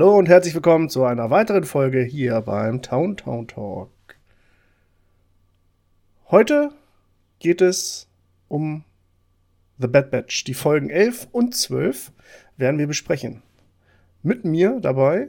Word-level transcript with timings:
Hallo 0.00 0.16
und 0.16 0.30
herzlich 0.30 0.54
willkommen 0.54 0.88
zu 0.88 1.04
einer 1.04 1.28
weiteren 1.28 1.64
Folge 1.64 2.02
hier 2.02 2.40
beim 2.40 2.80
Town 2.80 3.18
Town 3.18 3.46
Talk. 3.46 3.90
Heute 6.30 6.72
geht 7.38 7.60
es 7.60 8.08
um 8.48 8.84
The 9.76 9.88
Bad 9.88 10.10
Batch. 10.10 10.44
Die 10.44 10.54
Folgen 10.54 10.88
11 10.88 11.28
und 11.32 11.54
12 11.54 12.12
werden 12.56 12.78
wir 12.78 12.86
besprechen. 12.86 13.42
Mit 14.22 14.46
mir 14.46 14.78
dabei 14.80 15.28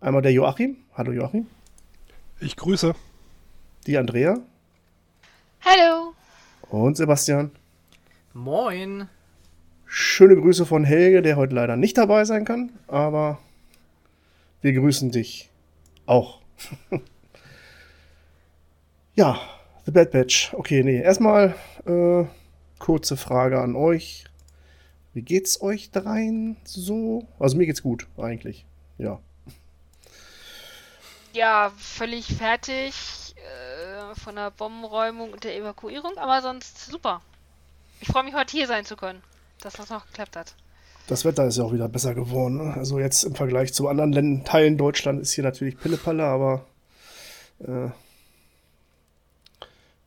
einmal 0.00 0.22
der 0.22 0.32
Joachim. 0.32 0.78
Hallo 0.94 1.12
Joachim. 1.12 1.48
Ich 2.40 2.56
grüße. 2.56 2.94
Die 3.86 3.98
Andrea. 3.98 4.38
Hallo. 5.60 6.14
Und 6.70 6.96
Sebastian. 6.96 7.50
Moin. 8.32 9.06
Schöne 9.92 10.36
Grüße 10.36 10.66
von 10.66 10.84
Helge, 10.84 11.20
der 11.20 11.34
heute 11.34 11.52
leider 11.52 11.76
nicht 11.76 11.98
dabei 11.98 12.24
sein 12.24 12.44
kann, 12.44 12.70
aber 12.86 13.40
wir 14.60 14.72
grüßen 14.72 15.10
dich 15.10 15.50
auch. 16.06 16.40
ja, 19.16 19.40
The 19.86 19.90
Bad 19.90 20.12
Batch. 20.12 20.54
Okay, 20.54 20.84
nee, 20.84 21.02
erstmal 21.02 21.56
äh, 21.86 22.24
kurze 22.78 23.16
Frage 23.16 23.60
an 23.60 23.74
euch. 23.74 24.26
Wie 25.12 25.22
geht's 25.22 25.60
euch 25.60 25.90
dreien 25.90 26.56
so? 26.62 27.26
Also 27.40 27.56
mir 27.56 27.66
geht's 27.66 27.82
gut, 27.82 28.06
eigentlich. 28.16 28.66
Ja. 28.96 29.18
Ja, 31.32 31.72
völlig 31.76 32.26
fertig 32.36 33.34
äh, 33.34 34.14
von 34.14 34.36
der 34.36 34.52
Bombenräumung 34.52 35.32
und 35.32 35.42
der 35.42 35.56
Evakuierung, 35.56 36.16
aber 36.16 36.42
sonst 36.42 36.86
super. 36.86 37.22
Ich 38.00 38.06
freue 38.06 38.22
mich, 38.22 38.34
heute 38.34 38.56
hier 38.56 38.68
sein 38.68 38.84
zu 38.84 38.94
können 38.94 39.20
dass 39.60 39.74
das 39.74 39.90
noch 39.90 40.06
geklappt 40.06 40.36
hat. 40.36 40.54
Das 41.06 41.24
Wetter 41.24 41.46
ist 41.46 41.56
ja 41.58 41.64
auch 41.64 41.72
wieder 41.72 41.88
besser 41.88 42.14
geworden. 42.14 42.58
Ne? 42.58 42.74
Also 42.74 42.98
jetzt 42.98 43.24
im 43.24 43.34
Vergleich 43.34 43.74
zu 43.74 43.88
anderen 43.88 44.12
Ländern, 44.12 44.44
Teilen 44.44 44.78
Deutschland 44.78 45.20
ist 45.20 45.32
hier 45.32 45.44
natürlich 45.44 45.78
Pillepalle, 45.78 46.24
aber 46.24 46.66
äh, 47.60 47.88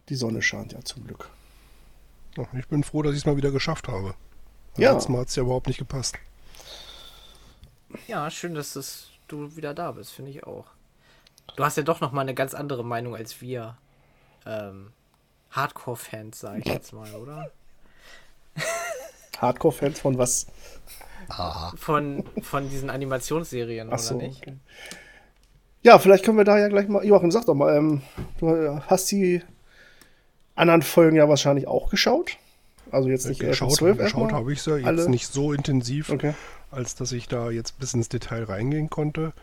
die 0.09 0.16
Sonne 0.16 0.42
scheint 0.42 0.74
ja 0.74 0.81
zum 0.81 1.06
Glück. 1.06 1.30
Ich 2.58 2.68
bin 2.68 2.84
froh, 2.84 3.02
dass 3.02 3.14
ich 3.14 3.20
es 3.20 3.26
mal 3.26 3.38
wieder 3.38 3.52
geschafft 3.52 3.88
habe. 3.88 4.16
Ja. 4.78 4.94
Letztes 4.94 5.09
Mal 5.09 5.22
hat 5.22 5.28
es 5.28 5.36
ja 5.36 5.44
überhaupt 5.44 5.68
nicht 5.68 5.78
gepasst. 5.78 6.16
Ja, 8.08 8.30
schön, 8.31 8.56
dass 8.56 8.74
das, 8.74 9.09
du 9.28 9.56
wieder 9.56 9.74
da 9.74 9.91
bist, 9.91 10.12
finde 10.12 10.31
ich 10.31 10.44
auch. 10.46 10.66
Du 11.56 11.64
hast 11.64 11.78
ja 11.78 11.84
doch 11.84 12.02
noch 12.02 12.12
mal 12.12 12.22
eine 12.22 12.34
ganz 12.34 12.53
andere 12.53 12.84
Meinung 12.84 13.16
als 13.16 13.41
wir 13.41 13.78
ähm, 14.46 14.94
Hardcore-Fans, 15.52 16.40
sage 16.40 16.59
ich 16.59 16.66
jetzt 16.66 16.94
mal, 16.94 17.14
oder? 17.14 17.52
Hardcore-Fans 19.44 20.00
von 20.00 20.18
was? 20.18 20.48
Von, 21.78 22.24
von 22.42 22.70
diesen 22.70 22.90
Animationsserien, 22.90 23.90
Ach 23.92 24.00
so, 24.00 24.16
oder 24.16 24.28
nicht? 24.28 24.42
okay. 24.42 24.58
Ja, 25.81 26.00
vielleicht 26.00 26.24
können 26.24 26.38
wir 26.38 26.46
da 26.46 26.58
ja 26.58 26.68
gleich 26.68 26.88
mal. 26.88 27.04
Joachim, 27.06 27.31
sag 27.31 27.46
doch 27.46 27.56
mal, 27.56 27.76
ähm, 27.76 28.02
du 28.40 28.80
hast 28.88 29.12
die 29.12 29.42
anderen 30.56 30.82
Folgen 30.82 31.16
ja 31.18 31.28
wahrscheinlich 31.28 31.68
auch 31.68 31.90
geschaut. 31.90 32.38
Also 32.92 33.09
jetzt 33.09 33.26
nicht 33.28 33.40
geschaut, 33.40 33.70
11 33.70 33.78
12 33.80 33.98
geschaut 33.98 34.34
habe 34.34 34.53
ich 34.53 34.66
ja 34.66 34.78
jetzt 34.78 34.86
Alle? 34.88 35.09
nicht 35.09 35.28
so 35.28 35.52
intensiv, 35.52 36.09
Okay. 36.09 36.34
als 36.72 36.96
dass 36.96 37.12
ich 37.12 37.28
da 37.28 37.50
jetzt 37.50 37.80
bis 37.80 37.94
ins 37.94 38.08
Detail 38.09 38.44
reingehen 38.44 38.90
konnte. 38.90 39.34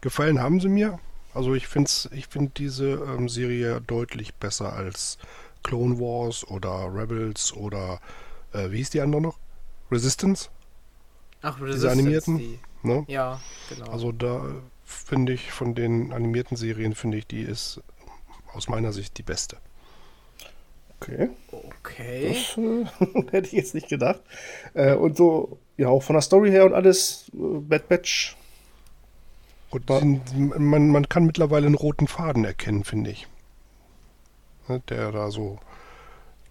Gefallen 0.00 0.40
haben 0.40 0.58
sie 0.60 0.68
mir. 0.68 0.98
Also 1.34 1.54
ich 1.54 1.66
finde 1.66 1.90
ich 2.12 2.28
find 2.28 2.58
diese 2.58 2.92
ähm, 2.92 3.28
Serie 3.28 3.80
deutlich 3.86 4.34
besser 4.34 4.72
als 4.72 5.18
Clone 5.64 5.98
Wars 5.98 6.46
oder 6.48 6.88
Rebels 6.94 7.52
oder 7.52 8.00
äh, 8.52 8.70
wie 8.70 8.78
hieß 8.78 8.90
die 8.90 9.00
andere 9.00 9.20
noch? 9.20 9.38
Resistance? 9.90 10.48
Ach, 11.42 11.56
Diese 11.56 11.66
Resistance, 11.66 11.92
animierten? 12.00 12.38
Die, 12.38 12.58
Ne? 12.82 13.04
ja, 13.08 13.40
genau. 13.70 13.90
Also 13.90 14.12
da 14.12 14.46
äh, 14.46 14.52
finde 14.84 15.32
ich 15.32 15.50
von 15.52 15.74
den 15.74 16.12
animierten 16.12 16.54
Serien, 16.56 16.94
finde 16.94 17.16
ich, 17.16 17.26
die 17.26 17.40
ist 17.40 17.80
aus 18.52 18.68
meiner 18.68 18.92
Sicht 18.92 19.16
die 19.16 19.22
beste. 19.22 19.56
Okay. 21.00 21.30
okay. 21.50 22.28
Das 22.28 22.58
äh, 22.58 23.22
hätte 23.30 23.46
ich 23.46 23.52
jetzt 23.52 23.74
nicht 23.74 23.88
gedacht. 23.88 24.20
Äh, 24.74 24.94
und 24.94 25.16
so, 25.16 25.58
ja, 25.78 25.88
auch 25.88 26.02
von 26.02 26.14
der 26.14 26.22
Story 26.22 26.50
her 26.50 26.66
und 26.66 26.74
alles, 26.74 27.30
äh, 27.32 27.58
Bad 27.60 27.88
Batch. 27.88 28.36
Und 29.70 29.90
man, 30.60 30.90
man 30.90 31.08
kann 31.08 31.24
mittlerweile 31.26 31.66
einen 31.66 31.74
roten 31.74 32.06
Faden 32.06 32.44
erkennen, 32.44 32.84
finde 32.84 33.10
ich. 33.10 33.26
Ne, 34.68 34.80
Der 34.88 35.10
da 35.10 35.30
so 35.30 35.58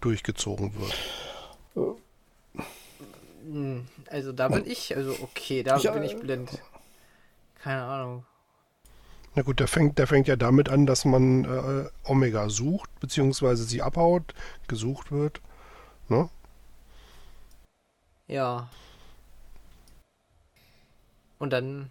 durchgezogen 0.00 0.72
wird. 1.74 1.94
Hm, 3.44 3.86
Also 4.10 4.32
da 4.32 4.48
bin 4.48 4.66
ich, 4.66 4.96
also 4.96 5.12
okay, 5.20 5.62
da 5.62 5.78
Ja, 5.78 5.92
bin 5.92 6.02
ich 6.02 6.16
blind. 6.16 6.50
Keine 7.56 7.82
Ahnung. 7.84 8.24
Na 9.34 9.42
gut, 9.42 9.58
der 9.60 9.66
fängt, 9.68 9.98
der 9.98 10.06
fängt 10.06 10.28
ja 10.28 10.36
damit 10.36 10.68
an, 10.68 10.86
dass 10.86 11.04
man 11.04 11.44
äh, 11.44 11.88
Omega 12.08 12.48
sucht, 12.48 12.88
beziehungsweise 13.00 13.64
sie 13.64 13.82
abhaut, 13.82 14.34
gesucht 14.68 15.10
wird. 15.10 15.40
Ne? 16.08 16.28
Ja. 18.28 18.68
Und 21.38 21.52
dann, 21.52 21.90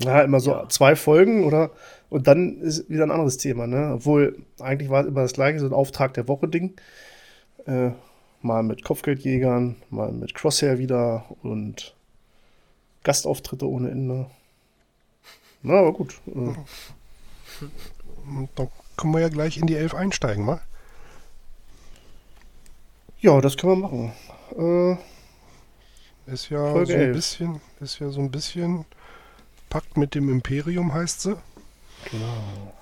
Ja, 0.00 0.20
immer 0.22 0.38
so 0.40 0.52
Ja. 0.52 0.68
zwei 0.68 0.94
Folgen 0.94 1.44
oder 1.44 1.70
und 2.08 2.26
dann 2.28 2.60
ist 2.60 2.88
wieder 2.88 3.02
ein 3.04 3.10
anderes 3.10 3.36
Thema, 3.36 3.66
ne? 3.66 3.92
Obwohl, 3.94 4.38
eigentlich 4.60 4.90
war 4.90 5.02
es 5.02 5.08
immer 5.08 5.22
das 5.22 5.32
gleiche, 5.32 5.58
so 5.58 5.66
ein 5.66 5.72
Auftrag 5.72 6.14
der 6.14 6.28
Woche-Ding. 6.28 6.76
Äh, 7.66 7.92
mal 8.42 8.62
mit 8.62 8.84
Kopfgeldjägern, 8.84 9.76
mal 9.90 10.12
mit 10.12 10.34
Crosshair 10.34 10.78
wieder 10.78 11.24
und 11.42 11.94
Gastauftritte 13.04 13.68
ohne 13.68 13.90
Ende. 13.90 14.26
Na, 15.62 15.78
aber 15.78 15.92
gut. 15.92 16.20
Äh, 16.26 16.54
dann 18.54 18.68
können 18.96 19.12
wir 19.12 19.20
ja 19.20 19.28
gleich 19.28 19.56
in 19.58 19.66
die 19.66 19.74
Elf 19.76 19.94
einsteigen, 19.94 20.44
mal. 20.44 20.60
ja, 23.20 23.40
das 23.40 23.56
können 23.56 23.80
wir 23.80 23.88
machen. 23.88 24.12
Äh, 26.26 26.32
Ist 26.32 26.50
ja 26.50 26.70
Folge 26.70 26.92
so 26.92 26.94
ein 26.94 27.00
11. 27.00 27.16
bisschen, 27.16 27.60
ist 27.80 27.98
ja 27.98 28.10
so 28.10 28.20
ein 28.20 28.30
bisschen 28.30 28.84
Pakt 29.70 29.96
mit 29.96 30.14
dem 30.14 30.28
Imperium 30.28 30.92
heißt 30.94 31.22
sie. 31.22 31.36
genau. 32.10 32.74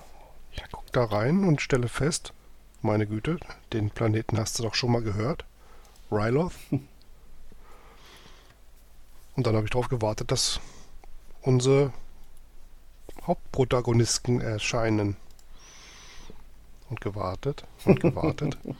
Ich 0.51 0.63
guck 0.71 0.91
da 0.91 1.03
rein 1.05 1.43
und 1.43 1.61
stelle 1.61 1.87
fest, 1.87 2.33
meine 2.81 3.07
Güte, 3.07 3.39
den 3.73 3.89
Planeten 3.89 4.37
hast 4.37 4.57
du 4.59 4.63
doch 4.63 4.75
schon 4.75 4.91
mal 4.91 5.01
gehört. 5.01 5.45
Ryloth. 6.11 6.53
Und 9.35 9.45
dann 9.45 9.55
habe 9.55 9.65
ich 9.65 9.71
darauf 9.71 9.89
gewartet, 9.89 10.31
dass 10.31 10.59
unsere 11.41 11.93
Hauptprotagonisten 13.25 14.41
erscheinen. 14.41 15.17
Und 16.89 17.01
gewartet 17.01 17.65
und 17.83 17.99
gewartet. 17.99 18.57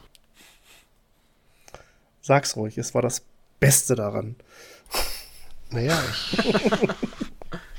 Sag's 2.22 2.56
ruhig, 2.56 2.78
es 2.78 2.94
war 2.94 3.02
das 3.02 3.26
Beste 3.60 3.96
daran. 3.96 4.36
naja, 5.70 6.02
ich 6.32 6.40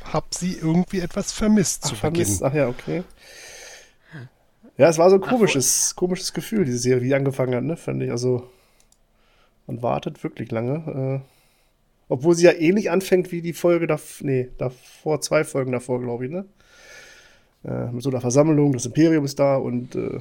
habe 0.04 0.26
sie 0.30 0.54
irgendwie 0.54 1.00
etwas 1.00 1.32
vermisst 1.32 1.86
zu 1.86 1.94
Ach, 1.94 2.00
vermisst. 2.00 2.40
Beginn. 2.40 2.46
Ach 2.46 2.54
ja, 2.54 2.68
okay. 2.68 3.04
Ja, 4.76 4.88
es 4.88 4.98
war 4.98 5.10
so 5.10 5.16
ein 5.16 5.22
komisches, 5.22 5.94
komisches 5.96 6.32
Gefühl, 6.32 6.64
diese 6.64 6.78
Serie, 6.78 7.02
wie 7.02 7.08
die 7.08 7.14
angefangen 7.14 7.54
hat, 7.54 7.64
ne, 7.64 7.76
fand 7.76 8.02
ich. 8.02 8.10
Also, 8.10 8.48
man 9.68 9.82
wartet 9.82 10.24
wirklich 10.24 10.50
lange. 10.50 11.22
Äh, 11.22 11.28
obwohl 12.08 12.34
sie 12.34 12.46
ja 12.46 12.52
ähnlich 12.52 12.90
anfängt 12.90 13.30
wie 13.30 13.42
die 13.42 13.52
Folge 13.52 13.86
davor, 13.86 14.26
nee, 14.26 14.50
davor, 14.58 15.20
zwei 15.20 15.44
Folgen 15.44 15.72
davor, 15.72 16.00
glaube 16.00 16.24
ich, 16.24 16.32
ne? 16.32 16.46
Äh, 17.64 17.92
mit 17.92 18.02
so 18.02 18.10
einer 18.10 18.20
Versammlung, 18.20 18.72
das 18.72 18.86
Imperium 18.86 19.24
ist 19.24 19.38
da 19.38 19.56
und 19.56 19.94
äh, 19.94 20.20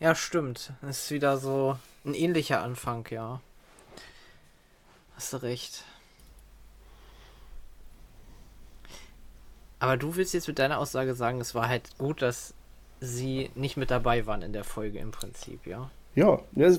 ja, 0.00 0.14
stimmt. 0.14 0.72
Das 0.80 1.04
ist 1.04 1.10
wieder 1.10 1.38
so 1.38 1.76
ein 2.04 2.14
ähnlicher 2.14 2.62
Anfang, 2.62 3.06
ja. 3.10 3.40
Hast 5.14 5.32
du 5.32 5.38
recht. 5.38 5.84
Aber 9.80 9.96
du 9.96 10.16
willst 10.16 10.34
jetzt 10.34 10.48
mit 10.48 10.58
deiner 10.58 10.78
Aussage 10.78 11.14
sagen, 11.14 11.40
es 11.40 11.54
war 11.54 11.68
halt 11.68 11.98
gut, 11.98 12.22
dass 12.22 12.54
sie 13.00 13.50
nicht 13.54 13.76
mit 13.76 13.90
dabei 13.90 14.26
waren 14.26 14.42
in 14.42 14.52
der 14.52 14.64
Folge 14.64 14.98
im 14.98 15.10
Prinzip, 15.10 15.66
ja? 15.66 15.90
ja, 16.14 16.40
ja, 16.54 16.76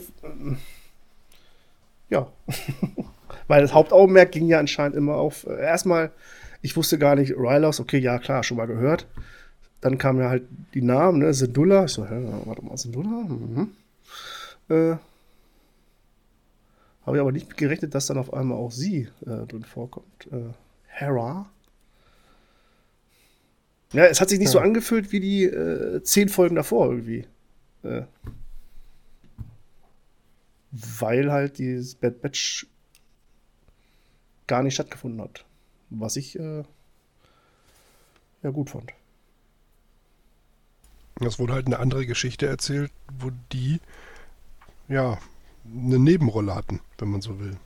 ja. 2.10 2.32
Weil 3.48 3.62
das 3.62 3.74
Hauptaugenmerk 3.74 4.32
ging 4.32 4.48
ja 4.48 4.60
anscheinend 4.60 4.96
immer 4.96 5.16
auf, 5.16 5.46
äh, 5.48 5.60
erstmal, 5.60 6.12
ich 6.62 6.76
wusste 6.76 7.00
gar 7.00 7.16
nicht, 7.16 7.34
Rylos, 7.36 7.80
okay, 7.80 7.98
ja, 7.98 8.20
klar, 8.20 8.44
schon 8.44 8.58
mal 8.58 8.68
gehört. 8.68 9.08
Dann 9.82 9.98
kamen 9.98 10.20
ja 10.20 10.30
halt 10.30 10.44
die 10.74 10.82
Namen, 10.82 11.20
ne, 11.20 11.34
Syndulla. 11.34 11.86
Ich 11.86 11.92
so, 11.92 12.06
hä, 12.06 12.28
warte 12.46 12.64
mal, 12.64 12.78
Syndulla? 12.78 13.24
Mhm. 13.24 13.72
Äh, 14.70 14.98
Habe 17.06 17.18
ich 17.18 17.22
aber 17.22 17.32
nicht 17.32 17.58
gerechnet, 17.58 17.96
dass 17.96 18.08
dann 18.08 18.18
auf 18.18 18.34
einmal 18.34 18.58
auch 18.58 18.72
sie 18.72 19.08
äh, 19.22 19.48
drin 19.48 19.64
vorkommt. 19.64 20.28
Äh, 20.32 20.54
Hera. 20.88 21.50
Ja, 23.94 24.06
es 24.06 24.22
hat 24.22 24.30
sich 24.30 24.38
nicht 24.38 24.52
so 24.52 24.60
angefühlt 24.60 25.12
wie 25.12 25.20
die 25.20 25.46
äh, 25.46 26.04
zehn 26.04 26.30
Folgen 26.30 26.56
davor 26.56 26.92
irgendwie. 26.92 27.26
Äh, 27.84 28.04
weil 30.72 31.32
halt 31.32 31.58
dieses 31.58 31.96
Bad 31.96 32.22
Batch 32.22 32.68
gar 34.48 34.64
nicht 34.64 34.76
stattgefunden 34.76 35.22
hat. 35.22 35.46
Was 35.90 36.16
ich 36.16 36.38
äh, 36.38 36.64
ja 38.44 38.50
gut 38.52 38.70
fand. 38.70 38.94
Es 41.22 41.38
wurde 41.38 41.54
halt 41.54 41.66
eine 41.66 41.80
andere 41.80 42.06
Geschichte 42.06 42.48
erzählt, 42.48 42.92
wo 43.20 43.32
die 43.52 43.80
ja 44.88 45.18
eine 45.66 46.00
Nebenrolle 46.00 46.56
hatten, 46.56 46.80
wenn 46.98 47.10
man 47.10 47.22
so 47.22 47.40
will. 47.40 47.58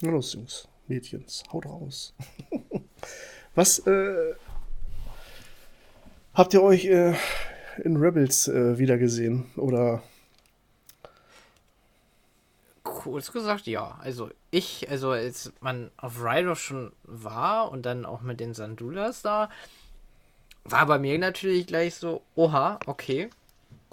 Na 0.00 0.10
los, 0.10 0.34
Jungs, 0.34 0.68
Mädchens, 0.86 1.44
haut 1.52 1.66
raus. 1.66 2.14
Was 3.54 3.78
äh, 3.86 4.34
habt 6.34 6.54
ihr 6.54 6.62
euch 6.62 6.84
äh, 6.86 7.14
in 7.82 7.96
Rebels 7.96 8.48
äh, 8.48 8.78
wiedergesehen? 8.78 9.46
Oder 9.56 10.02
Kurz 12.84 13.32
gesagt, 13.32 13.66
ja. 13.66 13.98
Also 14.02 14.30
ich, 14.50 14.88
also 14.90 15.10
als 15.10 15.52
man 15.60 15.90
auf 15.96 16.22
Rydo 16.22 16.54
schon 16.54 16.92
war 17.02 17.70
und 17.70 17.84
dann 17.86 18.04
auch 18.04 18.20
mit 18.20 18.40
den 18.40 18.54
Sandulas 18.54 19.22
da, 19.22 19.48
war 20.64 20.86
bei 20.86 20.98
mir 20.98 21.18
natürlich 21.18 21.66
gleich 21.66 21.94
so, 21.94 22.22
oha, 22.34 22.78
okay, 22.86 23.30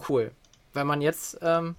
cool. 0.07 0.31
Weil 0.73 0.85
man 0.85 1.01
jetzt, 1.01 1.39
ähm, 1.41 1.75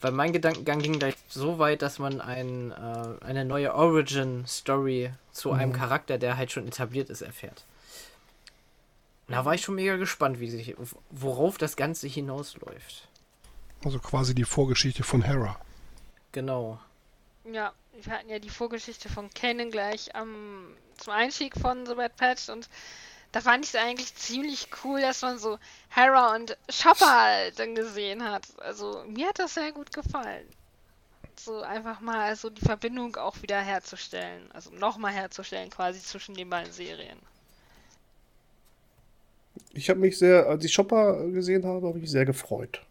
weil 0.00 0.12
mein 0.12 0.32
Gedankengang 0.32 0.80
ging 0.80 0.98
gleich 0.98 1.14
so 1.28 1.58
weit, 1.58 1.82
dass 1.82 1.98
man 1.98 2.20
ein, 2.20 2.72
äh, 2.72 3.24
eine 3.24 3.44
neue 3.44 3.74
Origin-Story 3.74 5.12
zu 5.32 5.52
einem 5.52 5.72
Charakter, 5.72 6.18
der 6.18 6.36
halt 6.36 6.52
schon 6.52 6.66
etabliert 6.66 7.10
ist, 7.10 7.22
erfährt. 7.22 7.64
Da 9.28 9.44
war 9.44 9.54
ich 9.54 9.62
schon 9.62 9.76
mega 9.76 9.96
gespannt, 9.96 10.38
wie 10.40 10.50
sich, 10.50 10.74
worauf 11.10 11.56
das 11.58 11.76
Ganze 11.76 12.06
hinausläuft. 12.06 13.08
Also 13.84 13.98
quasi 13.98 14.34
die 14.34 14.44
Vorgeschichte 14.44 15.02
von 15.02 15.22
Hera. 15.22 15.58
Genau. 16.32 16.78
Ja, 17.50 17.72
wir 17.92 18.12
hatten 18.12 18.28
ja 18.28 18.38
die 18.38 18.50
Vorgeschichte 18.50 19.08
von 19.08 19.30
Kanan 19.30 19.70
gleich 19.70 20.14
am 20.14 20.74
zum 20.96 21.12
Einstieg 21.12 21.58
von 21.58 21.86
The 21.86 21.94
Bad 21.94 22.16
Patch 22.16 22.48
und 22.48 22.68
da 23.32 23.40
fand 23.40 23.64
ich 23.64 23.74
es 23.74 23.80
eigentlich 23.80 24.14
ziemlich 24.14 24.68
cool, 24.84 25.00
dass 25.00 25.22
man 25.22 25.38
so 25.38 25.58
Hera 25.88 26.34
und 26.36 26.56
Chopper 26.70 27.10
halt 27.10 27.58
dann 27.58 27.74
gesehen 27.74 28.22
hat. 28.22 28.46
Also 28.58 29.04
mir 29.08 29.28
hat 29.28 29.40
das 29.40 29.54
sehr 29.54 29.72
gut 29.72 29.92
gefallen. 29.92 30.48
So 31.36 31.60
einfach 31.62 32.00
mal 32.00 32.36
so 32.36 32.48
die 32.48 32.64
Verbindung 32.64 33.16
auch 33.16 33.42
wieder 33.42 33.60
herzustellen. 33.60 34.50
Also 34.52 34.70
nochmal 34.70 35.12
herzustellen 35.12 35.68
quasi 35.68 36.00
zwischen 36.00 36.36
den 36.36 36.48
beiden 36.48 36.72
Serien. 36.72 37.18
Ich 39.72 39.90
habe 39.90 40.00
mich 40.00 40.18
sehr, 40.18 40.46
als 40.48 40.64
ich 40.64 40.74
Chopper 40.74 41.26
gesehen 41.30 41.64
habe, 41.64 41.86
habe 41.86 41.98
ich 41.98 42.02
mich 42.02 42.10
sehr 42.10 42.24
gefreut. 42.24 42.82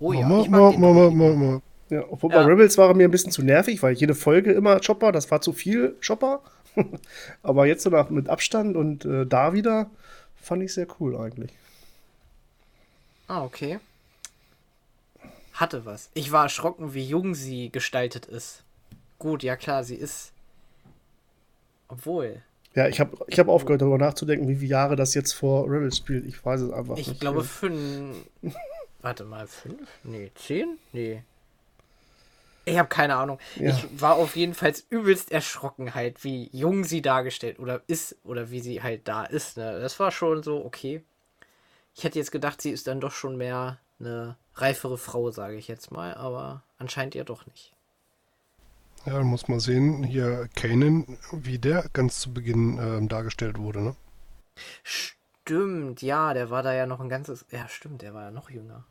Oh 0.00 0.12
ja, 0.12 0.26
Mama, 0.26 0.42
ich 0.42 0.48
mag 0.48 0.78
Mama. 0.78 1.10
Mama, 1.10 1.34
Mama. 1.34 1.62
Ja, 1.90 2.04
obwohl 2.08 2.30
Ja. 2.32 2.38
bei 2.42 2.44
Rebels 2.44 2.78
war 2.78 2.88
er 2.88 2.94
mir 2.94 3.08
ein 3.08 3.10
bisschen 3.10 3.32
zu 3.32 3.42
nervig, 3.42 3.82
weil 3.82 3.94
jede 3.94 4.14
Folge 4.14 4.52
immer 4.52 4.78
Chopper, 4.80 5.10
das 5.12 5.30
war 5.30 5.40
zu 5.40 5.52
viel 5.52 5.96
Chopper. 6.06 6.40
Aber 7.42 7.66
jetzt 7.66 7.82
so 7.82 7.90
nach, 7.90 8.10
mit 8.10 8.28
Abstand 8.28 8.76
und 8.76 9.04
äh, 9.04 9.26
da 9.26 9.52
wieder 9.52 9.90
fand 10.40 10.62
ich 10.62 10.72
sehr 10.72 10.86
cool 11.00 11.16
eigentlich. 11.16 11.50
Ah, 13.26 13.42
okay. 13.44 13.80
Hatte 15.54 15.84
was. 15.84 16.10
Ich 16.14 16.30
war 16.30 16.44
erschrocken, 16.44 16.94
wie 16.94 17.04
jung 17.04 17.34
sie 17.34 17.70
gestaltet 17.70 18.26
ist. 18.26 18.62
Gut, 19.18 19.42
ja 19.42 19.56
klar, 19.56 19.82
sie 19.82 19.96
ist. 19.96 20.30
Obwohl. 21.88 22.42
Ja, 22.78 22.86
ich 22.86 23.00
habe 23.00 23.18
ich 23.26 23.36
hab 23.40 23.48
aufgehört, 23.48 23.82
darüber 23.82 23.98
nachzudenken, 23.98 24.46
wie 24.46 24.54
viele 24.54 24.70
Jahre 24.70 24.94
das 24.94 25.12
jetzt 25.12 25.32
vor 25.32 25.64
Rebels 25.68 25.96
spielt. 25.96 26.24
Ich 26.26 26.44
weiß 26.44 26.60
es 26.60 26.70
einfach 26.70 26.96
Ich 26.96 27.08
nicht. 27.08 27.20
glaube 27.20 27.42
fünf. 27.42 28.14
Warte 29.02 29.24
mal, 29.24 29.48
fünf? 29.48 29.80
Nee, 30.04 30.30
zehn? 30.36 30.78
Nee. 30.92 31.24
Ich 32.66 32.78
habe 32.78 32.88
keine 32.88 33.16
Ahnung. 33.16 33.40
Ja. 33.56 33.70
Ich 33.70 34.00
war 34.00 34.14
auf 34.14 34.36
jeden 34.36 34.54
Fall 34.54 34.74
übelst 34.90 35.32
erschrocken 35.32 35.96
halt, 35.96 36.22
wie 36.22 36.50
jung 36.52 36.84
sie 36.84 37.02
dargestellt 37.02 37.58
oder 37.58 37.82
ist 37.88 38.14
oder 38.22 38.52
wie 38.52 38.60
sie 38.60 38.80
halt 38.80 39.08
da 39.08 39.24
ist. 39.24 39.56
Ne? 39.56 39.80
Das 39.80 39.98
war 39.98 40.12
schon 40.12 40.44
so 40.44 40.64
okay. 40.64 41.02
Ich 41.96 42.04
hätte 42.04 42.20
jetzt 42.20 42.30
gedacht, 42.30 42.62
sie 42.62 42.70
ist 42.70 42.86
dann 42.86 43.00
doch 43.00 43.10
schon 43.10 43.36
mehr 43.36 43.78
eine 43.98 44.36
reifere 44.54 44.98
Frau, 44.98 45.32
sage 45.32 45.56
ich 45.56 45.66
jetzt 45.66 45.90
mal, 45.90 46.14
aber 46.14 46.62
anscheinend 46.76 47.16
ja 47.16 47.24
doch 47.24 47.44
nicht. 47.46 47.72
Ja, 49.08 49.22
muss 49.22 49.48
man 49.48 49.58
sehen, 49.58 50.02
hier 50.04 50.50
Kanan, 50.54 51.06
wie 51.32 51.58
der 51.58 51.86
ganz 51.94 52.20
zu 52.20 52.34
Beginn 52.34 52.78
ähm, 52.78 53.08
dargestellt 53.08 53.56
wurde, 53.58 53.80
ne? 53.80 53.96
Stimmt, 54.82 56.02
ja, 56.02 56.34
der 56.34 56.50
war 56.50 56.62
da 56.62 56.74
ja 56.74 56.84
noch 56.86 57.00
ein 57.00 57.08
ganzes. 57.08 57.46
Ja, 57.50 57.66
stimmt, 57.68 58.02
der 58.02 58.12
war 58.12 58.24
ja 58.24 58.30
noch 58.30 58.50
jünger. 58.50 58.84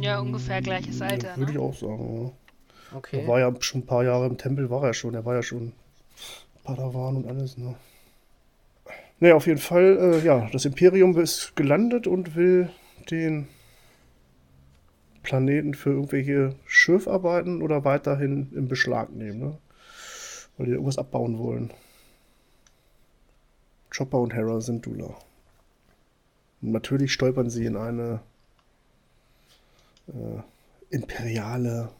Ja, 0.00 0.20
ungefähr 0.20 0.62
gleiches 0.62 1.02
Alter. 1.02 1.36
Würde 1.36 1.50
ich 1.50 1.58
Ne? 1.58 1.64
auch 1.64 1.74
sagen. 1.74 2.26
Ja. 2.92 2.96
Okay. 2.96 3.22
Er 3.22 3.28
war 3.28 3.40
ja 3.40 3.52
schon 3.60 3.80
ein 3.80 3.86
paar 3.86 4.04
Jahre 4.04 4.26
im 4.26 4.38
Tempel, 4.38 4.70
war 4.70 4.84
er 4.84 4.94
schon. 4.94 5.14
Er 5.14 5.24
war 5.24 5.34
ja 5.34 5.42
schon 5.42 5.72
Padawan 6.62 7.16
und 7.16 7.26
alles. 7.26 7.58
Ne? 7.58 7.74
Naja, 9.18 9.34
auf 9.34 9.46
jeden 9.48 9.58
Fall, 9.58 9.98
äh, 10.14 10.24
ja, 10.24 10.48
das 10.52 10.64
Imperium 10.64 11.18
ist 11.18 11.56
gelandet 11.56 12.06
und 12.06 12.36
will 12.36 12.70
den 13.10 13.48
Planeten 15.24 15.74
für 15.74 15.90
irgendwelche 15.90 16.54
Schürfarbeiten 16.88 17.60
oder 17.60 17.84
weiterhin 17.84 18.50
im 18.54 18.66
Beschlag 18.66 19.12
nehmen, 19.12 19.38
ne? 19.38 19.58
Weil 20.56 20.66
die 20.66 20.72
irgendwas 20.72 20.96
abbauen 20.96 21.38
wollen. 21.38 21.70
Chopper 23.94 24.18
und 24.18 24.32
Hera 24.32 24.62
sind 24.62 24.86
Dula. 24.86 25.14
Und 26.62 26.72
natürlich 26.72 27.12
stolpern 27.12 27.50
sie 27.50 27.66
in 27.66 27.76
eine 27.76 28.20
äh, 30.06 30.40
imperiale 30.88 31.90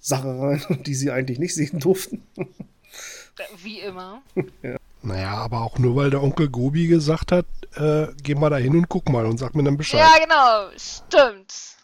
Sache 0.00 0.28
rein, 0.28 0.82
die 0.86 0.94
sie 0.94 1.10
eigentlich 1.10 1.38
nicht 1.38 1.54
sehen 1.54 1.78
durften. 1.78 2.22
Wie 3.62 3.80
immer. 3.80 4.22
Naja, 5.00 5.34
aber 5.34 5.62
auch 5.62 5.78
nur, 5.78 5.94
weil 5.94 6.10
der 6.10 6.24
Onkel 6.24 6.48
Gobi 6.48 6.88
gesagt 6.88 7.30
hat, 7.30 7.46
äh, 7.76 8.08
geh 8.20 8.34
mal 8.34 8.50
da 8.50 8.56
hin 8.56 8.74
und 8.74 8.88
guck 8.88 9.08
mal 9.08 9.26
und 9.26 9.38
sag 9.38 9.54
mir 9.54 9.62
dann 9.62 9.76
Bescheid. 9.76 10.00
Ja, 10.00 10.18
genau, 10.18 10.76
stimmt. 10.76 11.77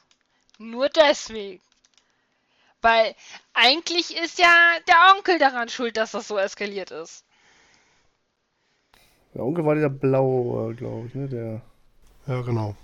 Nur 0.59 0.89
deswegen. 0.89 1.61
Weil 2.83 3.15
eigentlich 3.55 4.17
ist 4.17 4.39
ja 4.39 4.77
der 4.87 5.17
Onkel 5.17 5.39
daran 5.39 5.69
schuld, 5.69 5.97
dass 5.97 6.13
das 6.13 6.29
so 6.29 6.37
eskaliert 6.39 6.91
ist. 6.91 7.25
Der 9.35 9.43
Onkel 9.43 9.65
war 9.65 9.75
der 9.75 9.89
Blau, 9.89 10.73
glaube 10.77 11.09
ich, 11.09 11.15
ne? 11.15 11.29
Der, 11.29 11.63
Ja, 12.27 12.41
genau. 12.43 12.77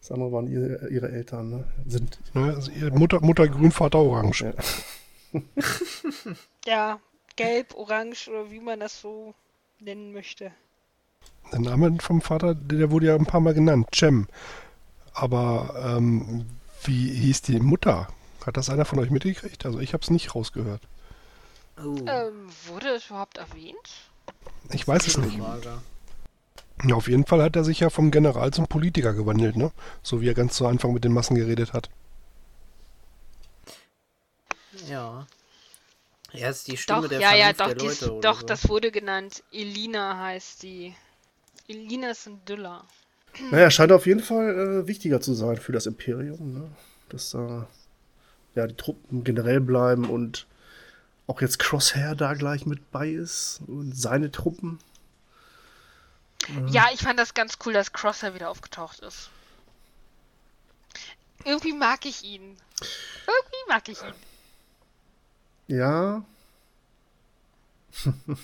das 0.00 0.12
andere 0.12 0.32
waren 0.32 0.50
ihre, 0.50 0.88
ihre 0.90 1.10
Eltern, 1.10 1.50
ne? 1.50 1.64
Sind. 1.86 2.18
Ne, 2.34 2.54
also 2.54 2.70
ihr 2.70 2.92
Mutter, 2.92 3.20
Mutter 3.20 3.48
grün, 3.48 3.72
Vater 3.72 3.98
orange. 3.98 4.54
Ja. 5.32 5.42
Ja, 6.66 7.00
gelb, 7.36 7.74
orange 7.74 8.28
oder 8.28 8.50
wie 8.50 8.60
man 8.60 8.80
das 8.80 9.00
so 9.00 9.34
nennen 9.80 10.12
möchte. 10.12 10.52
Der 11.52 11.60
Name 11.60 11.96
vom 12.00 12.20
Vater, 12.20 12.54
der 12.54 12.90
wurde 12.90 13.06
ja 13.06 13.14
ein 13.16 13.26
paar 13.26 13.40
Mal 13.40 13.54
genannt, 13.54 13.88
Cem. 13.94 14.26
Aber 15.14 15.74
ähm, 15.96 16.46
wie 16.84 17.10
hieß 17.12 17.42
die 17.42 17.60
Mutter? 17.60 18.08
Hat 18.44 18.56
das 18.56 18.68
einer 18.70 18.84
von 18.84 18.98
euch 18.98 19.10
mitgekriegt? 19.10 19.64
Also 19.66 19.80
ich 19.80 19.94
habe 19.94 20.02
es 20.02 20.10
nicht 20.10 20.34
rausgehört. 20.34 20.82
Oh, 21.78 21.96
Ähm, 22.06 22.48
wurde 22.66 22.88
es 22.96 23.06
überhaupt 23.06 23.38
erwähnt? 23.38 24.10
Ich 24.70 24.86
weiß 24.86 25.06
es 25.06 25.16
nicht. 25.16 25.40
Ja, 26.84 26.94
auf 26.94 27.08
jeden 27.08 27.26
Fall 27.26 27.42
hat 27.42 27.56
er 27.56 27.64
sich 27.64 27.80
ja 27.80 27.90
vom 27.90 28.12
General 28.12 28.52
zum 28.52 28.68
Politiker 28.68 29.12
gewandelt, 29.12 29.56
ne? 29.56 29.72
So 30.04 30.20
wie 30.20 30.28
er 30.28 30.34
ganz 30.34 30.54
zu 30.54 30.66
Anfang 30.68 30.92
mit 30.92 31.02
den 31.04 31.12
Massen 31.12 31.34
geredet 31.34 31.72
hat. 31.72 31.90
Ja. 34.72 35.26
Er 36.32 36.50
ist 36.50 36.68
die 36.68 36.76
Stimme 36.76 37.02
Doch, 37.02 37.08
der 37.08 37.20
ja, 37.20 37.34
ja, 37.34 37.52
doch, 37.54 37.72
der 37.72 37.74
dies, 37.74 38.00
Leute 38.02 38.12
oder 38.12 38.32
doch, 38.32 38.40
so. 38.40 38.46
das 38.46 38.68
wurde 38.68 38.90
genannt. 38.92 39.42
Elina 39.52 40.18
heißt 40.18 40.62
die. 40.62 40.94
Elina 41.68 42.14
Syndulla. 42.14 42.86
Naja, 43.50 43.70
scheint 43.70 43.92
auf 43.92 44.06
jeden 44.06 44.22
Fall 44.22 44.82
äh, 44.82 44.86
wichtiger 44.86 45.20
zu 45.20 45.34
sein 45.34 45.56
für 45.56 45.72
das 45.72 45.86
Imperium, 45.86 46.54
ne? 46.54 46.70
Dass 47.08 47.30
da 47.30 47.68
ja, 48.54 48.66
die 48.66 48.76
Truppen 48.76 49.24
generell 49.24 49.60
bleiben 49.60 50.08
und 50.08 50.46
auch 51.26 51.40
jetzt 51.40 51.58
Crosshair 51.58 52.14
da 52.14 52.34
gleich 52.34 52.66
mit 52.66 52.90
bei 52.90 53.08
ist 53.08 53.60
und 53.66 53.96
seine 53.96 54.30
Truppen. 54.30 54.78
Ja, 56.66 56.88
ich 56.92 57.00
fand 57.00 57.18
das 57.18 57.32
ganz 57.34 57.58
cool, 57.64 57.72
dass 57.72 57.92
Crosser 57.92 58.34
wieder 58.34 58.50
aufgetaucht 58.50 59.00
ist. 59.00 59.30
Irgendwie 61.44 61.72
mag 61.72 62.04
ich 62.04 62.22
ihn. 62.22 62.56
Irgendwie 63.26 63.68
mag 63.68 63.88
ich 63.88 64.02
ihn. 64.02 64.14
Ja. 65.68 66.24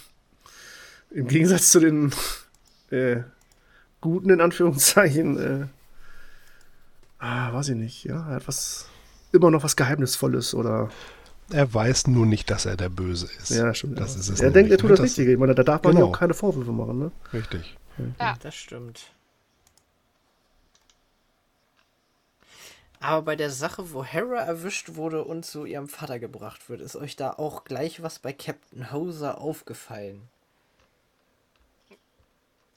Im 1.11 1.29
Gegensatz 1.29 1.73
zu 1.73 1.81
den 1.81 2.15
äh, 2.91 3.23
guten, 4.01 4.31
in 4.31 4.41
Anführungszeichen, 4.41 5.39
äh, 5.39 5.67
ah, 7.19 7.53
weiß 7.53 7.71
ich 7.71 7.77
nicht, 7.77 8.05
ja, 8.05 8.29
er 8.29 8.37
hat 8.37 8.49
was, 8.49 8.87
immer 9.33 9.51
noch 9.51 9.63
was 9.63 9.77
Geheimnisvolles 9.77 10.55
oder. 10.55 10.91
Er 11.53 11.73
weiß 11.75 12.07
nur 12.07 12.27
nicht, 12.27 12.49
dass 12.49 12.65
er 12.65 12.77
der 12.77 12.89
Böse 12.89 13.29
ist. 13.39 13.51
Ja, 13.51 13.75
stimmt. 13.75 13.99
Das 13.99 14.15
ja. 14.15 14.21
ist 14.21 14.29
es 14.29 14.41
er 14.41 14.53
denkt, 14.53 14.71
er 14.71 14.79
tut 14.79 14.91
das 14.91 15.01
Richtige. 15.01 15.33
Ich 15.33 15.39
meine, 15.39 15.55
da 15.55 15.65
darf 15.65 15.83
man 15.83 15.95
Genau. 15.95 16.07
ja 16.07 16.13
auch 16.13 16.19
keine 16.19 16.33
Vorwürfe 16.35 16.71
machen, 16.71 16.99
ne? 17.01 17.11
Richtig. 17.33 17.77
Ja. 18.21 18.37
Das 18.41 18.55
stimmt. 18.55 19.11
Aber 23.01 23.23
bei 23.23 23.35
der 23.35 23.51
Sache, 23.51 23.93
wo 23.93 24.05
Hera 24.05 24.41
erwischt 24.43 24.95
wurde 24.95 25.25
und 25.25 25.45
zu 25.45 25.65
ihrem 25.65 25.89
Vater 25.89 26.19
gebracht 26.19 26.69
wird, 26.69 26.83
ist 26.83 26.97
euch 26.97 27.17
da 27.17 27.31
auch 27.33 27.65
gleich 27.65 28.03
was 28.03 28.19
bei 28.19 28.33
Captain 28.33 28.93
Hoser 28.93 29.41
aufgefallen? 29.41 30.29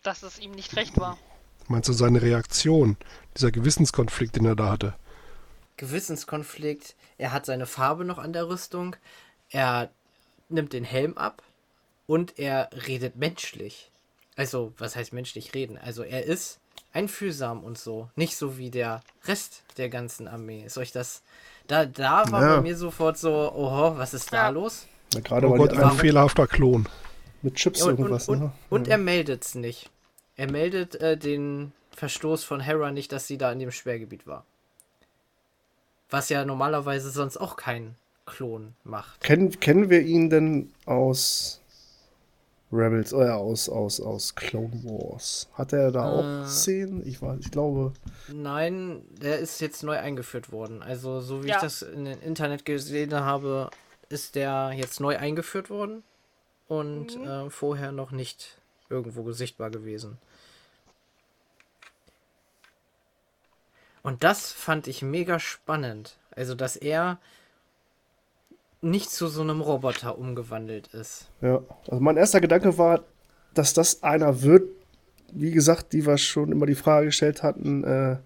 Dass 0.03 0.23
es 0.23 0.39
ihm 0.39 0.51
nicht 0.51 0.75
recht 0.75 0.99
war. 0.99 1.17
Meinst 1.67 1.87
du 1.89 1.93
seine 1.93 2.21
Reaktion, 2.21 2.97
dieser 3.37 3.51
Gewissenskonflikt, 3.51 4.35
den 4.35 4.45
er 4.45 4.55
da 4.55 4.69
hatte? 4.71 4.93
Gewissenskonflikt, 5.77 6.95
er 7.17 7.31
hat 7.31 7.45
seine 7.45 7.65
Farbe 7.65 8.05
noch 8.05 8.17
an 8.19 8.33
der 8.33 8.47
Rüstung, 8.49 8.95
er 9.49 9.89
nimmt 10.49 10.73
den 10.73 10.83
Helm 10.83 11.17
ab 11.17 11.41
und 12.05 12.37
er 12.37 12.69
redet 12.87 13.15
menschlich. 13.15 13.89
Also, 14.35 14.73
was 14.77 14.95
heißt 14.95 15.13
menschlich 15.13 15.53
reden? 15.53 15.77
Also, 15.77 16.03
er 16.03 16.23
ist 16.25 16.59
einfühlsam 16.91 17.63
und 17.63 17.77
so. 17.77 18.09
Nicht 18.15 18.35
so 18.35 18.57
wie 18.57 18.69
der 18.71 19.01
Rest 19.25 19.63
der 19.77 19.89
ganzen 19.89 20.27
Armee. 20.27 20.63
Ist 20.65 20.77
euch 20.77 20.91
das. 20.91 21.21
Da, 21.67 21.85
da 21.85 22.29
war 22.31 22.41
Ja. 22.41 22.55
bei 22.55 22.61
mir 22.61 22.75
sofort 22.77 23.17
so, 23.17 23.31
oho, 23.53 23.97
was 23.97 24.13
ist 24.13 24.33
da 24.33 24.43
Ja. 24.43 24.49
los? 24.49 24.85
Ja, 25.13 25.21
Gerade 25.21 25.47
Oh 25.47 25.55
Gott, 25.55 25.73
ein 25.73 25.91
fehlerhafter 25.91 26.47
Klon. 26.47 26.87
mit 27.41 27.55
Chips 27.55 27.79
Ja, 27.81 27.85
und, 27.87 27.99
irgendwas, 27.99 28.27
und, 28.27 28.37
und, 28.37 28.43
ne? 28.45 28.51
und 28.69 28.87
er 28.87 28.97
meldet's 28.97 29.53
nicht. 29.55 29.89
Er 30.35 30.51
meldet 30.51 30.95
äh, 30.95 31.17
den 31.17 31.73
Verstoß 31.95 32.43
von 32.43 32.59
Hera 32.59 32.91
nicht, 32.91 33.11
dass 33.11 33.27
sie 33.27 33.37
da 33.37 33.51
in 33.51 33.59
dem 33.59 33.71
Sperrgebiet 33.71 34.25
war. 34.25 34.45
Was 36.09 36.29
ja 36.29 36.45
normalerweise 36.45 37.09
sonst 37.09 37.37
auch 37.37 37.55
kein 37.55 37.95
Klon 38.25 38.73
macht. 38.83 39.21
Kennen, 39.21 39.59
kennen 39.59 39.89
wir 39.89 40.01
ihn 40.01 40.29
denn 40.29 40.71
aus 40.85 41.59
Rebels, 42.71 43.11
äh, 43.11 43.29
aus, 43.29 43.69
aus, 43.69 43.99
aus 43.99 44.33
Clone 44.33 44.83
Wars? 44.83 45.47
Hat 45.53 45.73
er 45.73 45.91
da 45.91 46.05
auch 46.11 46.43
Äh. 46.43 46.47
Szenen? 46.47 47.05
Ich 47.05 47.21
weiß, 47.21 47.39
ich 47.41 47.51
glaube. 47.51 47.93
Nein, 48.29 49.03
der 49.21 49.39
ist 49.39 49.59
jetzt 49.61 49.83
neu 49.83 49.97
eingeführt 49.97 50.51
worden. 50.51 50.81
Also, 50.81 51.19
so 51.19 51.43
wie 51.43 51.49
Ja. 51.49 51.55
ich 51.57 51.61
das 51.61 51.81
in 51.83 52.05
dem 52.05 52.21
Internet 52.21 52.65
gesehen 52.65 53.13
habe, 53.13 53.69
ist 54.09 54.35
der 54.35 54.71
jetzt 54.75 54.99
neu 54.99 55.17
eingeführt 55.17 55.69
worden 55.69 56.03
und 56.67 57.15
äh, 57.17 57.49
vorher 57.49 57.91
noch 57.91 58.11
nicht 58.11 58.57
irgendwo 58.93 59.31
sichtbar 59.31 59.69
gewesen. 59.71 60.17
Und 64.03 64.23
das 64.23 64.51
fand 64.51 64.87
ich 64.87 65.01
mega 65.01 65.39
spannend. 65.39 66.17
Also, 66.31 66.55
dass 66.55 66.75
er 66.75 67.19
nicht 68.81 69.09
zu 69.09 69.27
so 69.27 69.41
einem 69.41 69.61
Roboter 69.61 70.17
umgewandelt 70.17 70.87
ist. 70.87 71.29
Ja, 71.41 71.61
also 71.87 72.01
mein 72.01 72.17
erster 72.17 72.41
Gedanke 72.41 72.77
war, 72.77 73.03
dass 73.53 73.73
das 73.73 74.03
einer 74.03 74.41
wird, 74.41 74.69
wie 75.31 75.51
gesagt, 75.51 75.93
die 75.93 76.05
wir 76.05 76.17
schon 76.17 76.51
immer 76.51 76.65
die 76.65 76.75
Frage 76.75 77.07
gestellt 77.07 77.43
hatten, 77.43 77.83
äh, 77.83 78.17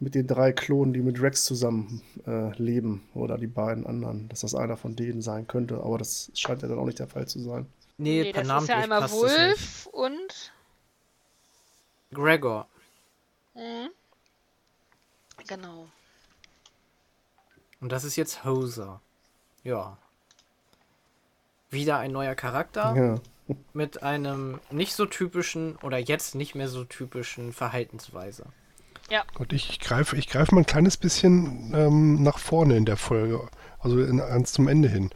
mit 0.00 0.16
den 0.16 0.26
drei 0.26 0.52
Klonen, 0.52 0.92
die 0.92 1.00
mit 1.00 1.22
Rex 1.22 1.44
zusammen 1.44 2.02
äh, 2.26 2.50
leben, 2.60 3.04
oder 3.14 3.38
die 3.38 3.46
beiden 3.46 3.86
anderen, 3.86 4.28
dass 4.28 4.40
das 4.40 4.54
einer 4.54 4.76
von 4.76 4.96
denen 4.96 5.22
sein 5.22 5.46
könnte, 5.46 5.76
aber 5.76 5.98
das 5.98 6.32
scheint 6.34 6.62
ja 6.62 6.68
dann 6.68 6.78
auch 6.78 6.86
nicht 6.86 6.98
der 6.98 7.06
Fall 7.06 7.28
zu 7.28 7.38
sein. 7.38 7.66
Nee, 7.96 8.22
Nee, 8.22 8.32
per 8.32 8.42
das 8.42 8.42
ist 8.42 8.48
namentlich 8.48 8.76
ja 8.76 8.82
einmal. 8.82 9.10
Wolf 9.10 9.86
und. 9.92 10.52
Gregor. 12.12 12.66
Mhm. 13.54 13.88
Genau. 15.46 15.88
Und 17.80 17.92
das 17.92 18.04
ist 18.04 18.16
jetzt 18.16 18.44
Hoser. 18.44 19.00
Ja. 19.62 19.96
Wieder 21.70 21.98
ein 21.98 22.12
neuer 22.12 22.34
Charakter 22.34 22.94
Ja. 22.96 23.54
mit 23.72 24.02
einem 24.02 24.60
nicht 24.70 24.94
so 24.94 25.06
typischen 25.06 25.76
oder 25.82 25.98
jetzt 25.98 26.34
nicht 26.34 26.54
mehr 26.54 26.68
so 26.68 26.84
typischen 26.84 27.52
Verhaltensweise. 27.52 28.46
Gott, 29.34 29.52
ich, 29.52 29.68
ich 29.70 29.80
greife 29.80 30.16
ich 30.16 30.28
greif 30.28 30.50
mal 30.50 30.60
ein 30.62 30.66
kleines 30.66 30.96
bisschen 30.96 31.72
ähm, 31.74 32.22
nach 32.22 32.38
vorne 32.38 32.76
in 32.76 32.84
der 32.86 32.96
Folge, 32.96 33.48
also 33.80 34.00
in, 34.00 34.20
ans 34.20 34.52
zum 34.52 34.66
Ende 34.66 34.88
hin. 34.88 35.10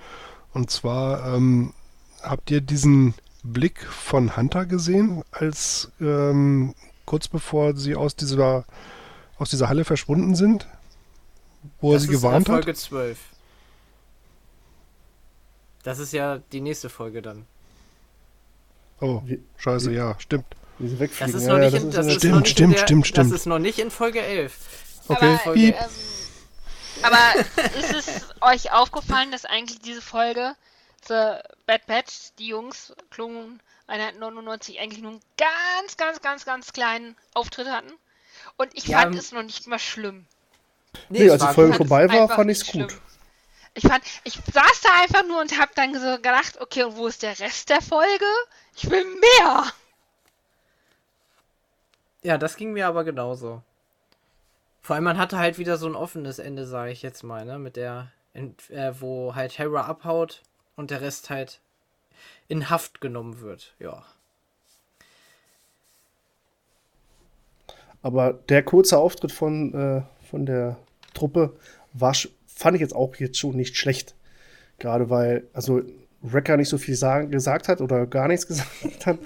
Und 0.52 0.70
zwar 0.70 1.35
ähm, 1.35 1.73
habt 2.22 2.50
ihr 2.50 2.60
diesen 2.60 3.14
Blick 3.42 3.82
von 3.84 4.37
Hunter 4.37 4.66
gesehen, 4.66 5.22
als 5.30 5.90
ähm, 6.00 6.75
kurz 7.06 7.28
bevor 7.28 7.76
sie 7.76 7.94
aus 7.94 8.16
dieser 8.16 8.64
aus 9.38 9.50
dieser 9.50 9.68
Halle 9.68 9.84
verschwunden 9.84 10.34
sind, 10.34 10.66
wo 11.80 11.90
er 11.92 11.94
das 11.94 12.02
sie 12.02 12.08
ist 12.08 12.14
äh, 12.14 12.16
gewarnt 12.18 12.48
hat? 12.48 12.56
Folge 12.64 12.75
12. 12.75 13.18
Das 15.84 15.98
ist 15.98 16.12
ja 16.12 16.38
die 16.52 16.60
nächste 16.60 16.88
Folge 16.90 17.22
dann. 17.22 17.46
Oh, 19.00 19.22
Wie- 19.25 19.40
scheiße, 19.58 19.90
wie- 19.90 19.94
ja, 19.94 20.16
stimmt. 20.18 20.44
Wie 20.78 20.88
sie 20.88 20.94
Das 20.94 21.00
wegfliegen. 21.00 21.34
ist 21.37 21.46
noch 21.46 21.58
nicht 21.58 21.72
das 21.75 21.82
in, 21.82 21.88
ist 21.88 21.96
das 21.98 22.06
ist 22.06 22.14
Stimmt, 22.16 22.34
nicht 22.40 22.48
stimmt, 22.50 22.75
der, 22.75 22.78
stimmt, 22.80 23.18
Das 23.18 23.30
ist 23.30 23.46
noch 23.46 23.58
nicht 23.58 23.78
in 23.78 23.90
Folge 23.90 24.20
11. 24.20 24.58
Okay, 25.08 25.38
Aber, 25.44 25.52
piep. 25.54 25.75
ähm, 25.75 25.87
aber 27.02 27.78
ist 27.78 27.94
es 27.94 28.26
euch 28.40 28.72
aufgefallen, 28.72 29.30
dass 29.30 29.44
eigentlich 29.44 29.78
diese 29.80 30.02
Folge 30.02 30.52
The 31.07 31.38
Bad 31.67 31.87
Batch, 31.87 32.33
die 32.38 32.49
Jungs, 32.49 32.95
Klon 33.11 33.61
Einheit 33.87 34.19
99, 34.19 34.81
eigentlich 34.81 35.00
nur 35.02 35.12
einen 35.12 35.21
ganz, 35.37 35.97
ganz, 35.97 36.21
ganz, 36.21 36.45
ganz 36.45 36.73
kleinen 36.73 37.17
Auftritt 37.35 37.69
hatten? 37.69 37.93
Und 38.57 38.76
ich 38.76 38.87
Ja, 38.87 38.99
fand 39.00 39.14
ähm, 39.14 39.19
es 39.19 39.33
noch 39.33 39.43
nicht 39.43 39.67
mal 39.67 39.78
schlimm. 39.78 40.26
Nee, 41.09 41.26
es 41.26 41.33
als 41.33 41.43
die 41.43 41.49
Folge 41.49 41.73
es 41.73 41.76
vorbei 41.76 42.11
war, 42.12 42.28
fand 42.28 42.50
ich's 42.50 42.64
nicht 42.64 42.73
gut. 42.73 42.93
schlimm. 42.93 43.00
Ich 43.75 43.85
fand, 43.87 44.05
ich 44.25 44.35
saß 44.35 44.81
da 44.83 45.02
einfach 45.02 45.25
nur 45.26 45.40
und 45.40 45.59
hab 45.59 45.75
dann 45.75 45.95
so 45.95 46.17
gedacht, 46.17 46.61
okay, 46.61 46.85
und 46.85 46.97
wo 46.97 47.07
ist 47.07 47.23
der 47.23 47.38
Rest 47.38 47.69
der 47.71 47.81
Folge? 47.83 48.25
Ich 48.76 48.90
will 48.90 49.05
mehr. 49.05 49.73
Ja, 52.23 52.38
das 52.38 52.57
ging 52.57 52.73
mir 52.73 52.87
aber 52.87 53.05
genauso. 53.05 53.62
Vor 54.81 54.95
allem, 54.97 55.05
man 55.05 55.19
hatte 55.19 55.38
halt 55.38 55.59
wieder 55.59 55.76
so 55.76 55.87
ein 55.87 55.95
offenes 55.95 56.38
Ende, 56.38 56.67
sage 56.67 56.90
ich 56.93 57.02
jetzt 57.02 57.23
mal, 57.23 57.45
ne? 57.45 57.59
Mit 57.59 57.76
der, 57.76 58.11
äh, 58.35 58.93
wo 58.99 59.35
halt 59.35 59.59
Hera 59.59 59.83
abhaut 59.87 60.43
und 60.78 60.92
der 60.92 61.00
Rest 61.00 61.28
halt 61.28 61.61
in 62.47 62.70
Haft 62.70 63.00
genommen 63.00 63.40
wird. 63.40 63.75
Ja. 63.80 64.04
Aber 68.00 68.32
der 68.49 68.62
kurze 68.62 68.97
Auftritt 68.97 69.32
von, 69.32 69.75
äh, 69.75 70.02
von 70.30 70.47
der 70.47 70.78
Truppe 71.14 71.56
war, 71.92 72.14
fand 72.47 72.76
ich 72.76 72.80
jetzt 72.80 72.94
auch 72.94 73.16
jetzt 73.16 73.38
schon 73.38 73.56
nicht 73.56 73.76
schlecht. 73.76 74.14
Gerade 74.78 75.11
weil, 75.11 75.49
also 75.52 75.82
Wrecker 76.23 76.56
nicht 76.56 76.68
so 76.68 76.78
viel 76.78 76.94
sagen, 76.94 77.32
gesagt 77.32 77.66
hat 77.66 77.80
oder 77.80 78.06
gar 78.06 78.28
nichts 78.28 78.47
gesagt 78.49 79.04
hat. 79.04 79.18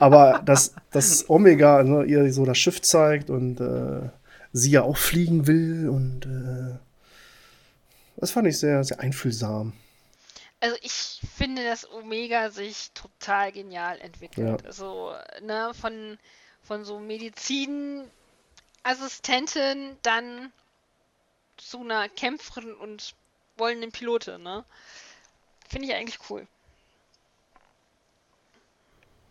Aber 0.00 0.42
dass, 0.44 0.74
dass 0.90 1.30
Omega 1.30 1.84
ne, 1.84 2.04
ihr 2.04 2.32
so 2.32 2.44
das 2.44 2.58
Schiff 2.58 2.82
zeigt 2.82 3.30
und 3.30 3.60
äh, 3.60 4.10
sie 4.52 4.72
ja 4.72 4.82
auch 4.82 4.96
fliegen 4.96 5.46
will 5.46 5.88
und 5.88 6.26
äh, 6.26 6.78
das 8.16 8.32
fand 8.32 8.48
ich 8.48 8.58
sehr, 8.58 8.82
sehr 8.82 8.98
einfühlsam. 8.98 9.72
Also 10.60 10.76
ich 10.82 11.20
finde, 11.36 11.64
dass 11.64 11.90
Omega 11.90 12.50
sich 12.50 12.90
total 12.92 13.50
genial 13.52 13.98
entwickelt. 14.00 14.62
Ja. 14.62 14.66
Also, 14.66 15.14
ne, 15.42 15.72
von, 15.74 16.18
von 16.62 16.84
so 16.84 16.98
Medizinassistentin 16.98 19.96
dann 20.02 20.52
zu 21.56 21.80
einer 21.80 22.08
Kämpferin 22.08 22.74
und 22.74 23.14
wollenden 23.56 23.92
Pilotin, 23.92 24.42
ne? 24.42 24.64
Finde 25.68 25.88
ich 25.88 25.94
eigentlich 25.94 26.18
cool. 26.30 26.46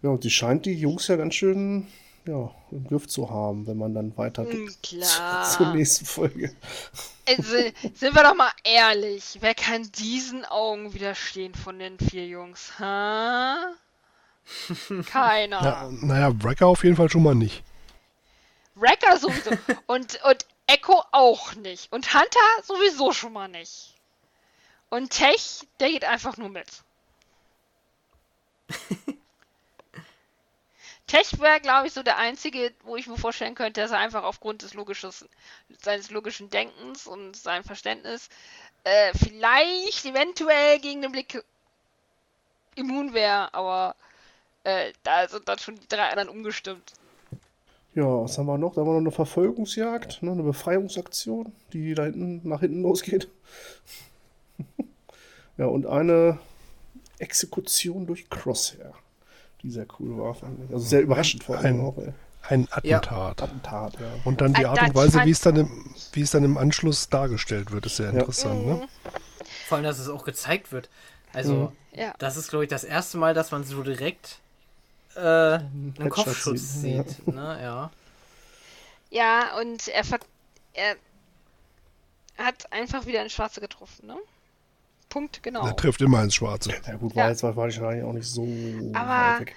Ja, 0.01 0.09
und 0.09 0.23
sie 0.23 0.29
scheint 0.29 0.65
die 0.65 0.73
Jungs 0.73 1.07
ja 1.07 1.15
ganz 1.15 1.35
schön 1.35 1.87
ja, 2.25 2.51
im 2.71 2.87
Griff 2.87 3.07
zu 3.07 3.29
haben, 3.29 3.67
wenn 3.67 3.77
man 3.77 3.93
dann 3.93 4.17
weiter 4.17 4.45
zur 4.49 4.67
Klar. 4.81 5.73
nächsten 5.73 6.05
Folge. 6.05 6.55
Also, 7.27 7.57
sind 7.93 8.15
wir 8.15 8.23
doch 8.23 8.35
mal 8.35 8.51
ehrlich. 8.63 9.37
Wer 9.41 9.55
kann 9.55 9.89
diesen 9.93 10.45
Augen 10.45 10.93
widerstehen 10.93 11.53
von 11.53 11.79
den 11.79 11.99
vier 11.99 12.27
Jungs? 12.27 12.79
Ha? 12.79 13.73
Keiner. 15.07 15.63
Ja, 15.63 15.89
naja, 15.91 16.43
Wrecker 16.43 16.67
auf 16.67 16.83
jeden 16.83 16.95
Fall 16.95 17.09
schon 17.09 17.23
mal 17.23 17.35
nicht. 17.35 17.63
Wrecker 18.75 19.17
sowieso. 19.17 19.51
und, 19.87 20.19
und 20.23 20.45
Echo 20.67 21.03
auch 21.11 21.55
nicht. 21.55 21.91
Und 21.91 22.13
Hunter 22.13 22.39
sowieso 22.63 23.11
schon 23.13 23.33
mal 23.33 23.47
nicht. 23.47 23.95
Und 24.89 25.11
Tech, 25.11 25.67
der 25.79 25.89
geht 25.89 26.05
einfach 26.05 26.37
nur 26.37 26.49
mit. 26.49 26.67
Tech 31.07 31.39
wäre, 31.39 31.59
glaube 31.59 31.87
ich, 31.87 31.93
so 31.93 32.01
der 32.01 32.17
einzige, 32.17 32.73
wo 32.83 32.95
ich 32.95 33.07
mir 33.07 33.17
vorstellen 33.17 33.55
könnte, 33.55 33.81
dass 33.81 33.91
er 33.91 33.99
einfach 33.99 34.23
aufgrund 34.23 34.63
des 34.63 34.73
logisches, 34.73 35.25
seines 35.81 36.09
logischen 36.09 36.49
Denkens 36.49 37.05
und 37.05 37.35
seinem 37.35 37.63
Verständnis 37.63 38.29
äh, 38.83 39.11
vielleicht 39.15 40.05
eventuell 40.05 40.79
gegen 40.79 41.01
den 41.01 41.11
Blick 41.11 41.43
immun 42.75 43.13
wäre, 43.13 43.53
aber 43.53 43.95
äh, 44.63 44.93
da 45.03 45.27
sind 45.27 45.47
dann 45.47 45.59
schon 45.59 45.75
die 45.75 45.87
drei 45.87 46.09
anderen 46.09 46.29
umgestimmt. 46.29 46.93
Ja, 47.93 48.03
was 48.23 48.37
haben 48.37 48.47
wir 48.47 48.57
noch? 48.57 48.73
Da 48.73 48.81
haben 48.81 48.87
wir 48.87 48.93
noch 48.93 48.99
eine 48.99 49.11
Verfolgungsjagd, 49.11 50.21
ne? 50.21 50.31
eine 50.31 50.43
Befreiungsaktion, 50.43 51.53
die 51.71 51.93
da 51.93 52.03
hinten 52.03 52.41
nach 52.47 52.59
hinten 52.59 52.81
losgeht. 52.81 53.29
ja, 55.57 55.65
und 55.67 55.85
eine 55.85 56.39
Exekution 57.19 58.05
durch 58.05 58.29
Crosshair, 58.29 58.93
die 59.65 59.71
sehr 59.71 59.87
cool 59.99 60.17
war. 60.17 60.33
fand 60.35 60.59
ich. 60.63 60.73
Also 60.73 60.85
sehr 60.85 61.01
überraschend 61.01 61.43
vor 61.43 61.57
allem 61.57 61.79
Ein- 61.79 61.85
auch. 61.85 61.97
Ey. 61.97 62.13
Ein 62.47 62.67
Attentat. 62.69 63.41
Attentat, 63.41 63.93
ja. 63.99 64.07
Und 64.23 64.39
dann 64.39 64.53
die 64.53 64.67
Art 64.67 64.79
und 64.79 64.93
Weise, 64.93 65.25
wie 65.25 65.31
es, 65.31 65.41
dann 65.41 65.55
im, 65.55 65.95
wie 66.13 66.21
es 66.21 66.29
dann 66.29 66.43
im 66.43 66.57
Anschluss 66.59 67.09
dargestellt 67.09 67.71
wird, 67.71 67.87
ist 67.87 67.95
sehr 67.95 68.11
interessant. 68.11 68.67
Ne? 68.67 68.87
Vor 69.67 69.77
allem, 69.77 69.85
dass 69.85 69.97
es 69.97 70.07
auch 70.09 70.23
gezeigt 70.23 70.71
wird. 70.71 70.87
Also, 71.33 71.73
Ja. 71.91 72.13
das 72.19 72.37
ist, 72.37 72.49
glaube 72.51 72.65
ich, 72.65 72.69
das 72.69 72.83
erste 72.83 73.17
Mal, 73.17 73.33
dass 73.33 73.49
man 73.51 73.63
so 73.63 73.81
direkt 73.81 74.37
äh, 75.15 75.19
einen 75.21 76.09
Kopfschutz 76.09 76.73
sieht, 76.75 77.09
sieht. 77.09 77.27
Ne? 77.33 77.57
Ja. 77.63 77.89
Ja, 79.09 79.57
und 79.59 79.87
er, 79.87 80.03
er 80.73 80.95
hat 82.37 82.71
einfach 82.71 83.07
wieder 83.07 83.23
ins 83.23 83.33
Schwarze 83.33 83.59
getroffen, 83.59 84.05
ne? 84.07 84.17
Punkt, 85.09 85.41
genau. 85.43 85.65
Er 85.65 85.75
trifft 85.75 86.01
immer 86.01 86.21
ins 86.23 86.35
Schwarze. 86.35 86.71
Ja 86.85 86.95
gut, 86.95 87.15
war 87.15 87.25
Ja. 87.25 87.29
jetzt 87.29 87.43
wahrscheinlich 87.43 88.03
auch 88.03 88.13
nicht 88.13 88.27
so 88.27 88.43
Aber- 88.93 89.39
weg. 89.39 89.55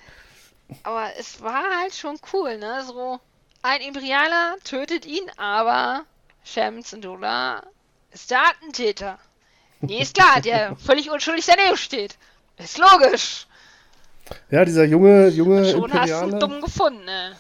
Aber 0.83 1.09
es 1.19 1.41
war 1.43 1.65
halt 1.81 1.95
schon 1.95 2.19
cool, 2.33 2.59
ne? 2.59 2.83
So, 2.87 3.19
ein 3.63 3.81
Imperialer 3.81 4.57
tötet 4.65 5.07
ihn, 5.07 5.25
aber 5.39 6.05
Shams 6.45 6.93
Ndula 6.93 7.63
ist 8.13 8.31
der 8.31 8.41
Attentäter. 8.49 9.19
Nee, 9.81 10.01
ist 10.03 10.15
klar, 10.15 10.41
der 10.43 10.77
völlig 10.85 11.11
unschuldig 11.11 11.47
daneben 11.47 11.77
steht. 11.77 12.19
Ist 12.59 12.79
logisch. 12.79 13.47
Ja, 14.51 14.65
dieser 14.65 14.85
junge, 14.85 15.29
junge 15.29 15.65
Schon 15.71 15.93
hast 15.93 16.11
du 16.11 16.15
Imperiale, 16.27 16.39
dumm 16.39 16.61
gefunden, 16.61 17.05
ne? 17.07 17.37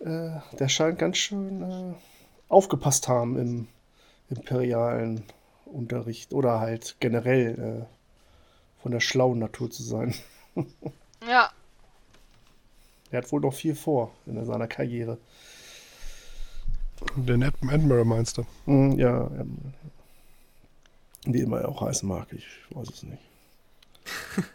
äh, 0.00 0.56
der 0.56 0.68
scheint 0.68 0.98
ganz 0.98 1.18
schön 1.18 1.62
äh, 1.62 1.94
aufgepasst 2.48 3.08
haben 3.08 3.38
im 3.38 3.68
imperialen 4.30 5.22
Unterricht 5.72 6.32
oder 6.32 6.60
halt 6.60 6.96
generell 7.00 7.86
äh, 7.86 8.82
von 8.82 8.92
der 8.92 9.00
schlauen 9.00 9.38
Natur 9.38 9.70
zu 9.70 9.82
sein. 9.82 10.14
Ja, 11.28 11.50
Er 13.10 13.18
hat 13.18 13.32
wohl 13.32 13.40
noch 13.40 13.52
viel 13.54 13.74
vor 13.74 14.12
in 14.26 14.44
seiner 14.46 14.68
Karriere. 14.68 15.18
Den 17.16 17.42
Ad 17.42 17.56
Admiral 17.68 18.04
meinst 18.04 18.38
du? 18.38 18.46
Mm, 18.66 18.92
ja, 18.98 19.26
ähm, 19.38 19.58
wie 21.24 21.40
immer 21.40 21.60
er 21.60 21.68
auch 21.68 21.80
heißen 21.82 22.08
mag, 22.08 22.28
ich 22.32 22.46
weiß 22.70 22.88
es 22.88 23.02
nicht. 23.02 23.22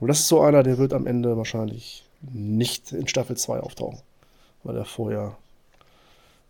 Und 0.00 0.08
das 0.08 0.20
ist 0.20 0.28
so 0.28 0.42
einer, 0.42 0.62
der 0.62 0.78
wird 0.78 0.92
am 0.92 1.06
Ende 1.06 1.36
wahrscheinlich 1.36 2.04
nicht 2.20 2.92
in 2.92 3.08
Staffel 3.08 3.36
2 3.36 3.60
auftauchen. 3.60 4.00
Weil 4.64 4.76
er 4.76 4.84
vorher, 4.84 5.36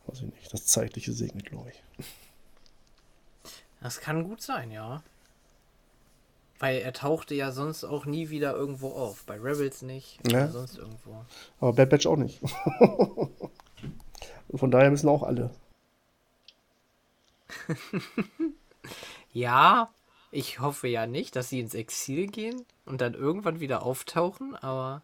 weiß 0.06 0.22
ich 0.22 0.34
nicht, 0.34 0.52
das 0.52 0.66
Zeitliche 0.66 1.12
segnet, 1.12 1.46
glaube 1.46 1.70
ich. 1.70 2.04
Das 3.84 4.00
kann 4.00 4.24
gut 4.24 4.40
sein, 4.40 4.70
ja. 4.70 5.02
Weil 6.58 6.78
er 6.78 6.94
tauchte 6.94 7.34
ja 7.34 7.52
sonst 7.52 7.84
auch 7.84 8.06
nie 8.06 8.30
wieder 8.30 8.54
irgendwo 8.54 8.88
auf. 8.88 9.24
Bei 9.26 9.38
Rebels 9.38 9.82
nicht. 9.82 10.18
Ja. 10.26 10.44
Oder 10.44 10.52
sonst 10.52 10.78
irgendwo. 10.78 11.26
Aber 11.60 11.74
Bad 11.74 11.90
Batch 11.90 12.06
auch 12.06 12.16
nicht. 12.16 12.40
Von 14.54 14.70
daher 14.70 14.90
müssen 14.90 15.10
auch 15.10 15.22
alle. 15.22 15.50
Ja, 19.32 19.90
ich 20.30 20.60
hoffe 20.60 20.86
ja 20.86 21.08
nicht, 21.08 21.34
dass 21.34 21.48
sie 21.48 21.58
ins 21.58 21.74
Exil 21.74 22.28
gehen 22.28 22.64
und 22.86 23.00
dann 23.00 23.14
irgendwann 23.14 23.58
wieder 23.58 23.82
auftauchen, 23.82 24.54
aber 24.54 25.02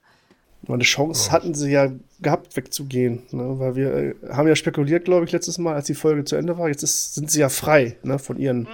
Nur 0.66 0.74
Eine 0.74 0.84
Chance 0.84 1.32
hatten 1.32 1.54
sie 1.54 1.70
ja 1.70 1.90
gehabt, 2.20 2.56
wegzugehen. 2.56 3.22
Ne? 3.30 3.58
Weil 3.58 3.76
wir 3.76 3.94
äh, 3.94 4.14
haben 4.30 4.46
ja 4.46 4.54
spekuliert, 4.56 5.04
glaube 5.04 5.24
ich, 5.24 5.32
letztes 5.32 5.58
Mal, 5.58 5.74
als 5.74 5.86
die 5.86 5.94
Folge 5.94 6.24
zu 6.24 6.36
Ende 6.36 6.58
war. 6.58 6.68
Jetzt 6.68 6.82
ist, 6.82 7.14
sind 7.14 7.30
sie 7.30 7.40
ja 7.40 7.48
frei 7.48 7.96
ne? 8.02 8.18
von, 8.18 8.38
ihren, 8.38 8.68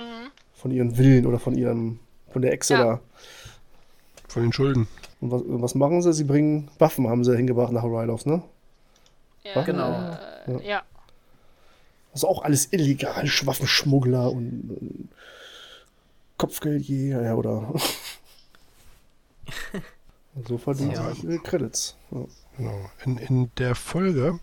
von 0.54 0.70
ihren 0.70 0.98
Willen 0.98 1.26
oder 1.26 1.38
von 1.38 1.56
ihrem, 1.56 2.00
von 2.32 2.42
der 2.42 2.52
Echse 2.52 2.74
Ja. 2.74 2.84
da. 2.84 3.00
Von 4.28 4.42
den 4.42 4.52
Schulden. 4.52 4.88
Und 5.20 5.30
was, 5.30 5.42
was 5.46 5.74
machen 5.74 6.02
sie? 6.02 6.12
Sie 6.12 6.24
bringen 6.24 6.68
Waffen, 6.78 7.08
haben 7.08 7.24
sie 7.24 7.36
hingebracht 7.36 7.72
nach 7.72 7.84
Ryloffs, 7.84 8.26
ne? 8.26 8.42
ja, 9.44 9.62
Genau. 9.62 10.16
Äh, 10.46 10.68
ja. 10.68 10.82
Also 12.12 12.28
auch 12.28 12.42
alles 12.42 12.72
illegal, 12.72 13.24
Waffenschmuggler 13.44 14.30
und, 14.32 14.70
und 14.70 15.08
Kopfgeldjäger, 16.38 17.22
ja, 17.22 17.34
oder. 17.34 17.72
Und 20.36 20.46
so 20.48 20.58
verdienen 20.58 20.92
Ja. 20.92 21.12
sie 21.14 21.26
ihre 21.26 21.38
Credits. 21.40 21.96
Ja. 22.12 22.20
Genau. 22.56 22.90
In, 23.04 23.18
in 23.18 23.50
der 23.58 23.74
Folge, 23.74 24.38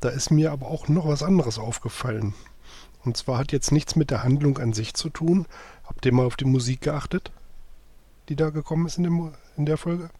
da 0.00 0.08
ist 0.08 0.30
mir 0.30 0.50
aber 0.52 0.66
auch 0.66 0.88
noch 0.88 1.06
was 1.06 1.22
anderes 1.22 1.58
aufgefallen. 1.58 2.34
Und 3.04 3.16
zwar 3.16 3.38
hat 3.38 3.52
jetzt 3.52 3.70
nichts 3.70 3.94
mit 3.96 4.10
der 4.10 4.24
Handlung 4.24 4.58
an 4.58 4.72
sich 4.72 4.94
zu 4.94 5.08
tun. 5.10 5.46
Habt 5.84 6.04
ihr 6.04 6.12
mal 6.12 6.26
auf 6.26 6.36
die 6.36 6.44
Musik 6.44 6.80
geachtet, 6.80 7.30
die 8.28 8.34
da 8.36 8.50
gekommen 8.50 8.86
ist 8.86 8.98
in, 8.98 9.04
dem, 9.04 9.32
in 9.56 9.64
der 9.66 9.76
Folge? 9.76 10.10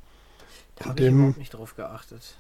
da 0.77 0.87
habe 0.91 1.01
ich 1.01 1.07
Dem- 1.07 1.17
überhaupt 1.19 1.39
nicht 1.39 1.55
drauf 1.55 1.75
geachtet. 1.75 2.37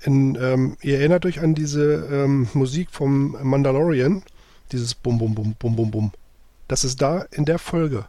In, 0.00 0.36
ähm, 0.36 0.76
ihr 0.80 0.98
erinnert 0.98 1.26
euch 1.26 1.40
an 1.40 1.54
diese 1.54 2.06
ähm, 2.10 2.48
Musik 2.54 2.88
vom 2.92 3.36
Mandalorian, 3.42 4.22
dieses 4.72 4.94
Bum 4.94 5.18
Bum 5.18 5.34
Bum 5.34 5.54
Bum 5.58 5.76
Bum 5.76 5.90
Bum. 5.90 6.12
Das 6.68 6.84
ist 6.84 7.02
da 7.02 7.22
in 7.32 7.44
der 7.44 7.58
Folge. 7.58 8.06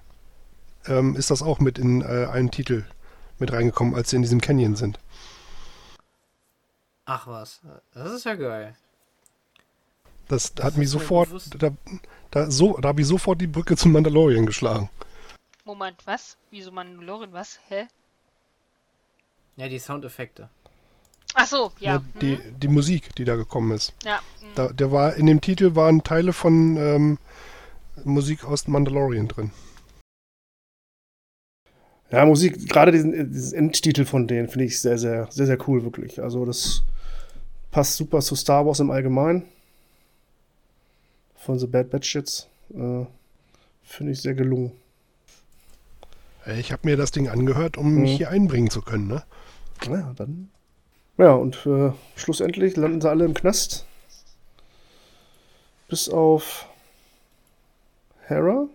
Ähm, 0.86 1.16
ist 1.16 1.32
das 1.32 1.42
auch 1.42 1.60
mit 1.60 1.78
in 1.80 2.02
äh, 2.02 2.28
einen 2.32 2.52
Titel 2.52 2.86
mit 3.40 3.52
reingekommen, 3.52 3.96
als 3.96 4.10
sie 4.10 4.16
in 4.16 4.22
diesem 4.22 4.42
Canyon 4.42 4.76
sind. 4.76 5.00
Ach 7.06 7.26
was, 7.28 7.62
das 7.94 8.12
ist 8.12 8.26
ja 8.26 8.36
geil. 8.36 8.76
Das 10.28 10.54
Das 10.54 10.66
hat 10.66 10.78
mich 10.78 10.90
sofort, 10.90 11.30
da, 11.58 11.72
da, 12.30 12.52
so, 12.52 12.78
da 12.78 12.90
habe 12.90 13.02
ich 13.02 13.08
sofort 13.08 13.42
die 13.42 13.48
Brücke 13.48 13.76
zum 13.76 13.92
Mandalorian 13.92 14.46
geschlagen. 14.46 14.90
Moment, 15.66 16.06
was? 16.06 16.38
Wieso 16.52 16.72
Mandalorian, 16.72 17.34
was? 17.34 17.60
Hä? 17.68 17.88
Ja, 19.56 19.68
die 19.68 19.80
Soundeffekte. 19.80 20.50
Ach 21.34 21.48
so, 21.48 21.72
ja. 21.80 21.96
Ja, 21.96 22.04
die, 22.22 22.38
die 22.38 22.68
Musik, 22.68 23.16
die 23.16 23.26
da 23.26 23.36
gekommen 23.36 23.72
ist. 23.72 23.94
ja. 24.04 24.20
hm. 24.40 24.50
Da, 24.56 24.68
der 24.70 24.92
war 24.92 25.16
in 25.16 25.26
dem 25.26 25.42
Titel 25.42 25.76
waren 25.76 26.04
Teile 26.04 26.34
von 26.34 26.78
ähm, 26.78 27.18
Musik 28.04 28.46
aus 28.46 28.68
Mandalorian 28.68 29.28
drin. 29.28 29.52
Ja, 32.12 32.26
Musik, 32.26 32.68
gerade 32.68 32.92
diesen, 32.92 33.32
diesen 33.32 33.58
Endtitel 33.58 34.04
von 34.06 34.28
denen 34.28 34.48
finde 34.48 34.66
ich 34.66 34.82
sehr, 34.82 34.98
sehr, 34.98 35.28
sehr, 35.32 35.46
sehr 35.46 35.58
cool, 35.68 35.84
wirklich. 35.84 36.22
Also 36.22 36.44
das 36.46 36.82
passt 37.72 37.98
super 37.98 38.20
zu 38.22 38.36
Star 38.36 38.66
Wars 38.66 38.80
im 38.80 38.90
Allgemeinen. 38.90 39.44
Von 41.36 41.60
The 41.60 41.68
Bad 41.68 41.90
Batch 41.92 42.16
jetzt. 42.16 42.48
Äh, 42.74 43.06
finde 43.84 44.12
ich 44.12 44.22
sehr 44.22 44.34
gelungen. 44.34 44.72
Äh, 46.46 46.60
Ich 46.60 46.72
habe 46.72 46.88
mir 46.88 46.98
das 46.98 47.12
Ding 47.12 47.28
angehört, 47.30 47.78
um 47.78 47.94
Mhm. 47.94 48.02
mich 48.02 48.18
hier 48.18 48.30
einbringen 48.30 48.70
zu 48.72 48.82
können. 48.82 49.08
Ne? 49.08 49.24
Ja, 49.88 50.14
dann. 50.16 50.50
Ja, 51.18 51.34
und 51.34 51.64
äh, 51.66 51.92
schlussendlich 52.16 52.76
landen 52.76 53.02
sie 53.02 53.10
alle 53.10 53.26
im 53.26 53.34
Knast. 53.36 53.86
Bis 55.88 56.10
auf 56.10 56.66
Hera. 58.28 58.68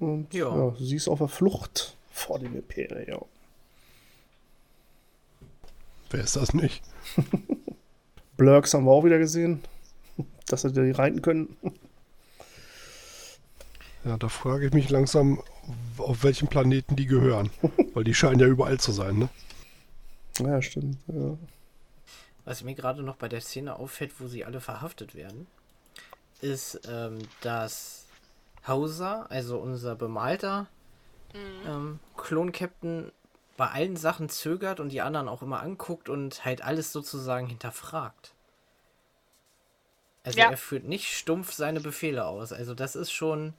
Und 0.00 0.32
Ja. 0.34 0.54
ja. 0.56 0.74
sie 0.78 0.96
ist 0.96 1.08
auf 1.08 1.18
der 1.18 1.28
Flucht 1.28 1.96
vor 2.14 2.38
dem 2.38 2.56
Imperium. 2.56 3.26
Wer 6.10 6.22
ist 6.22 6.36
das 6.36 6.54
nicht? 6.54 6.82
Blurks 8.36 8.72
haben 8.72 8.84
wir 8.84 8.92
auch 8.92 9.04
wieder 9.04 9.18
gesehen. 9.18 9.62
Dass 10.46 10.62
sie 10.62 10.72
die 10.72 10.92
reiten 10.92 11.22
können. 11.22 11.56
Ja, 14.04 14.16
da 14.16 14.28
frage 14.28 14.66
ich 14.66 14.72
mich 14.72 14.90
langsam, 14.90 15.42
auf 15.98 16.22
welchem 16.22 16.48
Planeten 16.48 16.94
die 16.94 17.06
gehören. 17.06 17.50
Weil 17.94 18.04
die 18.04 18.14
scheinen 18.14 18.38
ja 18.38 18.46
überall 18.46 18.78
zu 18.78 18.92
sein, 18.92 19.18
ne? 19.18 19.28
Ja, 20.38 20.62
stimmt. 20.62 20.98
Ja. 21.08 21.36
Was 22.44 22.62
mir 22.62 22.74
gerade 22.74 23.02
noch 23.02 23.16
bei 23.16 23.28
der 23.28 23.40
Szene 23.40 23.76
auffällt, 23.76 24.12
wo 24.20 24.28
sie 24.28 24.44
alle 24.44 24.60
verhaftet 24.60 25.14
werden, 25.14 25.46
ist, 26.40 26.80
ähm, 26.88 27.18
dass 27.40 28.06
Hauser, 28.66 29.30
also 29.30 29.58
unser 29.58 29.96
bemalter 29.96 30.68
ähm, 31.34 32.00
Klon-Captain, 32.16 33.12
bei 33.56 33.68
allen 33.70 33.96
Sachen 33.96 34.28
zögert 34.28 34.80
und 34.80 34.88
die 34.90 35.00
anderen 35.00 35.28
auch 35.28 35.42
immer 35.42 35.60
anguckt 35.60 36.08
und 36.08 36.44
halt 36.44 36.62
alles 36.62 36.92
sozusagen 36.92 37.46
hinterfragt. 37.46 38.32
Also 40.24 40.38
Ja. 40.38 40.50
er 40.50 40.56
führt 40.56 40.84
nicht 40.84 41.16
stumpf 41.16 41.52
seine 41.52 41.80
Befehle 41.80 42.24
aus. 42.26 42.52
Also 42.52 42.74
das 42.74 42.96
ist 42.96 43.12
schon 43.12 43.54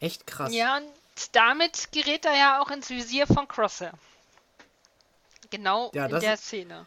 echt 0.00 0.26
krass. 0.26 0.52
Ja, 0.52 0.76
und 0.76 0.86
damit 1.32 1.90
gerät 1.92 2.24
er 2.24 2.36
ja 2.36 2.60
auch 2.60 2.70
ins 2.70 2.90
Visier 2.90 3.26
von 3.26 3.48
Crosshair. 3.48 3.92
Genau 5.50 5.90
Ja, 5.94 6.06
in 6.06 6.20
der 6.20 6.36
Szene. 6.36 6.86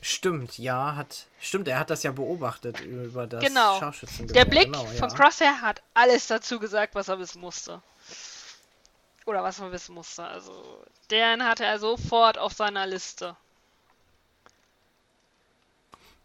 Stimmt, 0.00 0.58
ja, 0.58 0.94
hat. 0.94 1.26
Stimmt, 1.40 1.66
er 1.66 1.78
hat 1.80 1.90
das 1.90 2.04
ja 2.04 2.12
beobachtet 2.12 2.80
über 2.80 3.26
das 3.26 3.42
Genau. 3.44 3.78
Scharfschützengewehr. 3.80 4.44
Der 4.44 4.50
Blick 4.50 4.66
genau, 4.66 4.84
von 4.84 5.08
ja. 5.08 5.14
Crosshair 5.14 5.60
hat 5.60 5.82
alles 5.94 6.28
dazu 6.28 6.60
gesagt, 6.60 6.94
was 6.94 7.08
er 7.08 7.18
wissen 7.18 7.40
musste. 7.40 7.82
Oder 9.28 9.42
was 9.42 9.60
man 9.60 9.72
wissen 9.72 9.94
musste. 9.94 10.24
Also, 10.24 10.52
den 11.10 11.44
hatte 11.44 11.64
er 11.64 11.78
sofort 11.78 12.38
auf 12.38 12.54
seiner 12.54 12.86
Liste. 12.86 13.36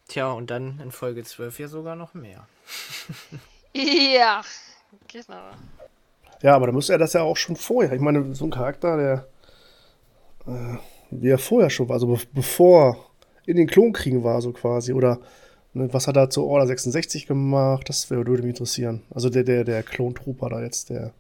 Tja, 0.07 0.31
und 0.31 0.49
dann 0.49 0.79
in 0.79 0.91
Folge 0.91 1.23
12 1.23 1.59
ja 1.59 1.67
sogar 1.67 1.95
noch 1.95 2.13
mehr. 2.13 2.47
Ja, 3.75 4.41
genau. 5.07 5.49
Ja, 6.41 6.55
aber 6.55 6.67
da 6.67 6.73
müsste 6.73 6.93
er 6.93 6.99
das 6.99 7.13
ja 7.13 7.23
auch 7.23 7.37
schon 7.37 7.55
vorher. 7.55 7.93
Ich 7.93 8.01
meine, 8.01 8.35
so 8.35 8.45
ein 8.45 8.51
Charakter, 8.51 8.97
der 8.97 9.27
äh, 10.45 10.77
wie 11.09 11.29
er 11.29 11.37
vorher 11.37 11.69
schon 11.69 11.89
war, 11.89 11.95
also 11.95 12.07
be 12.07 12.19
bevor 12.33 13.09
in 13.45 13.57
den 13.57 13.67
Klonkriegen 13.67 14.23
war, 14.23 14.41
so 14.41 14.51
quasi. 14.51 14.93
Oder 14.93 15.19
ne, 15.73 15.91
was 15.91 16.07
hat 16.07 16.17
er 16.17 16.29
zu 16.29 16.45
Order 16.45 16.67
66 16.67 17.27
gemacht? 17.27 17.89
Das 17.89 18.09
würde 18.09 18.31
mich 18.31 18.49
interessieren. 18.49 19.01
Also 19.13 19.29
der, 19.29 19.43
der, 19.43 19.63
der 19.63 19.83
Klontrooper 19.83 20.49
da 20.49 20.61
jetzt, 20.61 20.89
der. 20.89 21.13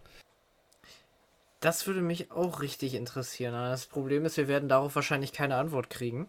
Das 1.63 1.87
würde 1.87 2.01
mich 2.01 2.29
auch 2.31 2.61
richtig 2.61 2.93
interessieren. 2.93 3.53
aber 3.55 3.69
Das 3.69 3.85
Problem 3.85 4.25
ist, 4.25 4.35
wir 4.35 4.47
werden 4.49 4.67
darauf 4.67 4.95
wahrscheinlich 4.95 5.31
keine 5.31 5.55
Antwort 5.55 5.89
kriegen. 5.89 6.27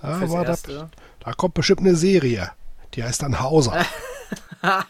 Aber 0.00 0.44
da, 0.44 0.90
da 1.20 1.32
kommt 1.34 1.54
bestimmt 1.54 1.80
eine 1.80 1.94
Serie. 1.94 2.52
Die 2.94 3.04
heißt 3.04 3.22
dann 3.22 3.40
Hauser. 3.40 3.84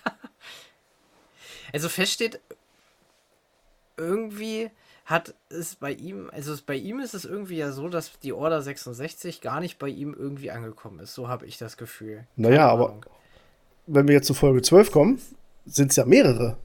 Also 1.73 1.89
feststeht, 1.89 2.41
irgendwie 3.97 4.71
hat 5.05 5.35
es 5.51 5.75
bei 5.75 5.93
ihm, 5.93 6.31
also 6.33 6.53
es, 6.53 6.63
bei 6.63 6.75
ihm 6.75 7.01
ist 7.01 7.13
es 7.13 7.25
irgendwie 7.25 7.57
ja 7.57 7.71
so, 7.73 7.89
dass 7.89 8.19
die 8.21 8.33
Order 8.33 8.63
66 8.63 9.41
gar 9.41 9.61
nicht 9.61 9.79
bei 9.79 9.89
ihm 9.89 10.15
irgendwie 10.15 10.51
angekommen 10.51 11.01
ist. 11.01 11.13
So 11.15 11.29
habe 11.29 11.45
ich 11.45 11.59
das 11.59 11.77
Gefühl. 11.77 12.27
Naja, 12.37 12.57
Keine 12.59 12.71
aber- 12.71 12.89
Ahnung. 12.91 13.07
Wenn 13.89 14.09
wir 14.09 14.15
jetzt 14.15 14.27
zu 14.27 14.35
Folge 14.35 14.63
12 14.63 14.91
kommen, 14.91 15.21
sind 15.67 15.91
es 15.91 15.97
ja 15.97 16.05
mehrere, 16.07 16.57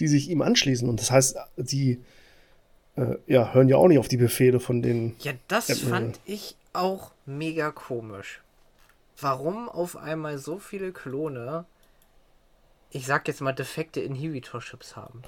die 0.00 0.08
sich 0.08 0.30
ihm 0.30 0.42
anschließen. 0.42 0.88
Und 0.88 1.00
das 1.00 1.10
heißt, 1.10 1.36
die 1.56 2.00
äh, 2.96 3.16
ja, 3.26 3.52
hören 3.52 3.68
ja 3.68 3.76
auch 3.76 3.88
nicht 3.88 3.98
auf 3.98 4.08
die 4.08 4.16
Befehle 4.16 4.60
von 4.60 4.82
den. 4.82 5.14
Ja, 5.20 5.32
das 5.48 5.70
äh, 5.70 5.74
fand 5.74 6.18
ich 6.24 6.56
auch 6.72 7.12
mega 7.26 7.70
komisch. 7.70 8.42
Warum 9.20 9.68
auf 9.68 9.96
einmal 9.96 10.38
so 10.38 10.58
viele 10.58 10.92
Klone, 10.92 11.66
ich 12.90 13.06
sag 13.06 13.28
jetzt 13.28 13.40
mal, 13.40 13.52
defekte 13.52 14.00
Inhibitor-Chips 14.00 14.96
haben? 14.96 15.22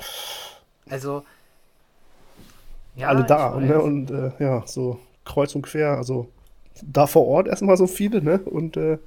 Also. 0.88 1.24
Ja, 2.96 3.08
alle 3.08 3.24
da. 3.24 3.58
Ne? 3.58 3.80
Und 3.80 4.10
äh, 4.10 4.32
ja, 4.38 4.62
so 4.66 4.98
kreuz 5.24 5.54
und 5.54 5.62
quer. 5.62 5.96
Also 5.96 6.28
da 6.82 7.06
vor 7.06 7.26
Ort 7.26 7.48
erstmal 7.48 7.76
so 7.76 7.86
viele, 7.86 8.22
ne? 8.22 8.38
Und 8.38 8.76
äh, 8.76 8.98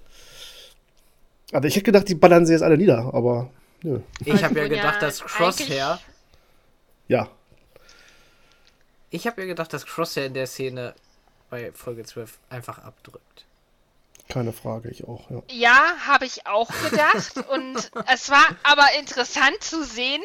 also 1.51 1.67
ich 1.67 1.75
hätte 1.75 1.85
gedacht, 1.85 2.07
die 2.09 2.15
ballern 2.15 2.45
sie 2.45 2.53
jetzt 2.53 2.63
alle 2.63 2.77
nieder, 2.77 3.13
aber 3.13 3.49
nö. 3.85 3.99
Ich 4.25 4.43
habe 4.43 4.59
ja 4.59 4.67
gedacht, 4.67 5.01
dass 5.01 5.21
Crosshair. 5.21 5.99
Ja, 7.07 7.29
Ich 9.11 9.27
habe 9.27 9.41
ja 9.41 9.47
gedacht, 9.47 9.71
dass 9.71 9.85
Crosshair 9.85 10.25
in 10.25 10.33
der 10.33 10.47
Szene 10.47 10.95
bei 11.49 11.71
Folge 11.71 12.03
12 12.03 12.39
einfach 12.49 12.79
abdrückt. 12.79 13.45
keine 14.27 14.51
Frage, 14.51 14.89
ich 14.89 15.07
auch, 15.07 15.29
ja. 15.29 15.43
Ja, 15.51 15.95
habe 16.07 16.25
ich 16.25 16.47
auch 16.47 16.69
gedacht. 16.89 17.37
und 17.49 17.91
es 18.11 18.29
war 18.29 18.45
aber 18.63 18.87
interessant 18.99 19.61
zu 19.61 19.83
sehen, 19.83 20.23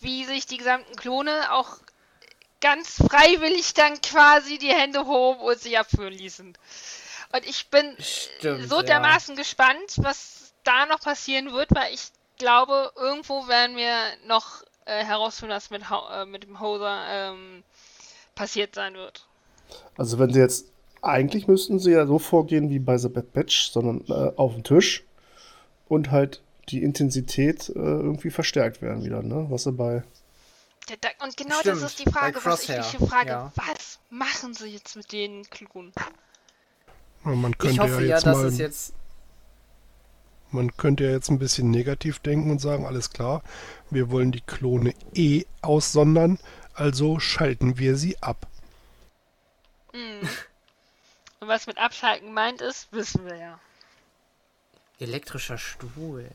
wie 0.00 0.24
sich 0.24 0.46
die 0.46 0.56
gesamten 0.56 0.96
Klone 0.96 1.52
auch 1.52 1.76
ganz 2.62 2.96
freiwillig 2.96 3.74
dann 3.74 4.00
quasi 4.00 4.56
die 4.56 4.72
Hände 4.72 5.04
hoben 5.06 5.40
und 5.40 5.60
sich 5.60 5.78
abführen 5.78 6.14
ließen. 6.14 6.56
Und 7.34 7.46
ich 7.46 7.68
bin 7.68 7.96
Stimmt, 7.98 8.68
so 8.68 8.76
ja. 8.76 8.82
dermaßen 8.82 9.36
gespannt, 9.36 9.96
was 9.98 10.54
da 10.64 10.86
noch 10.86 11.00
passieren 11.00 11.52
wird, 11.52 11.68
weil 11.74 11.92
ich 11.92 12.10
glaube, 12.42 12.90
irgendwo 12.96 13.46
werden 13.46 13.76
wir 13.76 13.94
noch 14.26 14.62
äh, 14.84 15.04
herausfinden, 15.04 15.54
was 15.54 15.70
mit, 15.70 15.82
äh, 15.82 16.26
mit 16.26 16.42
dem 16.42 16.60
Hoser 16.60 17.04
ähm, 17.08 17.62
passiert 18.34 18.74
sein 18.74 18.94
wird. 18.94 19.26
Also 19.96 20.18
wenn 20.18 20.32
sie 20.32 20.40
jetzt, 20.40 20.66
eigentlich 21.02 21.46
müssten 21.46 21.78
sie 21.78 21.92
ja 21.92 22.06
so 22.06 22.18
vorgehen 22.18 22.68
wie 22.68 22.80
bei 22.80 22.98
The 22.98 23.08
Bad 23.08 23.32
Batch, 23.32 23.70
sondern 23.70 24.04
äh, 24.08 24.32
auf 24.36 24.54
den 24.54 24.64
Tisch 24.64 25.04
und 25.88 26.10
halt 26.10 26.42
die 26.68 26.82
Intensität 26.82 27.68
äh, 27.68 27.78
irgendwie 27.78 28.30
verstärkt 28.30 28.82
werden 28.82 29.04
wieder, 29.04 29.22
ne? 29.22 29.46
Was 29.48 29.64
sie 29.64 29.72
bei. 29.72 30.02
Und 31.22 31.36
genau 31.36 31.60
Stimmt, 31.60 31.76
das 31.82 31.90
ist 31.92 32.04
die 32.04 32.10
Frage, 32.10 32.40
was 32.44 32.68
ich 32.68 32.76
mich 32.76 32.86
hier 32.90 33.06
frage. 33.06 33.30
ja. 33.30 33.52
Was 33.54 34.00
machen 34.10 34.52
sie 34.52 34.66
jetzt 34.68 34.96
mit 34.96 35.12
den 35.12 35.44
Klonen? 35.48 35.92
Und 37.24 37.40
Man 37.40 37.52
Ich 37.52 37.58
könnte 37.58 37.82
hoffe 37.82 37.92
ja 37.94 38.00
ja, 38.00 38.14
jetzt 38.16 38.26
dass 38.26 38.36
mal, 38.36 38.46
es 38.46 38.58
jetzt. 38.58 38.94
Man 40.52 40.76
könnte 40.76 41.04
ja 41.04 41.10
jetzt 41.10 41.30
ein 41.30 41.38
bisschen 41.38 41.70
negativ 41.70 42.18
denken 42.18 42.50
und 42.50 42.60
sagen, 42.60 42.86
alles 42.86 43.10
klar, 43.10 43.42
wir 43.90 44.10
wollen 44.10 44.32
die 44.32 44.40
Klone 44.40 44.94
eh 45.14 45.44
aussondern, 45.60 46.38
also 46.74 47.18
schalten 47.18 47.78
wir 47.78 47.96
sie 47.96 48.20
ab. 48.22 48.46
Hm. 49.92 50.28
Und 51.40 51.48
was 51.48 51.66
mit 51.66 51.78
Abschalten 51.78 52.28
gemeint 52.28 52.60
ist, 52.60 52.92
wissen 52.92 53.26
wir 53.26 53.36
ja. 53.36 53.60
Elektrischer 54.98 55.58
Stuhl. 55.58 56.30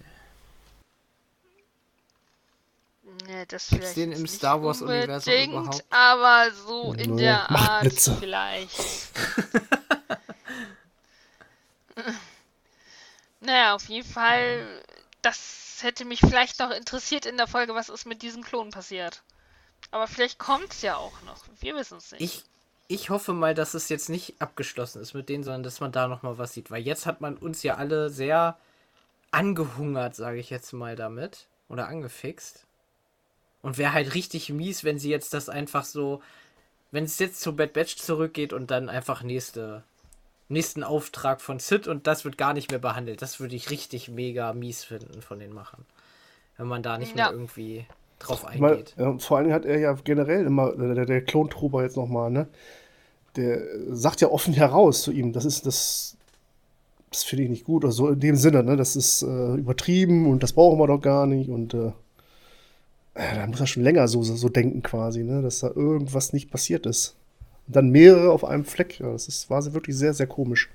Nee, 3.26 3.46
das 3.48 3.70
Gibt's 3.70 3.94
vielleicht 3.94 3.98
den 3.98 4.12
im 4.12 4.24
nicht 4.24 4.36
Star 4.36 4.62
Wars-Universum 4.62 5.34
unbedingt, 5.34 5.54
überhaupt? 5.54 5.86
Aber 5.90 6.52
so 6.52 6.94
in 6.94 7.12
Nö, 7.12 7.22
der 7.22 7.50
Art 7.50 7.52
Machtblitze. 7.52 8.18
vielleicht. 8.20 8.78
naja, 13.48 13.76
auf 13.76 13.88
jeden 13.88 14.08
Fall, 14.08 14.68
das 15.22 15.78
hätte 15.82 16.04
mich 16.04 16.20
vielleicht 16.20 16.60
noch 16.60 16.72
interessiert 16.72 17.26
in 17.26 17.38
der 17.38 17.48
Folge, 17.48 17.74
was 17.74 17.88
ist 17.88 18.06
mit 18.06 18.22
diesem 18.22 18.44
Klon 18.44 18.72
passiert. 18.72 19.24
Aber 19.90 20.08
vielleicht 20.08 20.38
kommt's 20.38 20.82
ja 20.82 20.98
auch 20.98 21.22
noch. 21.22 21.46
Wir 21.62 21.74
wissen 21.76 21.98
es 21.98 22.12
nicht. 22.12 22.22
Ich, 22.22 22.44
ich 22.90 23.10
hoffe 23.10 23.32
mal, 23.32 23.56
dass 23.56 23.74
es 23.74 23.88
jetzt 23.88 24.10
nicht 24.10 24.42
abgeschlossen 24.42 25.02
ist 25.02 25.14
mit 25.14 25.30
denen, 25.30 25.46
sondern 25.46 25.64
dass 25.64 25.80
man 25.80 25.94
da 25.94 26.10
nochmal 26.10 26.38
was 26.38 26.54
sieht. 26.54 26.72
Weil 26.72 26.82
jetzt 26.82 27.06
hat 27.06 27.22
man 27.22 27.38
uns 27.38 27.64
ja 27.64 27.76
alle 27.76 28.10
sehr 28.10 28.58
angehungert, 29.32 30.16
sage 30.16 30.40
ich 30.40 30.50
jetzt 30.50 30.74
mal 30.74 30.98
damit. 30.98 31.48
Oder 31.70 31.88
angefixt. 31.88 32.66
Und 33.62 33.78
wäre 33.78 33.94
halt 33.94 34.14
richtig 34.14 34.50
mies, 34.50 34.84
wenn 34.84 35.00
sie 35.00 35.10
jetzt 35.10 35.34
das 35.34 35.48
einfach 35.48 35.86
so. 35.86 36.22
Wenn 36.92 37.06
es 37.06 37.20
jetzt 37.20 37.40
zu 37.40 37.56
Bad 37.56 37.72
Batch 37.72 37.96
zurückgeht 37.96 38.52
und 38.52 38.72
dann 38.72 38.90
einfach 38.90 39.22
nächste, 39.22 39.84
nächsten 40.50 40.84
Auftrag 40.84 41.42
von 41.42 41.60
Sid 41.60 41.88
und 41.88 42.08
das 42.08 42.24
wird 42.26 42.38
gar 42.38 42.54
nicht 42.54 42.72
mehr 42.72 42.80
behandelt. 42.80 43.22
Das 43.22 43.40
würde 43.40 43.56
ich 43.56 43.70
richtig 43.70 44.10
mega 44.10 44.54
mies 44.54 44.84
finden 44.84 45.22
von 45.22 45.40
den 45.40 45.54
Machern. 45.54 45.86
Wenn 46.58 46.68
man 46.68 46.84
da 46.84 46.98
nicht 46.98 47.16
Ja. 47.16 47.26
mehr 47.30 47.32
irgendwie 47.32 47.86
drauf 48.20 48.46
Ich 48.54 48.60
meine, 48.60 48.76
eingeht. 48.78 48.96
ja, 48.98 49.18
vor 49.20 49.38
allen 49.38 49.46
Dingen 49.48 49.56
hat 49.56 49.66
er 49.66 49.80
ja 49.80 49.94
generell 50.04 50.46
immer, 50.46 50.74
äh, 50.74 50.96
der, 50.96 51.06
der 51.06 51.22
Klontrooper 51.24 51.84
jetzt 51.84 51.98
nochmal, 51.98 52.32
ne? 52.32 52.48
Der 53.36 53.62
sagt 53.96 54.22
ja 54.22 54.30
offen 54.30 54.54
heraus 54.54 55.04
zu 55.04 55.12
ihm, 55.12 55.34
das 55.34 55.46
ist 55.46 55.66
das. 55.66 56.14
Das 57.10 57.24
finde 57.24 57.44
ich 57.46 57.50
nicht 57.50 57.64
gut, 57.64 57.86
oder 57.86 57.94
so 57.94 58.10
in 58.10 58.20
dem 58.20 58.36
Sinne, 58.36 58.64
ne? 58.64 58.76
Das 58.76 58.96
ist 58.96 59.22
äh, 59.22 59.54
übertrieben 59.56 60.28
und 60.30 60.44
das 60.44 60.54
brauchen 60.54 60.78
wir 60.80 60.88
doch 60.88 61.00
gar 61.00 61.26
nicht 61.26 61.50
und 61.50 61.74
äh, 61.74 61.92
äh, 63.14 63.36
da 63.36 63.48
muss 63.48 63.60
er 63.60 63.68
schon 63.68 63.84
länger 63.84 64.08
so, 64.08 64.24
so, 64.24 64.36
so 64.36 64.50
denken 64.50 64.82
quasi, 64.84 65.24
ne? 65.24 65.42
Dass 65.42 65.60
da 65.60 65.68
irgendwas 65.68 66.34
nicht 66.34 66.50
passiert 66.52 66.86
ist. 66.86 67.16
Und 67.68 67.76
dann 67.76 67.90
mehrere 67.90 68.32
auf 68.32 68.44
einem 68.46 68.66
Fleck. 68.66 69.00
Ja, 69.00 69.12
das 69.12 69.28
ist, 69.28 69.50
war 69.50 69.64
wirklich 69.74 69.96
sehr, 69.96 70.14
sehr 70.14 70.28
komisch. 70.28 70.70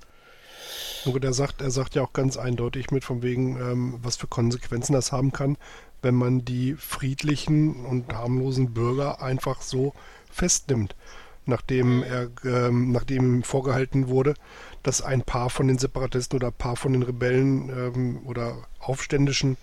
Und 1.05 1.25
er 1.25 1.33
sagt, 1.33 1.61
er 1.61 1.71
sagt 1.71 1.95
ja 1.95 2.03
auch 2.03 2.13
ganz 2.13 2.37
eindeutig 2.37 2.91
mit 2.91 3.03
von 3.03 3.21
wegen, 3.21 3.57
ähm, 3.57 3.99
was 4.01 4.15
für 4.15 4.27
Konsequenzen 4.27 4.93
das 4.93 5.11
haben 5.11 5.33
kann, 5.33 5.57
wenn 6.01 6.15
man 6.15 6.45
die 6.45 6.75
friedlichen 6.75 7.85
und 7.85 8.13
harmlosen 8.13 8.73
Bürger 8.73 9.21
einfach 9.21 9.61
so 9.61 9.93
festnimmt. 10.31 10.95
Nachdem 11.45 12.03
er, 12.03 12.29
ähm, 12.45 12.93
nachdem 12.93 13.37
ihm 13.37 13.43
vorgehalten 13.43 14.07
wurde, 14.07 14.33
dass 14.81 15.01
ein 15.01 15.23
paar 15.23 15.49
von 15.49 15.67
den 15.67 15.77
Separatisten 15.77 16.37
oder 16.37 16.47
ein 16.47 16.53
paar 16.53 16.77
von 16.77 16.93
den 16.93 17.03
Rebellen 17.03 17.69
ähm, 17.69 18.21
oder 18.25 18.55
Aufständischen, 18.79 19.57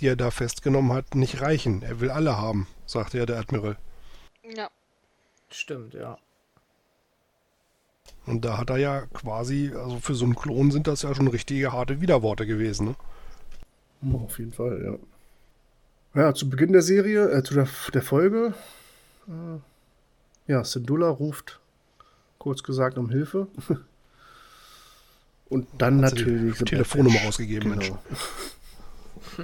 die 0.00 0.06
er 0.06 0.16
da 0.16 0.30
festgenommen 0.30 0.92
hat, 0.92 1.16
nicht 1.16 1.40
reichen. 1.40 1.82
Er 1.82 1.98
will 1.98 2.10
alle 2.10 2.36
haben, 2.36 2.68
sagte 2.86 3.18
ja 3.18 3.26
der 3.26 3.38
Admiral. 3.38 3.76
ja. 4.56 4.68
Stimmt, 5.50 5.94
ja. 5.94 6.18
Und 8.26 8.44
da 8.44 8.58
hat 8.58 8.70
er 8.70 8.78
ja 8.78 9.02
quasi, 9.12 9.72
also 9.74 9.98
für 10.00 10.14
so 10.14 10.24
einen 10.24 10.34
Klon 10.34 10.70
sind 10.70 10.86
das 10.86 11.02
ja 11.02 11.14
schon 11.14 11.28
richtige 11.28 11.72
harte 11.72 12.00
Widerworte 12.00 12.46
gewesen. 12.46 12.94
Ne? 14.02 14.14
Auf 14.14 14.38
jeden 14.38 14.52
Fall, 14.52 14.82
ja. 16.14 16.22
Ja, 16.22 16.32
zu 16.34 16.48
Beginn 16.48 16.72
der 16.72 16.82
Serie, 16.82 17.28
äh, 17.30 17.42
zu 17.42 17.54
der, 17.54 17.68
der 17.92 18.02
Folge, 18.02 18.54
äh, 19.26 19.58
ja, 20.50 20.62
Syndulla 20.64 21.08
ruft, 21.08 21.60
kurz 22.38 22.62
gesagt, 22.62 22.96
um 22.98 23.10
Hilfe. 23.10 23.48
Und 25.50 25.66
dann 25.76 26.02
Hat 26.04 26.16
die 26.16 26.22
natürlich. 26.22 26.56
the 26.58 26.64
Telefonnummer 26.64 27.16
Batch. 27.16 27.28
ausgegeben, 27.28 27.70
Mensch. 27.70 27.90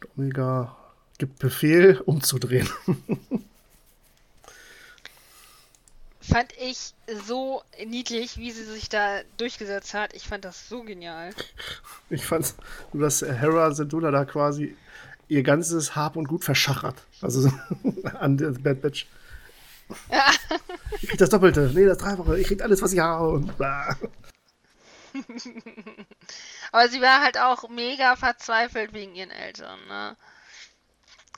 Und 0.00 0.08
Omega 0.16 0.76
gibt 1.18 1.38
Befehl, 1.38 2.00
umzudrehen. 2.04 2.68
fand 6.26 6.52
ich 6.60 6.94
so 7.26 7.62
niedlich, 7.84 8.36
wie 8.36 8.50
sie 8.50 8.64
sich 8.64 8.88
da 8.88 9.20
durchgesetzt 9.36 9.94
hat. 9.94 10.14
Ich 10.14 10.24
fand 10.26 10.44
das 10.44 10.68
so 10.68 10.82
genial. 10.82 11.30
Ich 12.10 12.24
fand, 12.26 12.54
dass 12.92 13.22
Hera 13.22 13.72
Syndulla 13.72 14.10
da 14.10 14.24
quasi 14.24 14.76
ihr 15.28 15.42
ganzes 15.42 15.96
Hab 15.96 16.16
und 16.16 16.28
Gut 16.28 16.44
verschachert. 16.44 16.96
Also 17.20 17.50
an 18.18 18.36
der 18.36 18.50
Bad 18.50 18.80
Batch. 18.82 19.06
Ja. 20.10 20.30
Ich 21.00 21.08
krieg 21.08 21.18
das 21.18 21.30
Doppelte, 21.30 21.70
nee, 21.74 21.84
das 21.84 21.98
Dreifache, 21.98 22.38
ich 22.38 22.46
krieg 22.48 22.62
alles, 22.62 22.82
was 22.82 22.92
ich 22.92 22.98
habe 22.98 23.28
und 23.28 23.56
bla. 23.56 23.96
Aber 26.72 26.88
sie 26.88 27.00
war 27.00 27.22
halt 27.22 27.38
auch 27.38 27.68
mega 27.68 28.16
verzweifelt 28.16 28.92
wegen 28.92 29.14
ihren 29.14 29.30
Eltern, 29.30 29.78
ne? 29.88 30.16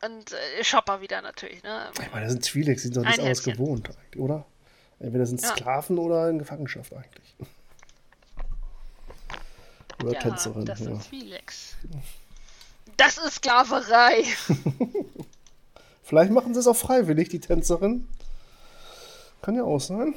Und 0.05 0.33
äh, 0.33 0.65
Shopper 0.65 1.01
wieder 1.01 1.21
natürlich, 1.23 1.63
ne? 1.63 1.91
Ich 2.01 2.11
meine, 2.13 2.25
das 2.25 2.33
sind 2.33 2.45
Twi'leks, 2.45 2.75
die 2.75 2.79
sind 2.81 2.97
doch 2.97 3.03
nichts 3.03 3.19
Ein 3.19 3.25
anderes 3.25 3.41
Häschen. 3.41 3.53
gewohnt, 3.53 3.89
eigentlich, 3.91 4.21
oder? 4.23 4.47
Entweder 5.01 5.27
sind 5.27 5.41
Ja. 5.43 5.49
Sklaven 5.51 5.99
oder 5.99 6.29
in 6.29 6.39
Gefangenschaft 6.39 6.93
eigentlich. 6.93 7.35
Oder 10.03 10.13
Ja, 10.15 10.21
Tänzerin. 10.21 10.65
das 10.65 10.81
ja. 10.81 10.87
sind 10.87 11.03
Twi'leks. 11.03 11.75
Das 12.97 13.19
ist 13.19 13.35
Sklaverei. 13.37 14.25
Vielleicht 16.03 16.33
machen 16.33 16.55
sie 16.55 16.61
es 16.61 16.67
auch 16.67 16.77
freiwillig, 16.77 17.29
die 17.29 17.41
Tänzerin. 17.41 18.09
Kann 19.43 19.55
ja 19.57 19.63
auch 19.65 19.81
sein. 19.81 20.15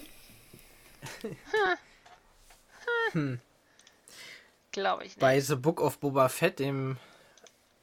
Glaube 4.72 5.04
ich 5.04 5.10
nicht. 5.12 5.20
Bei 5.20 5.40
The 5.40 5.56
Book 5.56 5.82
of 5.82 6.00
Boba 6.00 6.30
Fett, 6.30 6.60
dem 6.60 6.98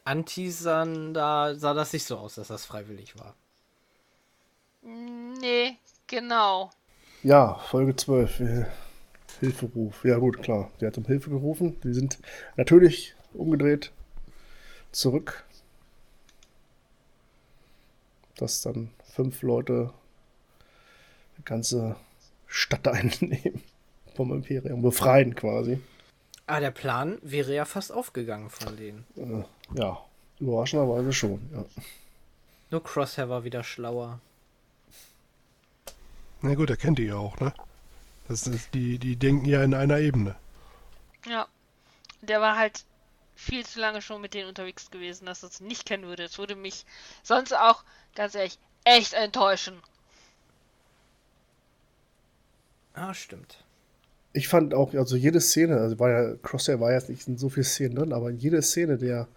Anteasern, 0.04 1.12
da 1.12 1.54
sah 1.54 1.74
das 1.74 1.92
nicht 1.92 2.04
so 2.04 2.16
aus, 2.16 2.36
dass 2.36 2.48
das 2.48 2.64
freiwillig 2.64 3.18
war. 3.18 3.34
Nee, 4.82 5.76
genau. 6.06 6.70
Ja, 7.22 7.54
Folge 7.54 7.96
12. 7.96 8.40
äh, 8.40 8.66
Hilferuf. 9.40 10.04
Ja, 10.04 10.18
gut, 10.18 10.42
klar. 10.42 10.70
Die 10.80 10.86
hat 10.86 10.98
um 10.98 11.04
Hilfe 11.04 11.30
gerufen. 11.30 11.80
Die 11.82 11.92
sind 11.92 12.18
natürlich 12.56 13.14
umgedreht 13.34 13.92
zurück. 14.92 15.44
Dass 18.36 18.62
dann 18.62 18.90
fünf 19.04 19.42
Leute 19.42 19.92
die 21.38 21.44
ganze 21.44 21.96
Stadt 22.46 22.86
einnehmen. 22.88 23.62
Vom 24.14 24.32
Imperium. 24.32 24.82
Befreien 24.82 25.34
quasi. 25.34 25.80
Ah, 26.46 26.60
der 26.60 26.70
Plan 26.70 27.18
wäre 27.22 27.54
ja 27.54 27.64
fast 27.64 27.92
aufgegangen 27.92 28.50
von 28.50 28.76
denen. 28.76 29.04
Äh, 29.16 29.78
ja, 29.78 29.98
überraschenderweise 30.40 31.12
schon. 31.12 31.40
Ja. 31.52 31.64
Nur 32.70 32.82
Crosshair 32.82 33.28
war 33.28 33.44
wieder 33.44 33.62
schlauer. 33.62 34.20
Na 36.40 36.54
gut, 36.54 36.70
er 36.70 36.76
kennt 36.76 36.98
die 36.98 37.06
ja 37.06 37.16
auch, 37.16 37.38
ne? 37.40 37.52
Das 38.28 38.46
ist, 38.46 38.74
die, 38.74 38.98
die 38.98 39.16
denken 39.16 39.46
ja 39.46 39.62
in 39.64 39.74
einer 39.74 39.98
Ebene. 39.98 40.36
Ja. 41.26 41.46
Der 42.20 42.40
war 42.40 42.56
halt 42.56 42.84
viel 43.34 43.64
zu 43.64 43.80
lange 43.80 44.02
schon 44.02 44.20
mit 44.20 44.34
denen 44.34 44.48
unterwegs 44.48 44.90
gewesen, 44.90 45.26
dass 45.26 45.42
er 45.42 45.48
es 45.48 45.60
nicht 45.60 45.86
kennen 45.86 46.04
würde. 46.04 46.24
Es 46.24 46.38
würde 46.38 46.56
mich 46.56 46.84
sonst 47.22 47.56
auch, 47.56 47.84
ganz 48.14 48.34
ehrlich, 48.34 48.58
echt 48.84 49.14
enttäuschen. 49.14 49.80
Ah, 52.94 53.14
stimmt. 53.14 53.64
Ich 54.32 54.48
fand 54.48 54.74
auch, 54.74 54.92
also 54.94 55.16
jede 55.16 55.40
Szene, 55.40 55.78
also 55.78 55.98
war 55.98 56.10
ja, 56.10 56.34
Crosshair 56.42 56.80
war 56.80 56.92
jetzt 56.92 57.08
nicht 57.08 57.26
in 57.28 57.38
so 57.38 57.48
viel 57.48 57.64
Szenen 57.64 57.94
drin, 57.94 58.12
aber 58.12 58.30
in 58.30 58.38
jede 58.38 58.60
Szene, 58.60 58.98
der, 58.98 59.28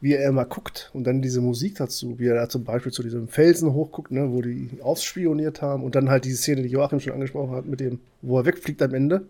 wie 0.00 0.14
er 0.14 0.28
immer 0.28 0.44
guckt 0.44 0.90
und 0.94 1.04
dann 1.04 1.22
diese 1.22 1.40
Musik 1.40 1.76
dazu, 1.76 2.18
wie 2.18 2.26
er 2.28 2.34
da 2.34 2.48
zum 2.48 2.64
Beispiel 2.64 2.92
zu 2.92 3.02
diesem 3.02 3.28
Felsen 3.28 3.72
hochguckt, 3.72 4.10
ne, 4.12 4.30
wo 4.32 4.42
die 4.42 4.70
ausspioniert 4.82 5.62
haben 5.62 5.84
und 5.84 5.94
dann 5.94 6.10
halt 6.10 6.24
diese 6.24 6.36
Szene, 6.38 6.62
die 6.62 6.68
Joachim 6.68 7.00
schon 7.00 7.14
angesprochen 7.14 7.52
hat, 7.56 7.66
mit 7.66 7.80
dem, 7.80 8.00
wo 8.22 8.38
er 8.38 8.44
wegfliegt 8.46 8.82
am 8.82 8.94
Ende 8.94 9.26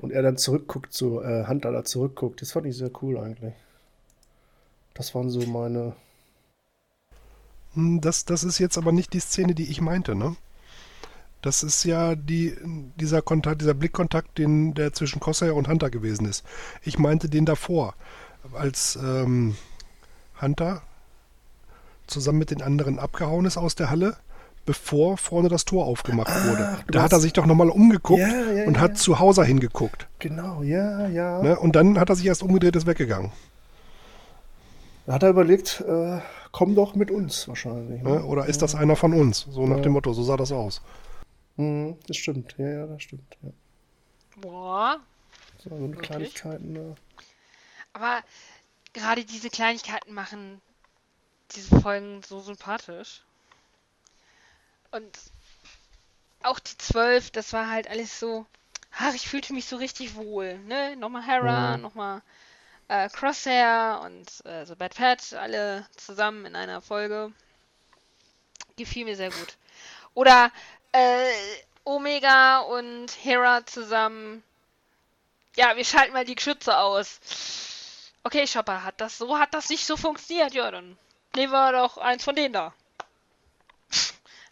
und 0.00 0.12
er 0.12 0.22
dann 0.22 0.36
zurückguckt, 0.38 0.92
so 0.92 1.22
äh, 1.22 1.46
Hunter 1.46 1.72
da 1.72 1.84
zurückguckt, 1.84 2.42
das 2.42 2.52
fand 2.52 2.66
ich 2.66 2.76
sehr 2.76 2.90
cool 3.02 3.18
eigentlich. 3.18 3.54
Das 4.94 5.14
waren 5.16 5.30
so 5.30 5.40
meine, 5.46 5.94
Hm, 7.74 8.00
Das, 8.00 8.24
das 8.24 8.44
ist 8.44 8.58
jetzt 8.58 8.78
aber 8.78 8.92
nicht 8.92 9.12
die 9.12 9.20
Szene, 9.20 9.54
die 9.54 9.70
ich 9.70 9.80
meinte, 9.80 10.14
ne? 10.14 10.36
Das 11.42 11.62
ist 11.62 11.84
ja 11.84 12.16
die, 12.16 12.54
dieser 12.96 13.22
Kontakt, 13.22 13.62
dieser 13.62 13.74
Blickkontakt, 13.74 14.36
den, 14.38 14.74
der 14.74 14.92
zwischen 14.92 15.20
Crosshair 15.20 15.54
und 15.54 15.68
Hunter 15.68 15.90
gewesen 15.90 16.26
ist. 16.26 16.44
Ich 16.82 16.98
meinte 16.98 17.28
den 17.30 17.46
davor, 17.46 17.94
als 18.52 18.98
ähm, 19.02 19.56
Hunter 20.42 20.82
zusammen 22.06 22.38
mit 22.38 22.50
den 22.50 22.62
anderen 22.62 22.98
abgehauen 22.98 23.44
ist 23.46 23.56
aus 23.56 23.74
der 23.76 23.88
Halle, 23.90 24.16
bevor 24.66 25.16
vorne 25.16 25.48
das 25.48 25.64
Tor 25.64 25.86
aufgemacht 25.86 26.32
wurde. 26.48 26.78
du 26.86 26.92
Da 26.92 27.02
hat 27.02 27.12
er 27.12 27.20
sich 27.20 27.32
doch 27.32 27.46
nochmal 27.46 27.70
umgeguckt 27.70 28.20
Ja, 28.20 28.50
ja, 28.52 28.66
und 28.66 28.74
ja, 28.74 28.80
hat 28.80 28.98
zu 28.98 29.18
Hauser 29.18 29.44
hingeguckt. 29.44 30.06
genau, 30.18 30.62
ja, 30.62 31.06
ja. 31.08 31.42
Ne? 31.42 31.58
Und 31.58 31.76
dann 31.76 31.98
hat 31.98 32.08
er 32.10 32.16
sich 32.16 32.26
erst 32.26 32.42
umgedreht, 32.42 32.76
ist 32.76 32.86
weggegangen. 32.86 33.30
Da 35.06 35.14
hat 35.14 35.22
er 35.22 35.30
überlegt, 35.30 35.80
äh, 35.86 36.18
komm 36.52 36.74
doch 36.74 36.94
mit 36.94 37.10
uns 37.10 37.48
wahrscheinlich. 37.48 38.02
Ne? 38.02 38.10
Ne? 38.16 38.24
Oder 38.24 38.46
ist 38.46 38.62
das 38.62 38.74
einer 38.74 38.96
von 38.96 39.12
uns? 39.14 39.46
So 39.50 39.66
nach 39.66 39.76
Ja. 39.78 39.82
dem 39.82 39.92
Motto, 39.92 40.12
so 40.12 40.22
sah 40.22 40.36
das 40.36 40.52
aus. 40.52 40.82
Mhm, 41.56 41.96
das 42.06 42.16
stimmt, 42.16 42.54
ja, 42.58 42.68
ja, 42.68 42.86
das 42.86 43.02
stimmt. 43.02 43.36
Ja. 43.42 43.50
Boah. 44.40 44.96
So, 45.58 45.70
so 45.70 45.84
eine 45.84 45.96
Kleinigkeiten. 45.96 46.76
Äh. 46.76 46.94
Aber 47.92 48.18
gerade 48.92 49.24
diese 49.24 49.50
Kleinigkeiten 49.50 50.12
machen 50.14 50.60
diese 51.52 51.80
Folgen 51.80 52.22
so 52.22 52.40
sympathisch. 52.40 53.22
Und 54.92 55.18
auch 56.42 56.58
die 56.58 56.76
zwölf, 56.78 57.30
das 57.30 57.52
war 57.52 57.70
halt 57.70 57.88
alles 57.88 58.18
so. 58.18 58.46
Ach, 58.98 59.14
ich 59.14 59.28
fühlte 59.28 59.52
mich 59.52 59.66
so 59.66 59.76
richtig 59.76 60.14
wohl. 60.14 60.58
Ne? 60.60 60.96
Nochmal 60.96 61.22
Hera, 61.24 61.76
Mhm. 61.76 61.82
nochmal 61.82 62.22
äh, 62.88 63.08
Crosshair 63.08 64.00
und 64.04 64.44
äh, 64.46 64.64
so 64.66 64.74
Bad 64.74 64.96
Pat, 64.96 65.32
alle 65.34 65.86
zusammen 65.96 66.46
in 66.46 66.56
einer 66.56 66.80
Folge. 66.80 67.32
Gefiel 68.76 69.04
mir 69.04 69.16
sehr 69.16 69.30
gut. 69.30 69.56
Oder 70.14 70.50
äh, 70.92 71.32
Omega 71.84 72.60
und 72.60 73.08
Hera 73.22 73.64
zusammen. 73.66 74.42
Ja, 75.56 75.76
wir 75.76 75.84
schalten 75.84 76.12
mal 76.12 76.24
die 76.24 76.34
Geschütze 76.34 76.76
aus. 76.78 77.20
Okay, 78.22 78.44
Chopper, 78.46 78.84
hat 78.84 79.00
das 79.00 79.18
so 79.18 79.38
hat 79.38 79.54
das 79.54 79.70
nicht 79.70 79.86
so 79.86 79.96
funktioniert. 79.96 80.54
Ja, 80.54 80.70
dann 80.70 80.96
nehmen 81.34 81.52
wir 81.52 81.72
doch 81.72 81.96
eins 81.98 82.24
von 82.24 82.34
denen 82.34 82.52
da. 82.52 82.72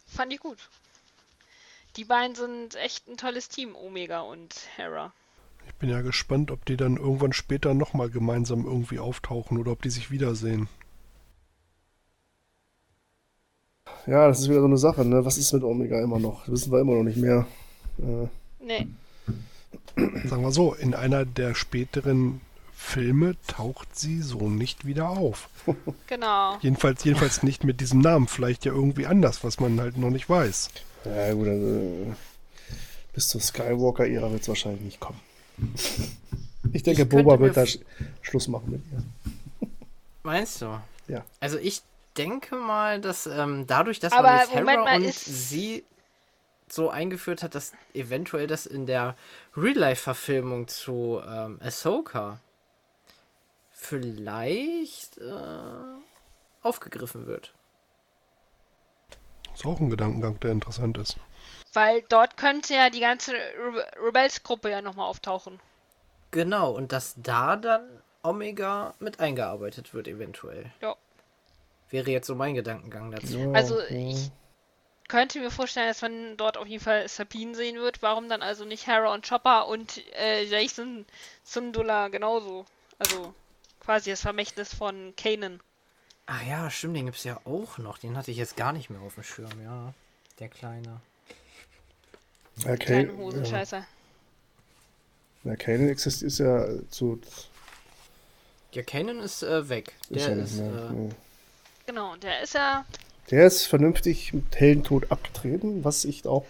Fand 0.07 0.33
ich 0.33 0.39
gut. 0.39 0.57
Die 1.95 2.05
beiden 2.05 2.35
sind 2.35 2.75
echt 2.75 3.07
ein 3.07 3.17
tolles 3.17 3.49
Team, 3.49 3.75
Omega 3.75 4.21
und 4.21 4.55
Hera. 4.75 5.11
Ich 5.67 5.75
bin 5.75 5.89
ja 5.89 6.01
gespannt, 6.01 6.49
ob 6.51 6.65
die 6.65 6.77
dann 6.77 6.97
irgendwann 6.97 7.33
später 7.33 7.73
nochmal 7.73 8.09
gemeinsam 8.09 8.65
irgendwie 8.65 8.99
auftauchen 8.99 9.57
oder 9.57 9.71
ob 9.71 9.81
die 9.81 9.89
sich 9.89 10.09
wiedersehen. 10.09 10.67
Ja, 14.07 14.27
das 14.27 14.39
ist 14.39 14.49
wieder 14.49 14.61
so 14.61 14.65
eine 14.65 14.77
Sache, 14.77 15.05
ne? 15.05 15.25
Was 15.25 15.37
ist 15.37 15.53
mit 15.53 15.63
Omega 15.63 16.01
immer 16.01 16.19
noch? 16.19 16.41
Das 16.41 16.51
wissen 16.51 16.71
wir 16.71 16.79
immer 16.79 16.95
noch 16.95 17.03
nicht 17.03 17.17
mehr. 17.17 17.45
Äh, 17.99 18.27
Nee. 18.61 18.87
Sagen 20.25 20.43
wir 20.43 20.51
so, 20.51 20.73
in 20.73 20.93
einer 20.93 21.25
der 21.25 21.55
späteren 21.55 22.41
Filme 22.81 23.35
taucht 23.45 23.99
sie 23.99 24.21
so 24.21 24.49
nicht 24.49 24.85
wieder 24.85 25.09
auf. 25.09 25.49
Genau. 26.07 26.57
Jedenfalls, 26.61 27.03
jedenfalls 27.03 27.43
nicht 27.43 27.63
mit 27.63 27.81
diesem 27.81 27.99
Namen. 27.99 28.27
Vielleicht 28.27 28.65
ja 28.65 28.71
irgendwie 28.71 29.05
anders, 29.05 29.43
was 29.43 29.59
man 29.59 29.79
halt 29.79 29.97
noch 29.97 30.09
nicht 30.09 30.27
weiß. 30.29 30.69
ja, 31.05 31.33
gut, 31.33 31.47
also, 31.47 32.15
bis 33.13 33.27
zur 33.27 33.41
Skywalker-Ära 33.41 34.31
wird 34.31 34.41
es 34.41 34.47
wahrscheinlich 34.47 34.81
nicht 34.81 34.99
kommen. 34.99 35.19
Ich 36.73 36.81
denke, 36.83 37.03
Ich 37.03 37.09
Boba 37.09 37.39
wird 37.39 37.57
da 37.57 37.65
Sch 37.65 37.79
Schluss 38.21 38.47
machen 38.47 38.71
mit 38.71 38.81
ihr. 38.91 39.69
Meinst 40.23 40.61
du? 40.61 40.79
Ja. 41.07 41.23
Also 41.39 41.57
ich 41.59 41.81
denke 42.17 42.55
mal, 42.55 42.99
dass 43.01 43.27
ähm, 43.27 43.65
dadurch, 43.67 43.99
dass 43.99 44.13
Aber 44.13 44.23
man 44.29 44.39
jetzt 44.39 44.51
Hera 44.53 44.63
mal, 44.63 44.95
und 44.97 45.03
ist- 45.03 45.25
sie 45.49 45.83
so 46.69 46.89
eingeführt 46.89 47.43
hat, 47.43 47.53
dass 47.55 47.73
eventuell 47.93 48.47
das 48.47 48.65
in 48.65 48.85
der 48.87 49.15
Real-Life-Verfilmung 49.55 50.67
zu 50.67 51.19
ähm, 51.27 51.59
Ahsoka 51.61 52.39
vielleicht 53.79 55.17
äh, 55.17 56.01
aufgegriffen 56.61 57.25
wird. 57.25 57.53
Ist 59.53 59.65
auch 59.65 59.79
ein 59.79 59.89
Gedankengang, 59.89 60.39
der 60.41 60.51
interessant 60.51 60.97
ist. 60.97 61.17
Weil 61.73 62.03
dort 62.09 62.37
könnte 62.37 62.75
ja 62.75 62.89
die 62.89 62.99
ganze 62.99 63.33
Re 63.33 63.85
Rebels-Gruppe 64.05 64.69
ja 64.69 64.81
nochmal 64.81 65.07
auftauchen. 65.07 65.59
Genau, 66.31 66.71
und 66.71 66.91
dass 66.91 67.15
da 67.17 67.55
dann 67.55 67.89
Omega 68.21 68.93
mit 68.99 69.19
eingearbeitet 69.19 69.93
wird, 69.93 70.07
eventuell. 70.07 70.71
Ja. 70.81 70.95
Wäre 71.89 72.11
jetzt 72.11 72.27
so 72.27 72.35
mein 72.35 72.53
Gedankengang 72.53 73.11
dazu. 73.11 73.37
Ja, 73.37 73.51
Also 73.53 73.79
ich 73.89 74.29
könnte 75.07 75.39
mir 75.39 75.51
vorstellen, 75.51 75.87
dass 75.87 76.01
man 76.01 76.37
dort 76.37 76.57
auf 76.57 76.67
jeden 76.67 76.83
Fall 76.83 77.07
Sabine 77.07 77.55
sehen 77.55 77.77
wird. 77.77 78.01
Warum 78.03 78.29
dann 78.29 78.41
also 78.41 78.65
nicht 78.65 78.87
Hera 78.87 79.13
und 79.13 79.27
Chopper 79.27 79.67
und 79.67 80.03
äh, 80.15 80.43
Jason 80.43 81.05
Syndulla 81.43 82.09
genauso? 82.09 82.65
Also 82.99 83.33
quasi 83.89 84.11
das 84.11 84.21
Vermächtnis 84.21 84.71
von 84.71 85.15
Kanan. 85.17 85.59
Ah 86.27 86.43
ja, 86.47 86.69
stimmt, 86.69 86.95
den 86.95 87.07
gibt's 87.07 87.23
ja 87.23 87.39
auch 87.43 87.79
noch. 87.79 87.97
Den 87.97 88.17
hatte 88.17 88.29
ich 88.29 88.37
jetzt 88.37 88.55
gar 88.55 88.71
nicht 88.71 88.91
mehr 88.91 89.01
auf 89.01 89.15
dem 89.15 89.23
Schirm, 89.23 89.49
ja. 89.63 89.95
Der 90.37 90.47
Kleine. 90.47 91.01
Ja, 92.57 92.77
Kleine 92.77 93.07
Kane, 93.07 93.85
ja. 95.43 95.55
Kane 95.55 95.89
existiert 95.89 96.27
ist 96.27 96.37
ja 96.37 96.67
zu. 96.91 97.19
Ja, 98.73 98.83
Kanan 98.83 99.21
ist 99.21 99.41
äh, 99.41 99.67
weg. 99.69 99.95
Ist 100.09 100.27
Der 100.27 100.37
ja 100.37 100.43
ist, 100.43 100.57
mehr, 100.57 100.71
äh, 100.71 101.05
ja. 101.05 101.09
Genau, 101.87 102.15
der 102.17 102.43
ist 102.43 102.53
ja. 102.53 102.85
Der 103.31 103.47
ist 103.47 103.65
vernünftig 103.65 104.33
mit 104.33 104.55
Heldentod 104.55 105.11
abgetreten, 105.11 105.83
was 105.83 106.05
ich 106.05 106.27
auch 106.27 106.45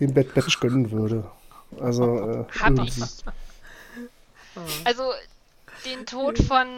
dem 0.00 0.12
Bad 0.12 0.34
Batch 0.34 0.58
gönnen 0.58 0.90
würde. 0.90 1.30
Also, 1.78 2.18
äh, 2.18 2.44
Hab 2.58 2.70
irgendwie. 2.70 3.00
ich. 3.00 3.24
Also, 4.84 5.12
den 5.84 6.06
Tod 6.06 6.38
von 6.38 6.68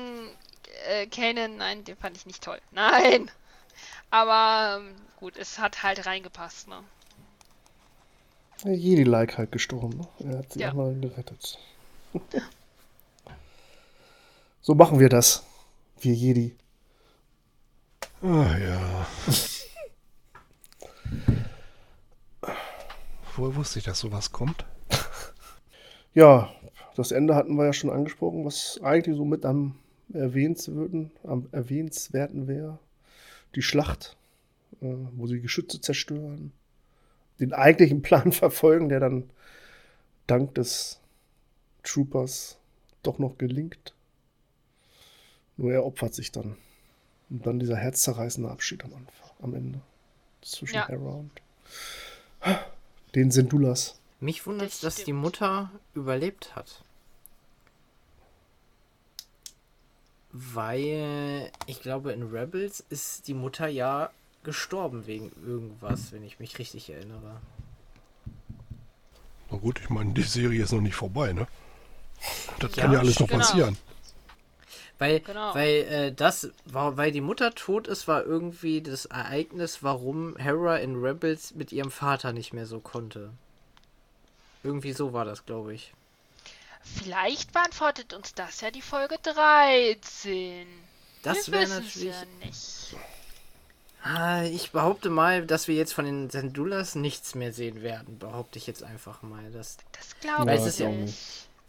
äh, 0.88 1.06
Kanan, 1.06 1.56
nein, 1.56 1.84
den 1.84 1.96
fand 1.96 2.16
ich 2.16 2.26
nicht 2.26 2.42
toll. 2.42 2.60
Nein! 2.72 3.30
Aber 4.10 4.78
ähm, 4.80 4.94
gut, 5.16 5.36
es 5.36 5.58
hat 5.58 5.82
halt 5.82 6.06
reingepasst, 6.06 6.68
ne? 6.68 6.82
Ja, 8.64 8.70
Jedi-like 8.70 9.36
halt 9.36 9.52
gestorben. 9.52 9.98
Ne? 9.98 10.32
Er 10.32 10.38
hat 10.38 10.52
sie 10.52 10.60
Ja. 10.60 10.70
auch 10.70 10.74
mal 10.74 10.94
gerettet. 10.98 11.58
so 14.62 14.74
machen 14.74 14.98
wir 14.98 15.08
das. 15.08 15.44
Wir 16.00 16.14
Jedi. 16.14 16.56
Ah 18.22 18.56
ja. 18.56 19.06
Woher 23.34 23.54
wusste 23.56 23.78
ich, 23.78 23.84
dass 23.84 24.00
sowas 24.00 24.32
kommt? 24.32 24.64
Ja, 26.14 26.50
das 26.96 27.12
Ende 27.12 27.34
hatten 27.34 27.56
wir 27.56 27.66
ja 27.66 27.72
schon 27.72 27.90
angesprochen, 27.90 28.44
was 28.44 28.80
eigentlich 28.82 29.16
so 29.16 29.24
mit 29.24 29.44
am 29.44 29.76
erwähnenswerten, 30.12 31.10
am 31.24 31.48
erwähnenswerten 31.52 32.48
wäre. 32.48 32.78
Die 33.54 33.62
Schlacht, 33.62 34.16
äh, 34.80 34.94
wo 35.12 35.26
sie 35.26 35.40
Geschütze 35.40 35.80
zerstören. 35.80 36.52
Den 37.38 37.52
eigentlichen 37.52 38.02
Plan 38.02 38.32
verfolgen, 38.32 38.88
der 38.88 39.00
dann 39.00 39.30
dank 40.26 40.54
des 40.54 41.00
Troopers 41.82 42.58
doch 43.02 43.18
noch 43.18 43.38
gelingt. 43.38 43.94
Nur 45.56 45.72
er 45.72 45.84
opfert 45.84 46.14
sich 46.14 46.32
dann. 46.32 46.56
Und 47.30 47.46
dann 47.46 47.58
dieser 47.58 47.76
herzzerreißende 47.76 48.50
Abschied 48.50 48.84
am 48.84 48.94
Anfang, 48.94 49.30
am 49.42 49.54
Ende. 49.54 49.80
Zwischen 50.42 50.76
Ja. 50.76 50.88
Hera 50.88 51.10
und 51.10 51.30
den 53.14 53.30
Sendulas. 53.30 53.98
mich 54.20 54.46
wundert 54.46 54.70
Das 54.70 54.80
dass 54.80 55.04
die. 55.04 55.12
Mutter 55.12 55.70
überlebt 55.94 56.54
hat. 56.54 56.84
Weil 60.38 61.50
ich 61.66 61.80
glaube, 61.80 62.12
in 62.12 62.22
Rebels 62.30 62.84
ist 62.90 63.26
die 63.28 63.34
Mutter 63.34 63.66
ja 63.68 64.10
gestorben 64.44 65.06
wegen 65.06 65.32
irgendwas, 65.46 66.12
wenn 66.12 66.22
ich 66.24 66.38
mich 66.38 66.58
richtig 66.58 66.90
erinnere. 66.90 67.40
Na 69.50 69.56
gut, 69.58 69.80
ich 69.80 69.90
meine, 69.90 70.12
die 70.12 70.22
Serie 70.22 70.62
ist 70.62 70.72
noch 70.72 70.80
nicht 70.80 70.94
vorbei, 70.94 71.32
ne? 71.32 71.46
Das 72.58 72.76
Ja, 72.76 72.84
kann 72.84 72.92
ja 72.92 72.98
alles 73.00 73.18
noch 73.20 73.28
genau. 73.28 73.38
passieren. 73.38 73.78
Weil, 74.98 75.24
Genau. 75.24 75.54
weil 75.54 75.74
äh, 75.88 76.12
das 76.12 76.50
war, 76.64 76.96
weil 76.96 77.12
die 77.12 77.20
Mutter 77.20 77.54
tot 77.54 77.86
ist, 77.86 78.08
war 78.08 78.24
irgendwie 78.24 78.82
das 78.82 79.06
Ereignis, 79.06 79.82
warum 79.82 80.36
Hera 80.36 80.76
in 80.76 80.96
Rebels 80.96 81.54
mit 81.54 81.72
ihrem 81.72 81.90
Vater 81.90 82.32
nicht 82.32 82.52
mehr 82.52 82.66
so 82.66 82.80
konnte. 82.80 83.32
Irgendwie 84.62 84.92
so 84.92 85.14
war 85.14 85.24
das, 85.24 85.46
glaube 85.46 85.72
ich. 85.74 85.94
Vielleicht 86.94 87.52
beantwortet 87.52 88.12
uns 88.14 88.34
das 88.34 88.60
ja 88.60 88.70
die 88.70 88.82
Folge 88.82 89.16
13. 89.22 90.66
Das 91.22 91.50
wäre 91.50 91.68
natürlich. 91.68 92.04
Ja 92.04 92.24
nicht. 92.44 92.96
Ah, 94.02 94.44
ich 94.44 94.70
behaupte 94.70 95.10
mal, 95.10 95.44
dass 95.46 95.66
wir 95.66 95.74
jetzt 95.74 95.92
von 95.92 96.04
den 96.04 96.30
Sendulas 96.30 96.94
nichts 96.94 97.34
mehr 97.34 97.52
sehen 97.52 97.82
werden. 97.82 98.18
Behaupte 98.18 98.58
ich 98.58 98.66
jetzt 98.68 98.84
einfach 98.84 99.22
mal. 99.22 99.50
Das, 99.50 99.78
Das 99.92 100.18
glaube 100.20 100.54
ich 100.54 100.60
ist 100.64 100.78
ja- 100.78 100.88
nicht. 100.90 101.18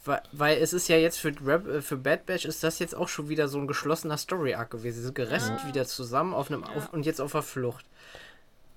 weil, 0.06 0.22
weil 0.34 0.58
es 0.62 0.72
ist 0.72 0.88
ja 0.88 0.98
jetzt 0.98 1.18
für, 1.20 1.30
Reb, 1.30 1.68
äh, 1.68 1.82
für 1.82 1.98
Bad 1.98 2.28
Batch 2.28 2.46
ist 2.46 2.64
das 2.64 2.78
jetzt 2.78 2.94
auch 2.94 3.08
schon 3.10 3.28
wieder 3.30 3.48
so 3.48 3.58
ein 3.58 3.66
geschlossener 3.68 4.18
Story-Arc 4.18 4.70
gewesen. 4.70 4.98
Sie 4.98 5.04
sind 5.06 5.16
gerettet 5.16 5.66
wieder 5.66 5.88
zusammen 5.88 6.34
auf 6.36 6.52
einem 6.52 6.64
auf, 6.64 6.94
und 6.94 7.06
jetzt 7.08 7.20
auf 7.22 7.32
der 7.32 7.42
Flucht. 7.42 7.86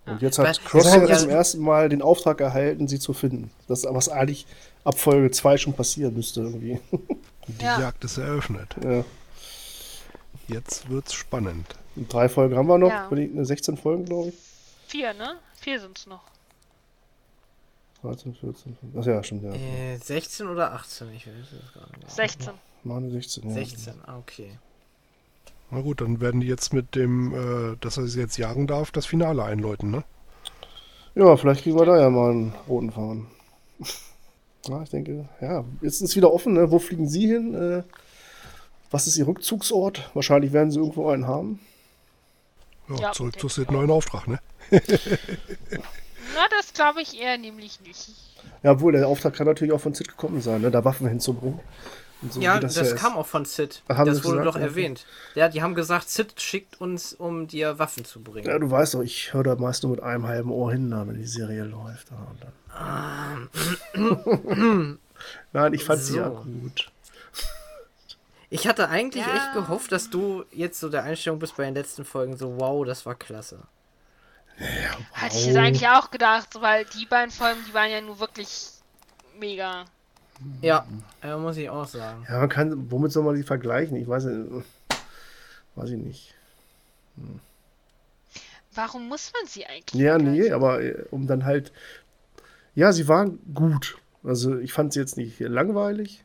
Und 0.06 0.22
jetzt 0.22 0.38
hat 0.38 0.64
Crosshair 0.64 1.08
Ja. 1.08 1.16
zum 1.18 1.30
ersten 1.30 1.60
Mal 1.60 1.88
den 1.88 2.02
Auftrag 2.02 2.40
erhalten, 2.40 2.88
sie 2.88 2.98
zu 2.98 3.12
finden. 3.12 3.50
Das, 3.68 3.84
was 3.88 4.08
eigentlich 4.08 4.46
ab 4.84 4.98
Folge 4.98 5.30
2 5.30 5.56
schon 5.58 5.72
passieren 5.74 6.14
müsste 6.14 6.40
irgendwie. 6.40 6.80
Die 7.46 7.64
Ja. 7.64 7.80
Jagd 7.80 8.04
ist 8.04 8.16
eröffnet. 8.18 8.74
ja. 8.82 9.04
Jetzt 10.48 10.88
wird's 10.88 11.12
spannend. 11.12 11.66
Und 11.94 12.12
drei 12.12 12.28
Folgen 12.28 12.56
haben 12.56 12.66
wir 12.66 12.78
noch, 12.78 12.88
Ja. 12.90 13.06
wenn 13.10 13.18
ich- 13.18 13.32
ne, 13.32 13.44
16 13.44 13.76
Folgen, 13.76 14.04
glaube 14.04 14.30
ich. 14.30 14.34
Vier, 14.88 15.12
ne? 15.14 15.36
Vier 15.60 15.78
sind's 15.80 16.06
noch. 16.06 16.22
13, 18.02 18.34
14, 18.34 18.74
15. 18.76 19.00
Ach 19.00 19.06
ja, 19.06 19.22
stimmt, 19.22 19.42
ja. 19.44 19.52
Äh, 19.52 19.98
16 19.98 20.48
oder 20.48 20.72
18? 20.72 21.12
Ich 21.14 21.26
weiß 21.26 21.34
es 21.52 21.72
gar 21.74 21.86
nicht. 21.98 22.10
16. 22.10 22.52
Meine 22.82 23.10
16, 23.10 23.46
ja. 23.48 23.54
16, 23.54 23.94
ah, 24.06 24.16
okay. 24.18 24.58
Na 25.70 25.80
gut, 25.80 26.00
dann 26.00 26.20
werden 26.20 26.40
die 26.40 26.48
jetzt 26.48 26.72
mit 26.72 26.94
dem, 26.94 27.32
äh, 27.32 27.76
dass 27.80 27.96
er 27.96 28.06
sie 28.06 28.20
jetzt 28.20 28.36
jagen 28.36 28.66
darf, 28.66 28.90
das 28.90 29.06
Finale 29.06 29.44
einläuten, 29.44 29.90
ne? 29.90 30.04
Ja, 31.14 31.36
vielleicht 31.36 31.62
kriegen 31.62 31.78
wir 31.78 31.86
da 31.86 31.98
ja 32.00 32.10
mal 32.10 32.30
einen 32.30 32.54
roten 32.68 32.90
Faden. 32.92 33.26
Ja, 34.68 34.82
ich 34.82 34.90
denke, 34.90 35.26
ja, 35.40 35.64
jetzt 35.80 36.02
ist 36.02 36.16
wieder 36.16 36.34
offen, 36.34 36.52
ne? 36.52 36.70
Wo 36.70 36.78
fliegen 36.78 37.08
Sie 37.08 37.26
hin? 37.26 37.54
Äh, 37.54 37.82
was 38.90 39.06
ist 39.06 39.16
Ihr 39.16 39.26
Rückzugsort? 39.26 40.10
Wahrscheinlich 40.12 40.52
werden 40.52 40.70
Sie 40.70 40.78
irgendwo 40.78 41.08
einen 41.08 41.26
haben. 41.26 41.60
Ja, 42.90 42.96
Ja, 42.96 43.12
zurück 43.12 43.40
zu 43.40 43.48
Sid 43.48 43.70
neuen 43.70 43.90
Auftrag, 43.90 44.28
ne? 44.28 44.38
Na, 44.70 44.80
das 46.50 46.74
glaube 46.74 47.00
ich 47.00 47.18
eher 47.18 47.38
nämlich 47.38 47.80
nicht. 47.80 48.10
Ja, 48.62 48.72
obwohl 48.72 48.92
der 48.92 49.08
Auftrag 49.08 49.34
kann 49.34 49.46
natürlich 49.46 49.72
auch 49.72 49.80
von 49.80 49.94
Sid 49.94 50.08
gekommen 50.08 50.42
sein, 50.42 50.60
ne? 50.60 50.70
da 50.70 50.84
Waffen 50.84 51.08
hinzubringen. 51.08 51.60
Und 52.22 52.32
so 52.34 52.40
Ja, 52.40 52.60
das, 52.60 52.76
ja 52.76 52.82
ist. 52.82 52.96
kam 52.96 53.16
auch 53.16 53.26
von 53.26 53.44
Sid. 53.46 53.82
Haben 53.88 54.06
das 54.06 54.24
wurde 54.24 54.38
gesagt? 54.38 54.46
doch 54.46 54.54
Okay. 54.56 54.64
erwähnt. 54.64 55.06
Ja, 55.34 55.48
die 55.48 55.62
haben 55.62 55.74
gesagt, 55.74 56.10
Sid 56.10 56.40
schickt 56.40 56.80
uns, 56.80 57.14
um 57.14 57.46
dir 57.48 57.78
Waffen 57.78 58.04
zu 58.04 58.20
bringen. 58.22 58.46
Ja, 58.48 58.58
du 58.58 58.70
weißt 58.70 58.94
doch, 58.94 59.00
ich 59.00 59.32
höre 59.32 59.42
da 59.44 59.54
meist 59.56 59.82
nur 59.84 59.92
mit 59.92 60.02
einem 60.02 60.26
halben 60.26 60.50
Ohr 60.50 60.70
hin, 60.72 60.90
wenn 61.06 61.16
die 61.16 61.26
Serie 61.26 61.64
läuft. 61.64 62.08
Ja, 62.10 62.16
und 62.30 62.42
dann. 63.94 64.98
Nein, 65.52 65.72
ich 65.74 65.84
fand 65.84 66.02
sie 66.02 66.16
ja 66.16 66.28
So. 66.28 66.42
gut. 66.44 66.90
Ich 68.52 68.66
hatte 68.66 68.88
eigentlich 68.88 69.24
Ja. 69.24 69.34
echt 69.36 69.52
gehofft, 69.54 69.92
dass 69.92 70.10
du 70.10 70.44
jetzt 70.50 70.80
so 70.80 70.88
der 70.88 71.04
Einstellung 71.04 71.38
bist 71.38 71.56
bei 71.56 71.64
den 71.64 71.74
letzten 71.74 72.04
Folgen 72.04 72.36
so, 72.36 72.58
wow, 72.58 72.84
das 72.84 73.06
war 73.06 73.14
klasse. 73.14 73.60
Hatte 75.12 75.36
ich 75.36 75.46
jetzt 75.46 75.56
eigentlich 75.56 75.88
auch 75.88 76.10
gedacht, 76.10 76.48
weil 76.60 76.84
die 76.84 77.06
beiden 77.06 77.30
Folgen, 77.30 77.60
die 77.68 77.72
waren 77.74 77.90
ja 77.90 78.00
nur 78.00 78.18
wirklich 78.18 78.70
mega. 79.38 79.84
Ja, 80.62 80.86
muss 81.38 81.56
ich 81.56 81.68
auch 81.68 81.86
sagen. 81.86 82.24
Ja, 82.28 82.38
man 82.38 82.48
kann, 82.48 82.90
womit 82.90 83.12
soll 83.12 83.24
man 83.24 83.36
die 83.36 83.42
vergleichen? 83.42 83.96
Ich 83.96 84.08
weiß 84.08 84.24
nicht. 84.24 84.66
Weiß 85.74 85.90
ich 85.90 85.98
nicht. 85.98 86.34
Warum 88.74 89.08
muss 89.08 89.32
man 89.32 89.46
sie 89.46 89.66
eigentlich? 89.66 90.00
Ja, 90.00 90.18
nee, 90.18 90.50
aber 90.50 90.82
äh, 90.82 91.04
um 91.10 91.26
dann 91.26 91.44
halt. 91.44 91.72
Ja, 92.74 92.92
sie 92.92 93.08
waren 93.08 93.38
gut. 93.54 93.98
Also 94.22 94.58
ich 94.58 94.72
fand 94.72 94.92
sie 94.92 95.00
jetzt 95.00 95.16
nicht 95.16 95.40
langweilig. 95.40 96.24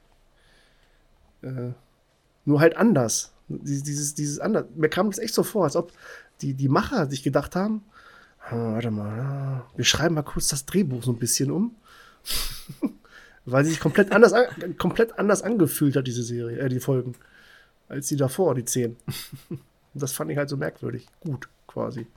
Äh, 1.42 1.72
nur 2.46 2.60
halt 2.60 2.78
anders. 2.78 3.34
Dieses, 3.48 3.84
dieses, 3.84 4.16
dieses 4.16 4.40
anders. 4.40 4.66
Mir 4.76 4.90
kam 4.90 5.10
das 5.10 5.20
echt 5.20 5.34
so 5.34 5.44
vor, 5.44 5.64
als 5.64 5.76
ob 5.76 5.92
die, 6.42 6.54
die 6.54 6.70
Macher 6.70 7.10
sich 7.10 7.24
gedacht 7.24 7.56
haben, 7.56 7.84
ah, 8.50 8.74
warte 8.74 8.92
mal, 8.92 9.20
ah, 9.20 9.70
wir 9.76 9.86
schreiben 9.86 10.16
mal 10.16 10.24
kurz 10.24 10.48
das 10.48 10.66
Drehbuch 10.66 11.04
so 11.04 11.12
ein 11.12 11.20
bisschen 11.20 11.52
um. 11.52 11.76
Weil 13.46 13.64
sie 13.64 13.72
sich 13.72 13.80
komplett 13.80 14.12
anders, 14.12 14.34
an, 14.34 14.78
komplett 14.78 15.20
anders 15.20 15.44
angefühlt 15.44 15.96
hat, 15.96 16.08
diese 16.08 16.24
Serie, 16.24 16.58
äh, 16.58 16.70
die 16.70 16.80
Folgen, 16.80 17.16
als 17.88 18.08
die 18.08 18.16
davor, 18.16 18.56
die 18.56 18.66
zehn. 18.66 18.98
Und 19.50 19.62
das 19.94 20.12
fand 20.14 20.32
ich 20.32 20.38
halt 20.38 20.50
so 20.50 20.58
merkwürdig. 20.58 21.08
Gut, 21.22 21.48
quasi. 21.68 22.08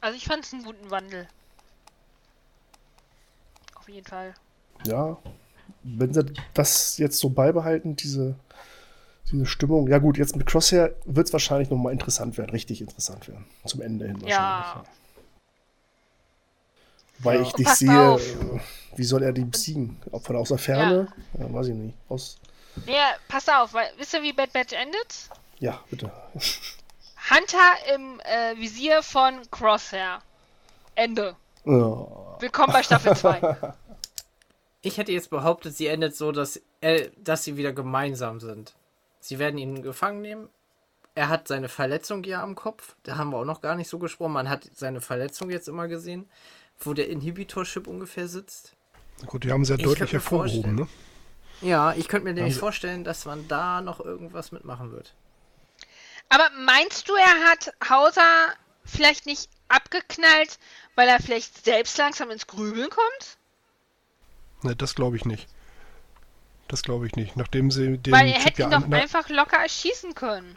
Also 0.00 0.16
ich 0.16 0.24
fand 0.24 0.44
es 0.44 0.52
einen 0.52 0.64
guten 0.64 0.90
Wandel. 0.90 1.28
Auf 3.74 3.88
jeden 3.88 4.06
Fall. 4.06 4.34
ja, 4.84 5.16
wenn 5.82 6.12
sie 6.12 6.24
das 6.54 6.98
jetzt 6.98 7.18
so 7.18 7.30
beibehalten, 7.30 7.96
diese, 7.96 8.34
diese 9.30 9.46
Stimmung, 9.46 9.88
ja 9.88 9.98
gut, 9.98 10.18
jetzt 10.18 10.36
mit 10.36 10.46
Crosshair 10.46 10.94
wird 11.04 11.28
es 11.28 11.32
wahrscheinlich 11.32 11.70
nochmal 11.70 11.92
interessant 11.92 12.36
werden, 12.38 12.50
richtig 12.50 12.80
interessant 12.80 13.28
werden. 13.28 13.46
Zum 13.64 13.80
Ende 13.82 14.06
hin 14.06 14.18
Ja. 14.26 14.84
Weil 17.18 17.42
ich 17.42 17.52
passt 17.64 17.78
sehe, 17.80 18.00
auf. 18.00 18.22
äh, 18.22 18.60
wie 18.96 19.04
soll 19.04 19.22
er 19.22 19.32
die 19.32 19.44
besiegen? 19.44 20.00
Ob 20.12 20.26
von 20.26 20.36
aus 20.36 20.48
der 20.48 20.58
Ferne? 20.58 21.08
Ja. 21.38 21.52
weiß 21.52 21.68
ich 21.68 21.74
nicht. 21.74 21.96
Aus, 22.08 22.36
Nee, 22.84 22.92
pass 23.28 23.48
auf, 23.48 23.72
weil, 23.72 23.90
wisst 23.96 24.12
ihr, 24.12 24.22
wie 24.22 24.32
Bad 24.34 24.52
Batch 24.52 24.72
endet? 24.74 25.30
ja, 25.60 25.80
bitte. 25.90 26.10
Hunter 27.30 27.94
im 27.94 28.20
äh, 28.20 28.56
Visier 28.60 29.02
von 29.02 29.40
Crosshair. 29.50 30.20
Ende. 30.94 31.34
Ja. 31.64 32.06
Willkommen 32.38 32.72
bei 32.72 32.82
Staffel 32.82 33.16
2. 33.16 33.56
Ich 34.82 34.98
hätte 34.98 35.10
jetzt 35.10 35.30
behauptet, 35.30 35.76
sie 35.76 35.88
endet 35.88 36.14
so, 36.14 36.30
dass, 36.30 36.60
er, 36.80 37.08
dass 37.16 37.42
sie 37.42 37.56
wieder 37.56 37.72
gemeinsam 37.72 38.38
sind. 38.38 38.72
Sie 39.18 39.40
werden 39.40 39.58
ihn 39.58 39.82
gefangen 39.82 40.20
nehmen. 40.20 40.48
Er 41.16 41.28
hat 41.28 41.48
seine 41.48 41.68
Verletzung 41.68 42.22
ja 42.22 42.40
am 42.40 42.54
Kopf. 42.54 42.94
Da 43.02 43.16
haben 43.16 43.30
wir 43.30 43.38
auch 43.38 43.44
noch 43.44 43.60
gar 43.62 43.74
nicht 43.74 43.88
so 43.88 43.98
gesprochen. 43.98 44.34
Man 44.34 44.48
hat 44.48 44.70
seine 44.74 45.00
Verletzung 45.00 45.50
jetzt 45.50 45.66
immer 45.66 45.88
gesehen. 45.88 46.28
Wo 46.80 46.92
der 46.94 47.08
Inhibitor-Chip 47.08 47.86
ungefähr 47.86 48.28
sitzt. 48.28 48.74
Na 49.20 49.26
Gut, 49.26 49.44
die 49.44 49.52
haben 49.52 49.64
sehr 49.64 49.78
Ich 49.78 49.84
deutlich 49.84 50.12
hervorgehoben, 50.12 50.74
ne? 50.74 50.88
Ja, 51.62 51.94
ich 51.94 52.08
könnte 52.08 52.24
mir 52.24 52.34
nämlich 52.34 52.54
Also- 52.54 52.60
vorstellen, 52.60 53.02
dass 53.04 53.24
man 53.24 53.48
da 53.48 53.80
noch 53.80 54.00
irgendwas 54.00 54.52
mitmachen 54.52 54.92
wird. 54.92 55.14
Aber 56.28 56.50
meinst 56.64 57.08
du, 57.08 57.14
er 57.14 57.48
hat 57.48 57.72
Hauser 57.88 58.48
vielleicht 58.84 59.26
nicht 59.26 59.48
abgeknallt, 59.68 60.58
weil 60.94 61.08
er 61.08 61.20
vielleicht 61.20 61.64
selbst 61.64 61.96
langsam 61.98 62.30
ins 62.30 62.46
Grübeln 62.46 62.90
kommt? 62.90 63.38
Ne, 64.62 64.76
das 64.76 64.94
glaube 64.94 65.16
ich 65.16 65.24
nicht. 65.24 65.48
Das 66.68 66.82
glaube 66.82 67.06
ich 67.06 67.14
nicht. 67.14 67.36
Nachdem 67.36 67.70
sie 67.70 67.96
den 67.98 68.12
weil 68.12 68.26
er 68.28 68.34
Chip 68.38 68.44
hätte 68.46 68.62
ja 68.62 68.68
ihn 68.68 68.70
doch 68.72 68.82
an, 68.82 68.90
na, 68.90 68.96
einfach 68.98 69.28
locker 69.28 69.56
erschießen 69.58 70.14
können. 70.14 70.56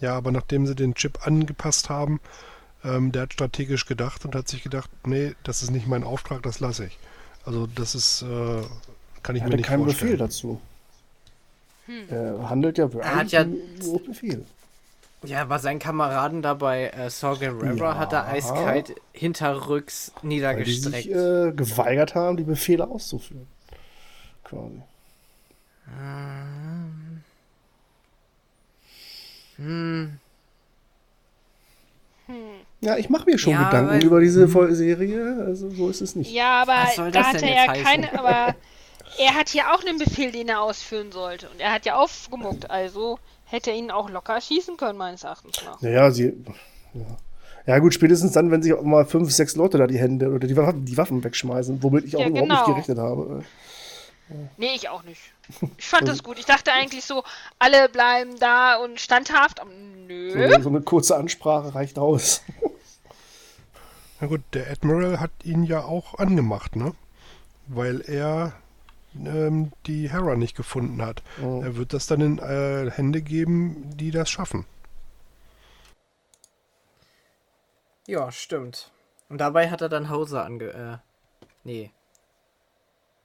Ja, 0.00 0.16
aber 0.16 0.32
nachdem 0.32 0.66
sie 0.66 0.74
den 0.74 0.94
Chip 0.94 1.26
angepasst 1.26 1.90
haben, 1.90 2.20
ähm, 2.84 3.12
der 3.12 3.22
hat 3.22 3.32
strategisch 3.32 3.86
gedacht 3.86 4.24
und 4.24 4.34
hat 4.34 4.48
sich 4.48 4.62
gedacht, 4.62 4.90
nee, 5.06 5.34
das 5.44 5.62
ist 5.62 5.70
nicht 5.70 5.86
mein 5.86 6.04
Auftrag, 6.04 6.42
das 6.42 6.60
lasse 6.60 6.86
ich. 6.86 6.98
Also 7.44 7.66
das 7.66 7.94
ist, 7.94 8.22
äh, 8.22 8.62
kann 9.22 9.36
ich 9.36 9.42
Er 9.42 9.48
mir 9.48 9.56
nicht 9.56 9.66
keinen 9.66 9.84
vorstellen. 9.84 10.12
Befehl 10.12 10.18
dazu. 10.18 10.60
Er 12.08 12.48
handelt 12.48 12.78
ja 12.78 12.88
Er 13.00 13.14
hat 13.16 13.32
ja- 13.32 13.42
auf 13.42 14.04
Befehl. 14.04 14.44
Ja, 15.24 15.42
aber 15.42 15.58
seinen 15.58 15.80
Kameraden 15.80 16.40
dabei, 16.40 16.88
äh, 16.88 17.10
Saw 17.10 17.36
Gerrera, 17.38 17.74
Ja. 17.92 17.98
hat 17.98 18.12
er 18.14 18.26
eiskalt 18.28 18.94
hinterrücks 19.12 20.12
Weil 20.14 20.20
die 20.22 20.26
niedergestreckt. 20.28 21.04
sich 21.04 21.12
äh, 21.14 21.52
geweigert 21.52 22.14
haben, 22.14 22.36
die 22.38 22.44
Befehle 22.44 22.88
auszuführen. 22.88 23.46
Quasi. 24.44 24.80
hm, 25.96 27.22
Ja, 32.82 32.96
ich 32.96 33.10
mache 33.10 33.26
mir 33.26 33.38
schon 33.38 33.52
Ja, 33.52 33.64
Gedanken 33.68 33.90
weil- 33.90 34.04
über 34.04 34.20
diese 34.20 34.46
Vol- 34.48 34.72
Serie. 34.74 35.44
Also 35.46 35.70
so 35.70 35.88
ist 35.90 36.00
es 36.00 36.16
nicht. 36.16 36.32
Ja, 36.32 36.62
aber 36.62 37.10
da 37.10 37.24
hat 37.24 37.42
er 37.42 37.54
ja 37.54 37.68
heißen? 37.68 37.84
keine, 37.84 38.18
aber 38.18 38.54
er 39.18 39.34
hat 39.34 39.50
hier 39.50 39.72
auch 39.74 39.84
einen 39.84 39.98
Befehl, 39.98 40.32
den 40.32 40.48
er 40.48 40.62
ausführen 40.62 41.12
sollte. 41.12 41.48
Und 41.50 41.60
er 41.60 41.72
hat 41.72 41.84
ja 41.84 41.96
aufgemuckt, 41.96 42.70
also 42.70 43.18
hätte 43.44 43.70
er 43.70 43.76
ihn 43.76 43.90
auch 43.90 44.08
locker 44.08 44.40
schießen 44.40 44.76
können, 44.78 44.96
meines 44.96 45.24
Erachtens 45.24 45.62
nach. 45.64 45.80
Naja, 45.82 46.10
sie. 46.10 46.32
Ja. 46.94 47.02
ja, 47.66 47.78
gut, 47.80 47.92
spätestens 47.92 48.32
dann, 48.32 48.50
wenn 48.50 48.62
sich 48.62 48.72
auch 48.72 48.82
mal 48.82 49.04
fünf, 49.04 49.30
sechs 49.30 49.56
Leute 49.56 49.76
da 49.76 49.86
die 49.86 49.98
Hände 49.98 50.30
oder 50.30 50.46
die 50.48 50.56
Waffen, 50.56 50.84
die 50.86 50.96
Waffen 50.96 51.22
wegschmeißen, 51.22 51.82
womit 51.82 52.04
ich 52.06 52.16
auch 52.16 52.20
Ja, 52.20 52.28
überhaupt 52.28 52.48
genau. 52.48 52.60
nicht 52.60 52.66
gerechnet 52.74 52.98
habe. 52.98 53.44
Nee, 54.56 54.70
ich 54.74 54.88
auch 54.88 55.02
nicht. 55.02 55.20
Ich 55.78 55.88
fand 55.88 56.08
das 56.08 56.22
gut. 56.22 56.38
Ich 56.38 56.46
dachte 56.46 56.72
eigentlich 56.72 57.04
so, 57.04 57.24
alle 57.58 57.88
bleiben 57.88 58.38
da 58.38 58.76
und 58.76 59.00
standhaft. 59.00 59.60
Aber 59.60 59.70
nö. 59.70 60.48
So, 60.54 60.62
so 60.62 60.68
eine 60.68 60.82
kurze 60.82 61.16
Ansprache 61.16 61.74
reicht 61.74 61.98
aus. 61.98 62.42
Na 64.20 64.26
gut, 64.26 64.42
der 64.52 64.70
Admiral 64.70 65.20
hat 65.20 65.30
ihn 65.44 65.64
ja 65.64 65.84
auch 65.84 66.18
angemacht, 66.18 66.76
ne? 66.76 66.94
Weil 67.66 68.02
er 68.02 68.52
ähm, 69.16 69.72
die 69.86 70.10
Hera 70.10 70.36
nicht 70.36 70.56
gefunden 70.56 71.00
hat. 71.02 71.22
Oh. 71.42 71.62
Er 71.62 71.76
wird 71.76 71.94
das 71.94 72.06
dann 72.06 72.20
in 72.20 72.38
äh, 72.38 72.90
Hände 72.90 73.22
geben, 73.22 73.96
die 73.96 74.10
das 74.10 74.30
schaffen. 74.30 74.66
ja, 78.10 78.32
stimmt. 78.32 78.90
Und 79.28 79.38
dabei 79.38 79.70
hat 79.70 79.80
er 79.80 79.88
dann 79.88 80.10
Hauser 80.10 80.44
ange... 80.44 80.64
Äh, 80.64 80.98
nee. 81.62 81.92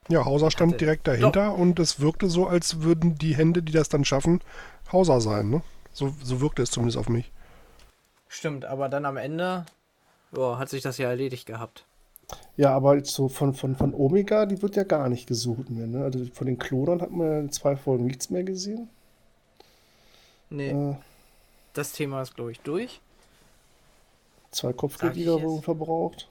Ja, 0.08 0.24
Hauser 0.24 0.50
stand 0.50 0.72
Hatte- 0.72 0.84
direkt 0.84 1.06
dahinter 1.08 1.54
und 1.54 1.78
es 1.80 2.00
wirkte 2.00 2.28
so, 2.28 2.46
als 2.46 2.82
würden 2.82 3.16
die 3.16 3.34
Hände, 3.36 3.62
die 3.62 3.72
das 3.72 3.88
dann 3.88 4.04
schaffen, 4.04 4.40
Hauser 4.92 5.20
sein, 5.20 5.50
ne? 5.50 5.62
So, 5.92 6.14
so 6.22 6.40
wirkte 6.40 6.62
es 6.62 6.70
zumindest 6.70 6.98
auf 6.98 7.08
mich. 7.08 7.32
Stimmt, 8.28 8.64
aber 8.64 8.88
dann 8.88 9.04
am 9.04 9.16
Ende 9.16 9.66
ja, 10.36 10.58
hat 10.58 10.68
sich 10.68 10.82
das 10.82 10.98
ja 10.98 11.08
erledigt 11.08 11.46
gehabt. 11.46 11.84
Ja, 12.56 12.70
aber 12.74 12.96
jetzt 12.96 13.12
so 13.12 13.28
von, 13.28 13.54
von, 13.54 13.76
von 13.76 13.94
Omega, 13.94 14.46
die 14.46 14.60
wird 14.62 14.76
ja 14.76 14.82
gar 14.84 15.08
nicht 15.08 15.26
gesucht 15.26 15.70
mehr. 15.70 15.86
Ne? 15.86 16.04
Also 16.04 16.24
von 16.32 16.46
den 16.46 16.58
Klonern 16.58 17.00
hat 17.00 17.10
man 17.12 17.26
ja 17.30 17.38
in 17.38 17.52
zwei 17.52 17.76
Folgen 17.76 18.06
nichts 18.06 18.30
mehr 18.30 18.42
gesehen. 18.42 18.88
Nee, 20.50 20.70
Äh, 20.70 20.96
das 21.72 21.92
Thema 21.92 22.22
ist, 22.22 22.34
glaube 22.34 22.52
ich, 22.52 22.60
durch. 22.60 23.00
zwei 24.50 24.72
Kopfgeldjäger 24.72 25.40
wurden 25.42 25.62
verbraucht. 25.62 26.28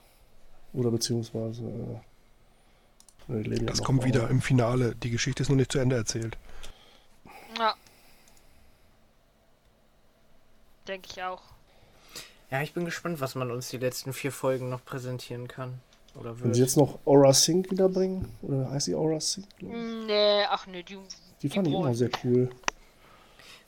Oder 0.74 0.90
beziehungsweise. 0.90 1.62
Äh, 1.62 1.66
ne, 1.66 2.00
die 2.00 2.00
leben 2.00 3.15
ja 3.15 3.15
Das 3.28 3.82
kommt 3.82 4.04
wieder 4.04 4.28
im 4.30 4.40
Finale. 4.40 4.94
Die 4.94 5.10
Geschichte 5.10 5.42
ist 5.42 5.48
noch 5.48 5.56
nicht 5.56 5.72
zu 5.72 5.78
Ende 5.78 5.96
erzählt. 5.96 6.36
Ja. 7.58 7.74
Denke 10.86 11.08
ich 11.10 11.22
auch. 11.22 11.42
Ja, 12.50 12.62
ich 12.62 12.72
bin 12.72 12.84
gespannt, 12.84 13.20
was 13.20 13.34
man 13.34 13.50
uns 13.50 13.68
die 13.70 13.78
letzten 13.78 14.12
vier 14.12 14.30
Folgen 14.30 14.68
noch 14.68 14.84
präsentieren 14.84 15.48
kann. 15.48 15.80
Oder 16.14 16.40
Wenn 16.40 16.54
sie 16.54 16.62
jetzt 16.62 16.76
noch 16.76 16.98
Aura 17.04 17.32
Sync 17.34 17.70
wiederbringen, 17.70 18.32
oder 18.42 18.70
heißt 18.70 18.86
sie 18.86 18.94
Aura 18.94 19.20
Sync? 19.20 19.46
ich? 19.58 19.66
Nee, 19.66 20.44
ach 20.48 20.66
nee, 20.66 20.82
die. 20.82 20.96
Die 21.42 21.48
fand 21.50 21.66
ich 21.66 21.72
brauchen- 21.74 21.86
immer 21.86 21.94
sehr 21.94 22.10
cool. 22.24 22.48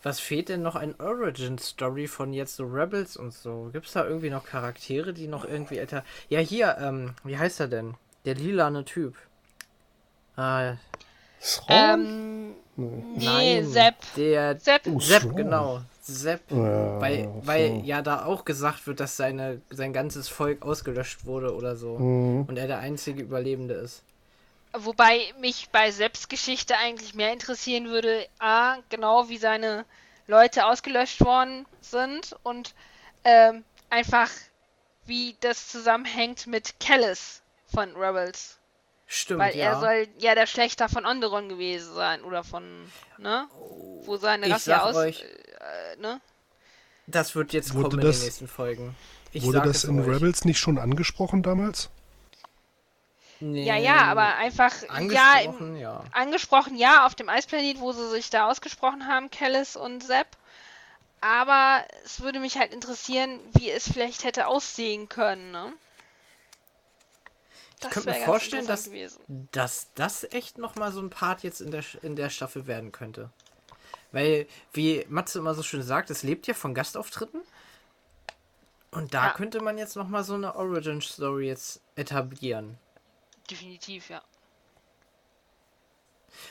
Was 0.04 0.20
fehlt 0.20 0.48
denn 0.48 0.62
noch 0.62 0.76
ein 0.76 0.94
Origin-Story 1.00 2.06
von 2.06 2.32
jetzt 2.32 2.54
so 2.56 2.64
Rebels 2.64 3.16
und 3.16 3.34
so? 3.34 3.68
Gibt 3.72 3.86
es 3.86 3.92
da 3.92 4.06
irgendwie 4.06 4.30
noch 4.30 4.44
Charaktere, 4.46 5.12
die 5.12 5.26
noch 5.26 5.44
irgendwie 5.44 5.78
älter. 5.78 6.04
Ja, 6.28 6.38
hier, 6.38 6.78
ähm, 6.80 7.14
wie 7.24 7.36
heißt 7.36 7.59
er 7.61 7.66
denn? 7.68 7.94
Der 8.24 8.36
lilane 8.36 8.84
Typ. 8.84 9.16
Ah, 10.39 10.76
Thrawn? 11.41 11.68
Ähm, 11.68 12.55
Nee. 13.16 13.62
Sepp. 13.64 13.97
Der 14.16 14.59
Sepp. 14.61 14.86
Oh, 14.86 15.01
Sepp, 15.01 15.34
genau. 15.34 15.80
Sepp. 16.01 16.43
Ja, 16.51 17.01
Weil, 17.01 17.28
ach 17.28 17.47
weil 17.47 17.68
so. 17.70 17.82
ja 17.84 18.03
da 18.03 18.24
auch 18.24 18.45
gesagt 18.45 18.86
wird, 18.86 19.01
dass 19.01 19.16
seine, 19.16 19.61
sein 19.68 19.93
ganzes 19.93 20.28
Volk 20.28 20.62
ausgelöscht 20.64 21.26
wurde 21.26 21.55
oder 21.55 21.74
so. 21.74 21.99
Mhm. 21.99 22.45
Und 22.45 22.57
er 22.57 22.68
der 22.68 22.78
einzige 22.78 23.22
Überlebende 23.22 23.74
ist. 23.74 24.03
Wobei 24.72 25.20
mich 25.41 25.70
bei 25.70 25.91
Sepps 25.91 26.28
Geschichte 26.28 26.76
eigentlich 26.76 27.14
mehr 27.14 27.32
interessieren 27.32 27.89
würde, 27.89 28.26
A, 28.39 28.76
genau 28.91 29.28
wie 29.28 29.39
seine 29.39 29.84
Leute 30.28 30.66
ausgelöscht 30.66 31.24
worden 31.24 31.66
sind 31.80 32.36
und 32.45 32.74
ähm, 33.24 33.64
einfach 33.91 34.30
wie 35.07 35.36
das 35.41 35.68
zusammenhängt 35.68 36.47
mit 36.47 36.78
Kellis 36.78 37.43
von 37.74 37.97
Rebels. 37.97 38.57
Stimmt, 39.11 39.40
Weil 39.40 39.56
ja. 39.56 39.64
er 39.72 39.80
soll 39.80 40.09
ja 40.18 40.34
der 40.34 40.46
Schlechter 40.46 40.88
von 40.90 41.06
Onderon 41.06 41.48
gewesen 41.48 41.94
sein 41.94 42.22
oder 42.22 42.44
von, 42.44 42.62
ne? 43.16 43.48
Wo 44.04 44.18
seine 44.18 44.50
Rasse 44.50 44.82
aus, 44.82 44.94
euch- 44.96 45.22
äh, 45.22 45.96
ne? 45.98 46.20
das 47.06 47.34
wird 47.34 47.54
jetzt 47.54 47.72
Wurde 47.74 47.88
kommen 47.88 48.00
in 48.02 48.06
das- 48.06 48.18
den 48.18 48.24
nächsten 48.26 48.48
Folgen. 48.48 48.94
Ich 49.32 49.42
Wurde 49.44 49.62
das 49.62 49.84
in 49.84 49.98
euch. 50.00 50.06
Rebels 50.06 50.44
nicht 50.44 50.59
schon 50.59 50.76
angesprochen 50.78 51.42
damals? 51.42 51.88
Nee, 53.40 53.64
Ja, 53.64 53.76
ja, 53.76 53.96
aber 54.06 54.34
einfach, 54.36 54.72
ja, 54.82 54.88
im, 54.88 54.90
Angesprochen, 55.50 55.76
ja. 55.76 56.04
angesprochen, 56.12 56.76
ja, 56.76 57.06
auf 57.06 57.14
dem 57.14 57.28
Eisplanet, 57.30 57.78
wo 57.80 57.92
sie 57.92 58.11
sich 58.11 58.28
da 58.30 58.46
ausgesprochen 58.50 59.06
haben, 59.06 59.30
Kellis 59.30 59.74
und 59.76 60.02
Sepp. 60.02 60.26
Aber 61.20 61.82
es 62.04 62.20
würde 62.20 62.40
mich 62.40 62.59
halt 62.59 62.72
interessieren, 62.74 63.38
wie 63.54 63.70
es 63.70 63.90
vielleicht 63.90 64.24
hätte 64.24 64.48
aussehen 64.48 65.09
können, 65.09 65.50
ne? 65.50 65.72
Ich 67.81 67.91
könnte 67.91 68.11
mir 68.11 68.24
vorstellen, 68.24 68.66
dass, 68.66 68.91
dass 69.53 69.93
das 69.95 70.24
echt 70.24 70.59
nochmal 70.59 70.91
so 70.93 71.01
ein 71.01 71.11
Part 71.11 71.43
jetzt 71.43 71.61
in 71.61 71.70
der, 71.70 71.85
in 72.03 72.16
der 72.16 72.29
Staffel 72.29 72.66
werden 72.66 72.91
könnte. 72.93 73.31
Weil, 74.11 74.47
wie 74.72 75.05
Matze 75.09 75.39
immer 75.39 75.55
so 75.55 75.62
schön 75.62 75.83
sagt, 75.83 76.11
es 76.11 76.22
lebt 76.22 76.47
ja 76.47 76.55
von 76.55 76.74
Gastauftritten. 76.74 77.43
Und 78.91 79.12
da 79.14 79.26
Ja. 79.26 79.33
könnte 79.35 79.61
man 79.61 79.76
jetzt 79.79 79.97
nochmal 79.97 80.24
so 80.24 80.35
eine 80.35 80.57
Origin-Story 80.57 81.47
jetzt 81.47 81.81
etablieren. 81.95 82.79
Definitiv, 83.51 84.09
ja. 84.11 84.22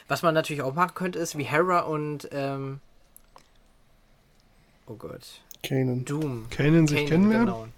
Was 0.07 0.21
man 0.21 0.33
natürlich 0.33 0.61
auch 0.61 0.73
machen 0.73 0.93
könnte, 0.93 1.19
ist 1.19 1.37
wie 1.37 1.43
Hera 1.43 1.81
und, 1.81 2.29
ähm, 2.31 2.79
oh 4.85 4.95
Gott, 4.95 5.41
Kanan. 5.63 6.05
Doom. 6.05 6.47
Kanan 6.49 6.87
sich 6.87 6.97
Kanan, 7.05 7.09
kennenlernen? 7.09 7.73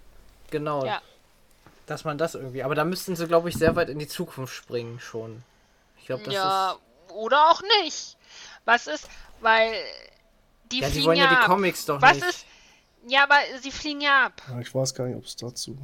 Genau. 0.52 0.82
genau. 0.82 0.86
Ja. 0.86 1.02
Dass 1.90 2.04
man 2.04 2.20
das 2.20 2.36
irgendwie. 2.36 2.62
Aber 2.62 2.76
da 2.76 2.86
müssten 2.86 3.16
sie, 3.16 3.26
glaube 3.26 3.50
ich, 3.50 3.56
sehr 3.56 3.76
weit 3.76 3.90
in 3.90 3.98
die 3.98 4.08
Zukunft 4.08 4.54
springen 4.54 5.00
schon. 5.00 5.44
Ich 5.98 6.06
glaube, 6.06 6.24
das 6.24 6.34
ja, 6.36 6.72
ist. 6.74 7.14
oder 7.14 7.50
auch 7.50 7.64
nicht. 7.82 8.16
Was 8.66 8.86
ist, 8.86 9.10
weil 9.42 9.74
die 10.72 10.82
Ja, 10.82 10.86
die 10.86 10.92
fliegen 10.92 11.08
wollen 11.08 11.18
ja 11.18 11.24
ja 11.24 11.30
die 11.32 11.36
ab. 11.38 11.46
Comics 11.48 11.86
doch 11.86 12.00
Was 12.00 12.18
nicht. 12.18 12.28
ist, 12.28 12.46
ja, 13.08 13.24
aber 13.24 13.40
sie 13.60 13.72
fliegen 13.72 14.02
ja 14.02 14.28
ab. 14.28 14.40
Ja, 14.50 14.60
ich 14.60 14.76
weiß 14.76 14.94
gar 14.94 15.08
nicht, 15.08 15.18
ob 15.18 15.26
es 15.26 15.36
dazu. 15.36 15.80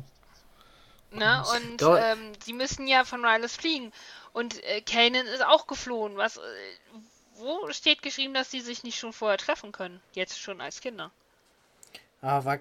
Ne? 1.10 1.44
Und 1.56 1.82
ähm, 1.82 2.34
sie 2.44 2.54
müssen 2.54 2.88
ja 2.88 3.04
von 3.04 3.26
Rylus 3.26 3.56
fliegen. 3.56 3.92
Und 4.32 4.64
äh, 4.64 4.82
Kanan 4.82 5.26
ist 5.26 5.44
auch 5.44 5.66
geflohen. 5.66 6.18
Was, 6.18 6.38
äh, 6.38 6.42
wo 7.38 7.72
steht 7.72 8.04
geschrieben, 8.04 8.36
dass 8.36 8.52
sie 8.52 8.62
sich 8.62 8.84
nicht 8.84 9.00
schon 9.00 9.12
vorher 9.12 9.40
treffen 9.40 9.72
können? 9.72 10.02
Jetzt 10.14 10.40
schon 10.40 10.62
als 10.62 10.82
Kinder. 10.82 11.10
Ah, 12.22 12.46
war 12.46 12.60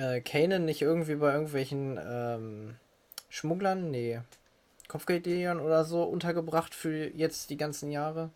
äh, 0.00 0.20
Kanan 0.20 0.64
nicht 0.64 0.82
irgendwie 0.82 1.16
bei 1.16 1.32
irgendwelchen 1.32 1.98
ähm, 2.02 2.76
Schmugglern? 3.28 3.90
Nee. 3.90 4.20
Kopfgeldjägern 4.88 5.60
oder 5.60 5.84
so 5.84 6.02
untergebracht 6.02 6.74
für 6.74 7.14
jetzt 7.14 7.50
die 7.50 7.56
ganzen 7.56 7.90
Jahre? 7.90 8.30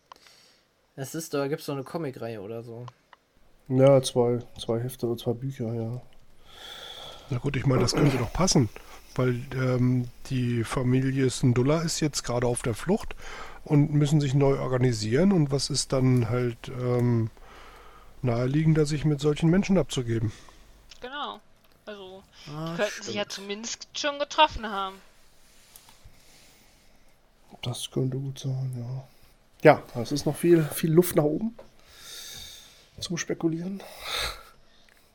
Es 0.94 1.14
ist, 1.14 1.34
da 1.34 1.48
gibt 1.48 1.60
es 1.60 1.66
so 1.66 1.72
eine 1.72 1.82
Comicreihe 1.82 2.40
oder 2.40 2.62
so. 2.62 2.86
Ja, 3.68 4.00
zwei, 4.02 4.38
zwei 4.60 4.80
Hefte 4.80 5.06
oder 5.06 5.16
zwei 5.16 5.32
Bücher, 5.32 5.74
ja. 5.74 6.00
Na 7.30 7.38
gut, 7.38 7.56
ich 7.56 7.66
meine, 7.66 7.80
das 7.80 7.94
könnte 7.94 8.18
doch 8.18 8.32
passen. 8.32 8.68
weil 9.16 9.40
ähm, 9.54 10.08
die 10.26 10.64
Familie 10.64 11.30
Syndulla 11.30 11.82
ist 11.82 12.00
jetzt 12.00 12.22
gerade 12.24 12.46
auf 12.46 12.62
der 12.62 12.74
Flucht 12.74 13.14
und 13.64 13.92
müssen 13.92 14.20
sich 14.20 14.34
neu 14.34 14.58
organisieren. 14.58 15.32
Und 15.32 15.50
was 15.50 15.70
ist 15.70 15.92
dann 15.92 16.28
halt 16.28 16.70
ähm, 16.80 17.30
naheliegender, 18.22 18.86
sich 18.86 19.04
mit 19.04 19.20
solchen 19.20 19.50
Menschen 19.50 19.78
abzugeben? 19.78 20.32
Ah, 22.48 22.70
die 22.72 22.76
könnten 22.76 22.90
sich 22.90 23.02
stimmt. 23.02 23.16
ja 23.16 23.28
zumindest 23.28 23.88
schon 23.94 24.18
getroffen 24.18 24.68
haben. 24.68 24.96
Das 27.62 27.90
könnte 27.90 28.18
gut 28.18 28.38
sein, 28.38 28.72
ja. 28.76 29.04
Ja, 29.94 30.02
es 30.02 30.12
ist 30.12 30.26
noch 30.26 30.36
viel, 30.36 30.62
viel 30.64 30.92
Luft 30.92 31.16
nach 31.16 31.24
oben 31.24 31.56
zum 33.00 33.16
Spekulieren. 33.16 33.82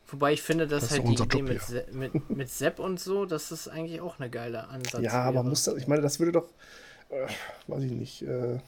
Wobei 0.07 0.33
ich 0.33 0.41
finde, 0.41 0.67
dass 0.67 0.81
Das 0.83 0.91
halt 0.91 1.07
die 1.07 1.13
Idee 1.13 1.37
Job 1.37 1.47
mit. 1.47 1.61
Se 1.61 1.85
mit, 1.91 2.29
mit 2.35 2.49
Sepp 2.49 2.79
und 2.79 2.99
so, 2.99 3.25
das 3.25 3.51
ist 3.51 3.67
eigentlich 3.67 4.01
auch 4.01 4.19
eine 4.19 4.29
geile 4.29 4.67
Ansatz. 4.67 5.01
ja, 5.01 5.13
aber 5.23 5.35
wäre. 5.35 5.43
muss 5.43 5.63
das, 5.63 5.75
ich 5.75 5.87
meine, 5.87 6.01
das 6.01 6.19
würde 6.19 6.31
doch, 6.31 6.47
äh, 7.09 7.27
weiß 7.67 7.83
ich 7.83 7.91
nicht, 7.91 8.23
äh, 8.23 8.59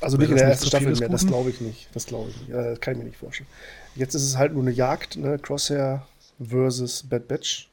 also 0.00 0.16
nicht 0.16 0.30
in 0.30 0.36
der 0.36 0.48
ersten 0.48 0.66
Staffel 0.66 0.94
mehr, 0.94 1.08
das 1.08 1.26
glaube 1.26 1.50
ich 1.50 1.60
nicht. 1.60 1.88
Das 1.94 2.06
glaube 2.06 2.30
ich 2.30 2.40
nicht. 2.40 2.52
Das 2.52 2.80
kann 2.80 2.94
ich 2.94 2.98
mir 2.98 3.04
nicht 3.04 3.18
vorstellen. 3.18 3.48
Jetzt 3.94 4.14
ist 4.14 4.24
es 4.24 4.36
halt 4.36 4.52
nur 4.52 4.62
eine 4.62 4.72
Jagd, 4.72 5.16
ne? 5.16 5.38
Crosshair 5.38 6.06
versus 6.38 7.02
Bad 7.02 7.28
Batch. 7.28 7.70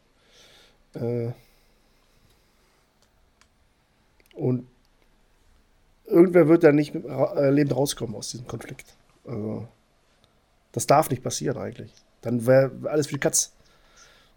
Äh, 0.94 1.32
und 4.34 4.68
irgendwer 6.06 6.48
wird 6.48 6.64
da 6.64 6.72
nicht 6.72 6.96
äh, 6.96 7.50
lebend 7.50 7.76
rauskommen 7.76 8.16
aus 8.16 8.32
diesem 8.32 8.48
Konflikt. 8.48 8.96
Also, 9.26 9.68
das 10.72 10.88
darf 10.88 11.10
nicht 11.10 11.24
passieren 11.24 11.58
eigentlich. 11.58 11.92
Dann 12.22 12.46
wäre 12.46 12.72
alles 12.86 13.08
für 13.08 13.16
die 13.16 13.20
Katz, 13.20 13.54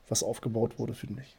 was 0.08 0.22
aufgebaut 0.22 0.78
wurde, 0.78 0.94
finde 0.94 1.22
ich. 1.22 1.36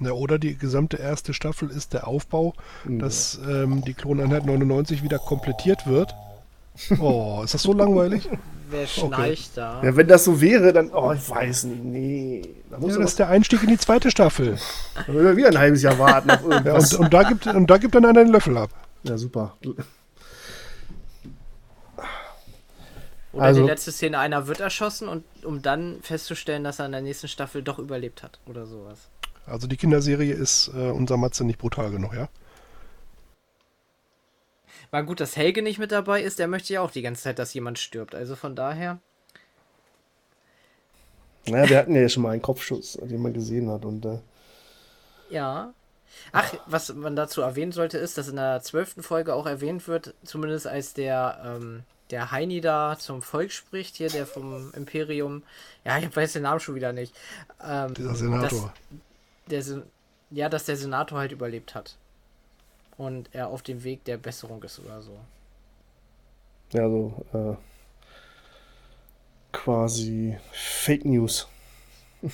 Na, 0.00 0.12
oder 0.12 0.38
die 0.38 0.56
gesamte 0.56 0.96
erste 0.96 1.34
Staffel 1.34 1.70
ist 1.70 1.92
der 1.92 2.06
Aufbau, 2.06 2.54
dass 2.84 3.38
ähm, 3.48 3.82
die 3.84 3.94
Kloneinheit 3.94 4.46
99 4.46 5.02
wieder 5.02 5.18
komplettiert 5.18 5.86
wird. 5.86 6.14
Oh, 7.00 7.40
ist 7.44 7.54
das 7.54 7.62
so 7.62 7.72
langweilig? 7.72 8.28
Wer 8.70 8.86
schnarcht 8.86 9.56
da? 9.56 9.82
Ja, 9.82 9.96
wenn 9.96 10.06
das 10.06 10.24
so 10.24 10.40
wäre, 10.40 10.72
dann, 10.72 10.90
oh, 10.92 11.12
ich 11.12 11.28
weiß 11.28 11.64
nicht, 11.64 11.82
nee. 11.82 12.42
Da 12.70 12.78
muss 12.78 12.90
Ja, 12.90 12.96
ja, 12.96 13.02
das 13.02 13.10
ist 13.12 13.18
der 13.18 13.28
Einstieg 13.28 13.62
in 13.64 13.70
die 13.70 13.78
zweite 13.78 14.10
Staffel. 14.12 14.56
da 14.94 15.10
müssen 15.12 15.24
wir 15.26 15.36
wieder 15.36 15.48
ein 15.48 15.58
halbes 15.58 15.82
Jahr 15.82 15.98
warten 15.98 16.30
auf 16.30 16.42
Ja, 16.42 16.48
irgendwas. 16.58 16.94
und, 16.94 17.04
und, 17.06 17.14
da 17.14 17.22
gibt, 17.24 17.46
und 17.48 17.66
da 17.68 17.78
gibt 17.78 17.94
dann 17.96 18.04
einer 18.04 18.22
den 18.22 18.32
Löffel 18.32 18.56
ab. 18.56 18.70
Ja, 19.02 19.18
super. 19.18 19.56
Oder 23.32 23.44
Also- 23.44 23.62
die 23.62 23.66
letzte 23.66 23.92
Szene, 23.92 24.18
einer 24.18 24.46
wird 24.46 24.60
erschossen 24.60 25.08
und 25.08 25.24
um 25.44 25.62
dann 25.62 25.98
festzustellen, 26.02 26.64
dass 26.64 26.78
er 26.78 26.86
in 26.86 26.92
der 26.92 27.02
nächsten 27.02 27.28
Staffel 27.28 27.62
doch 27.62 27.78
überlebt 27.78 28.22
hat 28.22 28.38
oder 28.46 28.66
sowas. 28.66 29.08
Also 29.50 29.66
die 29.66 29.76
Kinderserie 29.76 30.34
ist 30.34 30.68
äh, 30.74 30.90
unser 30.90 31.16
Matze 31.16 31.44
nicht 31.44 31.58
brutal 31.58 31.90
genug, 31.90 32.14
ja? 32.14 32.28
War 34.90 35.02
gut, 35.02 35.20
dass 35.20 35.36
Helge 35.36 35.62
nicht 35.62 35.78
mit 35.78 35.92
dabei 35.92 36.22
ist, 36.22 36.38
der 36.38 36.48
möchte 36.48 36.72
ja 36.72 36.80
auch 36.80 36.90
die 36.90 37.02
ganze 37.02 37.22
Zeit, 37.22 37.38
dass 37.38 37.52
jemand 37.52 37.78
stirbt. 37.78 38.14
Also 38.14 38.36
von 38.36 38.56
daher. 38.56 38.98
Naja, 41.46 41.68
wir 41.68 41.78
hatten 41.78 41.94
ja 41.94 42.08
schon 42.08 42.22
mal 42.22 42.30
einen 42.30 42.42
Kopfschuss, 42.42 42.98
den 43.02 43.20
man 43.22 43.32
gesehen 43.32 43.70
hat. 43.70 43.84
Und 43.84 44.04
äh, 44.04 44.18
Ja. 45.30 45.72
Ach, 46.32 46.54
was 46.66 46.92
man 46.94 47.16
dazu 47.16 47.42
erwähnen 47.42 47.72
sollte, 47.72 47.98
ist, 47.98 48.16
dass 48.16 48.28
in 48.28 48.36
der 48.36 48.62
zwölften 48.62 49.02
Folge 49.02 49.34
auch 49.34 49.46
erwähnt 49.46 49.86
wird, 49.88 50.14
zumindest 50.24 50.66
als 50.66 50.94
der, 50.94 51.40
ähm, 51.44 51.82
der 52.10 52.30
Heini 52.32 52.62
da 52.62 52.96
zum 52.98 53.20
Volk 53.20 53.52
spricht, 53.52 53.96
hier 53.96 54.08
der 54.08 54.26
vom 54.26 54.72
Imperium. 54.74 55.42
Ja, 55.84 55.98
ich 55.98 56.14
weiß 56.14 56.32
den 56.32 56.42
Namen 56.42 56.60
schon 56.60 56.74
wieder 56.74 56.94
nicht. 56.94 57.14
Ähm, 57.62 57.92
Dieser 57.94 58.14
Senator. 58.14 58.72
Der 59.48 59.62
ja, 60.30 60.48
dass 60.48 60.64
der 60.66 60.76
Senator 60.76 61.18
halt 61.18 61.32
überlebt 61.32 61.74
hat. 61.74 61.96
Und 62.96 63.34
er 63.34 63.48
auf 63.48 63.62
dem 63.62 63.84
Weg 63.84 64.04
der 64.04 64.16
Besserung 64.18 64.62
ist 64.62 64.78
oder 64.80 65.00
so. 65.02 65.18
ja, 66.72 66.88
so 66.88 67.24
äh, 67.32 67.56
quasi 69.52 70.36
Fake 70.52 71.04
News. 71.04 71.48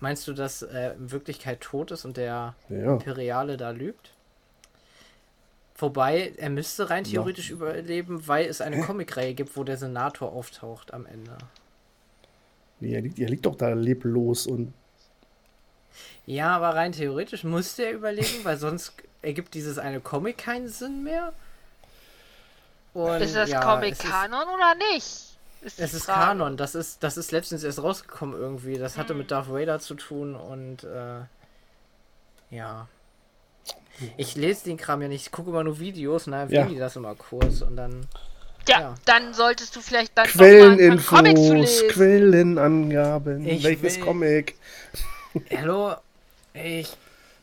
Meinst 0.00 0.26
du, 0.28 0.32
dass 0.32 0.62
er 0.62 0.94
in 0.94 1.10
Wirklichkeit 1.12 1.60
tot 1.60 1.90
ist 1.92 2.04
und 2.04 2.16
der 2.16 2.54
Ja. 2.68 2.92
Imperiale 2.94 3.56
da 3.56 3.70
lügt? 3.70 4.12
Wobei, 5.76 6.32
er 6.36 6.50
müsste 6.50 6.90
rein 6.90 7.04
theoretisch 7.04 7.50
überleben, 7.50 8.28
weil 8.28 8.46
es 8.46 8.60
eine 8.60 8.80
Comicreihe 8.82 9.34
gibt, 9.34 9.56
wo 9.56 9.64
der 9.64 9.76
Senator 9.76 10.32
auftaucht 10.32 10.94
am 10.94 11.06
Ende. 11.06 11.36
Nee, 12.80 12.94
er 12.94 13.00
liegt, 13.00 13.18
er 13.18 13.28
liegt 13.28 13.46
doch 13.46 13.56
da 13.56 13.70
leblos 13.72 14.46
und 14.46 14.72
Ja, 16.26 16.56
aber 16.56 16.70
rein 16.74 16.92
theoretisch 16.92 17.44
musste 17.44 17.84
er 17.84 17.92
überleben, 17.92 18.44
weil 18.44 18.56
sonst 18.56 18.92
ergibt 19.22 19.54
dieses 19.54 19.78
eine 19.78 20.00
Comic 20.00 20.38
keinen 20.38 20.68
Sinn 20.68 21.02
mehr. 21.04 21.32
Und, 22.94 23.20
ist 23.22 23.34
das 23.34 23.50
ja, 23.50 23.60
Comic 23.60 23.92
es 23.92 24.04
ist- 24.04 24.10
Kanon 24.10 24.48
oder 24.54 24.74
nicht? 24.92 25.06
Ist 25.62 25.78
Es 25.78 25.94
ist 25.94 26.04
Frage. 26.06 26.20
Kanon, 26.20 26.56
das 26.56 26.74
ist, 26.74 27.02
das 27.04 27.16
ist 27.16 27.30
letztens 27.32 27.62
erst 27.62 27.82
rausgekommen 27.82 28.38
irgendwie. 28.38 28.78
Das 28.78 28.98
hatte 28.98 29.14
mit 29.14 29.30
Darth 29.30 29.48
Vader 29.50 29.78
zu 29.78 29.94
tun 29.94 30.34
und 30.34 30.82
äh, 30.84 31.20
ja. 32.50 32.88
Ich 34.16 34.34
lese 34.34 34.64
den 34.64 34.76
Kram 34.76 35.02
ja 35.02 35.08
nicht, 35.08 35.26
ich 35.26 35.32
gucke 35.32 35.50
immer 35.50 35.62
nur 35.62 35.78
Videos 35.78 36.26
und 36.26 36.32
dann 36.32 36.40
erwähnen 36.42 36.68
Ja. 36.68 36.74
die 36.74 36.78
das 36.80 36.96
immer 36.96 37.14
kurz 37.14 37.62
und 37.62 37.76
dann. 37.76 38.06
Ja, 38.68 38.80
Ja. 38.80 38.94
dann 39.04 39.34
solltest 39.34 39.74
du 39.76 39.80
vielleicht 39.80 40.16
dann 40.18 40.26
Quelleninfos, 40.26 41.20
lesen. 41.22 41.88
Quellenangaben, 41.88 43.46
Ich 43.46 43.62
welches 43.62 43.96
will- 43.96 44.04
Comic. 44.04 44.56
Hallo, 45.50 45.94
ich. 46.54 46.88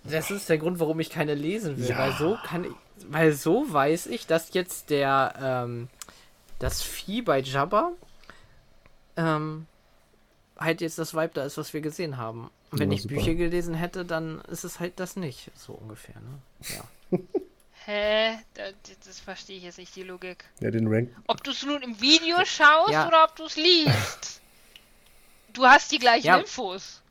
Das 0.04 0.32
ist 0.32 0.48
der 0.50 0.58
Grund, 0.58 0.80
warum 0.80 1.00
ich 1.00 1.10
keine 1.10 1.34
lesen 1.36 1.78
will, 1.78 1.90
Ja. 1.90 1.98
weil 2.00 2.14
so 2.14 2.38
kann 2.46 2.64
ich. 2.66 2.72
Weil 3.10 3.32
so 3.34 3.72
weiß 3.72 4.08
ich, 4.08 4.28
dass 4.28 4.54
jetzt 4.54 4.90
der 4.90 5.34
ähm, 5.42 5.88
das 6.60 6.82
Vieh 6.82 7.22
bei 7.22 7.40
Jabba 7.40 7.92
ähm, 9.18 9.66
halt 10.58 10.82
jetzt 10.82 11.00
das 11.00 11.14
Vibe 11.14 11.32
da 11.34 11.44
ist, 11.46 11.58
was 11.58 11.74
wir 11.74 11.82
gesehen 11.82 12.18
haben. 12.18 12.50
Und 12.72 12.80
wenn 12.80 12.92
Ja, 12.92 12.96
ich 12.98 13.04
super. 13.04 13.16
Bücher 13.16 13.34
gelesen 13.36 13.74
hätte, 13.74 14.04
dann 14.06 14.42
ist 14.42 14.64
es 14.66 14.80
halt 14.80 15.00
das 15.00 15.16
nicht, 15.16 15.50
so 15.56 15.74
ungefähr, 15.74 16.16
ne? 16.20 16.78
Ja. 17.12 17.18
Hä? 17.86 18.38
Da- 18.54 18.64
Das 19.08 19.20
verstehe 19.20 19.58
ich 19.58 19.64
jetzt 19.64 19.78
nicht, 19.78 19.96
die 19.96 20.04
Logik. 20.04 20.44
Ja, 20.60 20.70
den 20.70 20.88
Rank. 20.88 21.10
Ob 21.28 21.44
du 21.44 21.52
es 21.52 21.64
nun 21.66 21.82
im 21.82 22.00
Video 22.02 22.38
schaust 22.46 22.92
Ja. 22.92 23.08
oder 23.08 23.24
ob 23.24 23.36
du 23.38 23.46
es 23.46 23.56
liest. 23.56 24.42
Du 25.54 25.66
hast 25.66 25.92
die 25.92 25.98
gleichen 26.00 26.28
Ja. 26.28 26.38
Infos. 26.38 27.02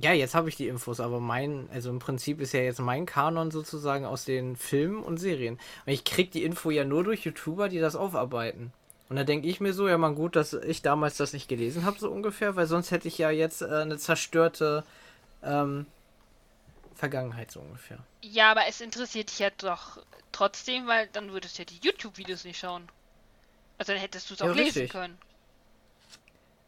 Ja, 0.00 0.12
jetzt 0.12 0.34
habe 0.34 0.48
ich 0.48 0.56
die 0.56 0.68
Infos, 0.68 1.00
aber 1.00 1.18
mein, 1.18 1.68
also 1.72 1.90
im 1.90 1.98
Prinzip 1.98 2.40
ist 2.40 2.52
ja 2.52 2.60
jetzt 2.60 2.78
mein 2.80 3.06
Kanon 3.06 3.50
sozusagen 3.50 4.04
aus 4.04 4.24
den 4.24 4.54
Filmen 4.56 5.02
und 5.02 5.18
Serien. 5.18 5.58
Und 5.86 5.92
ich 5.92 6.04
krieg 6.04 6.30
die 6.30 6.44
Info 6.44 6.70
ja 6.70 6.84
nur 6.84 7.04
durch 7.04 7.24
YouTuber, 7.24 7.68
die 7.68 7.80
das 7.80 7.96
aufarbeiten. 7.96 8.72
Und 9.08 9.16
da 9.16 9.24
denke 9.24 9.48
ich 9.48 9.60
mir 9.60 9.72
so, 9.72 9.88
ja 9.88 9.96
man 9.98 10.14
gut, 10.14 10.36
dass 10.36 10.52
ich 10.52 10.82
damals 10.82 11.16
das 11.16 11.32
nicht 11.32 11.48
gelesen 11.48 11.84
habe, 11.84 11.98
so 11.98 12.10
ungefähr, 12.10 12.56
weil 12.56 12.66
sonst 12.66 12.90
hätte 12.90 13.08
ich 13.08 13.18
ja 13.18 13.30
jetzt 13.30 13.62
äh, 13.62 13.66
eine 13.66 13.96
zerstörte 13.96 14.84
ähm, 15.42 15.86
Vergangenheit, 16.94 17.50
so 17.50 17.60
ungefähr. 17.60 17.98
Ja, 18.22 18.50
aber 18.50 18.66
es 18.68 18.80
interessiert 18.80 19.30
dich 19.30 19.38
ja 19.38 19.50
doch 19.56 19.98
trotzdem, 20.32 20.86
weil 20.86 21.08
dann 21.12 21.32
würdest 21.32 21.56
du 21.58 21.62
ja 21.62 21.66
die 21.66 21.80
YouTube-Videos 21.80 22.44
nicht 22.44 22.58
schauen. 22.58 22.88
Also 23.78 23.92
dann 23.92 24.00
hättest 24.00 24.28
du 24.28 24.34
es 24.34 24.42
auch 24.42 24.46
Ja, 24.46 24.52
lesen 24.52 24.82
richtig. 24.82 24.90
können. 24.90 25.16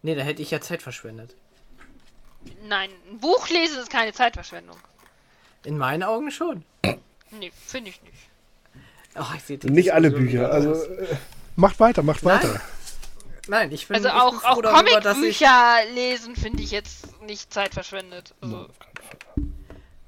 Nee, 0.02 0.14
da 0.14 0.22
hätte 0.22 0.40
ich 0.42 0.50
ja 0.50 0.60
Zeit 0.60 0.82
verschwendet. 0.82 1.34
Nein, 2.66 2.90
ein 3.10 3.18
Buch 3.18 3.48
lesen 3.48 3.78
ist 3.78 3.90
keine 3.90 4.12
Zeitverschwendung. 4.12 4.76
In 5.64 5.76
meinen 5.78 6.02
Augen 6.02 6.30
schon. 6.30 6.64
Nee, 7.30 7.52
finde 7.66 7.90
ich 7.90 8.02
nicht. 8.02 8.14
Ach, 9.14 9.34
ich 9.34 9.42
Nicht 9.70 9.92
alle 9.92 10.10
Diskussion 10.10 10.26
Bücher. 10.26 10.38
wieder 10.44 10.52
Also, 10.52 10.72
äh, 10.74 11.16
Macht 11.56 11.80
weiter, 11.80 12.02
macht 12.02 12.22
Nein. 12.22 12.42
weiter. 12.42 12.60
Nein, 13.48 13.72
ich 13.72 13.86
bin, 13.88 13.96
Also 13.96 14.10
auch, 14.10 14.44
auch. 14.44 14.62
Comicbücher 14.62 15.78
lesen 15.94 16.36
finde 16.36 16.62
ich 16.62 16.70
jetzt 16.70 17.20
nicht 17.22 17.52
zeitverschwendet. 17.52 18.34
Also, 18.40 18.68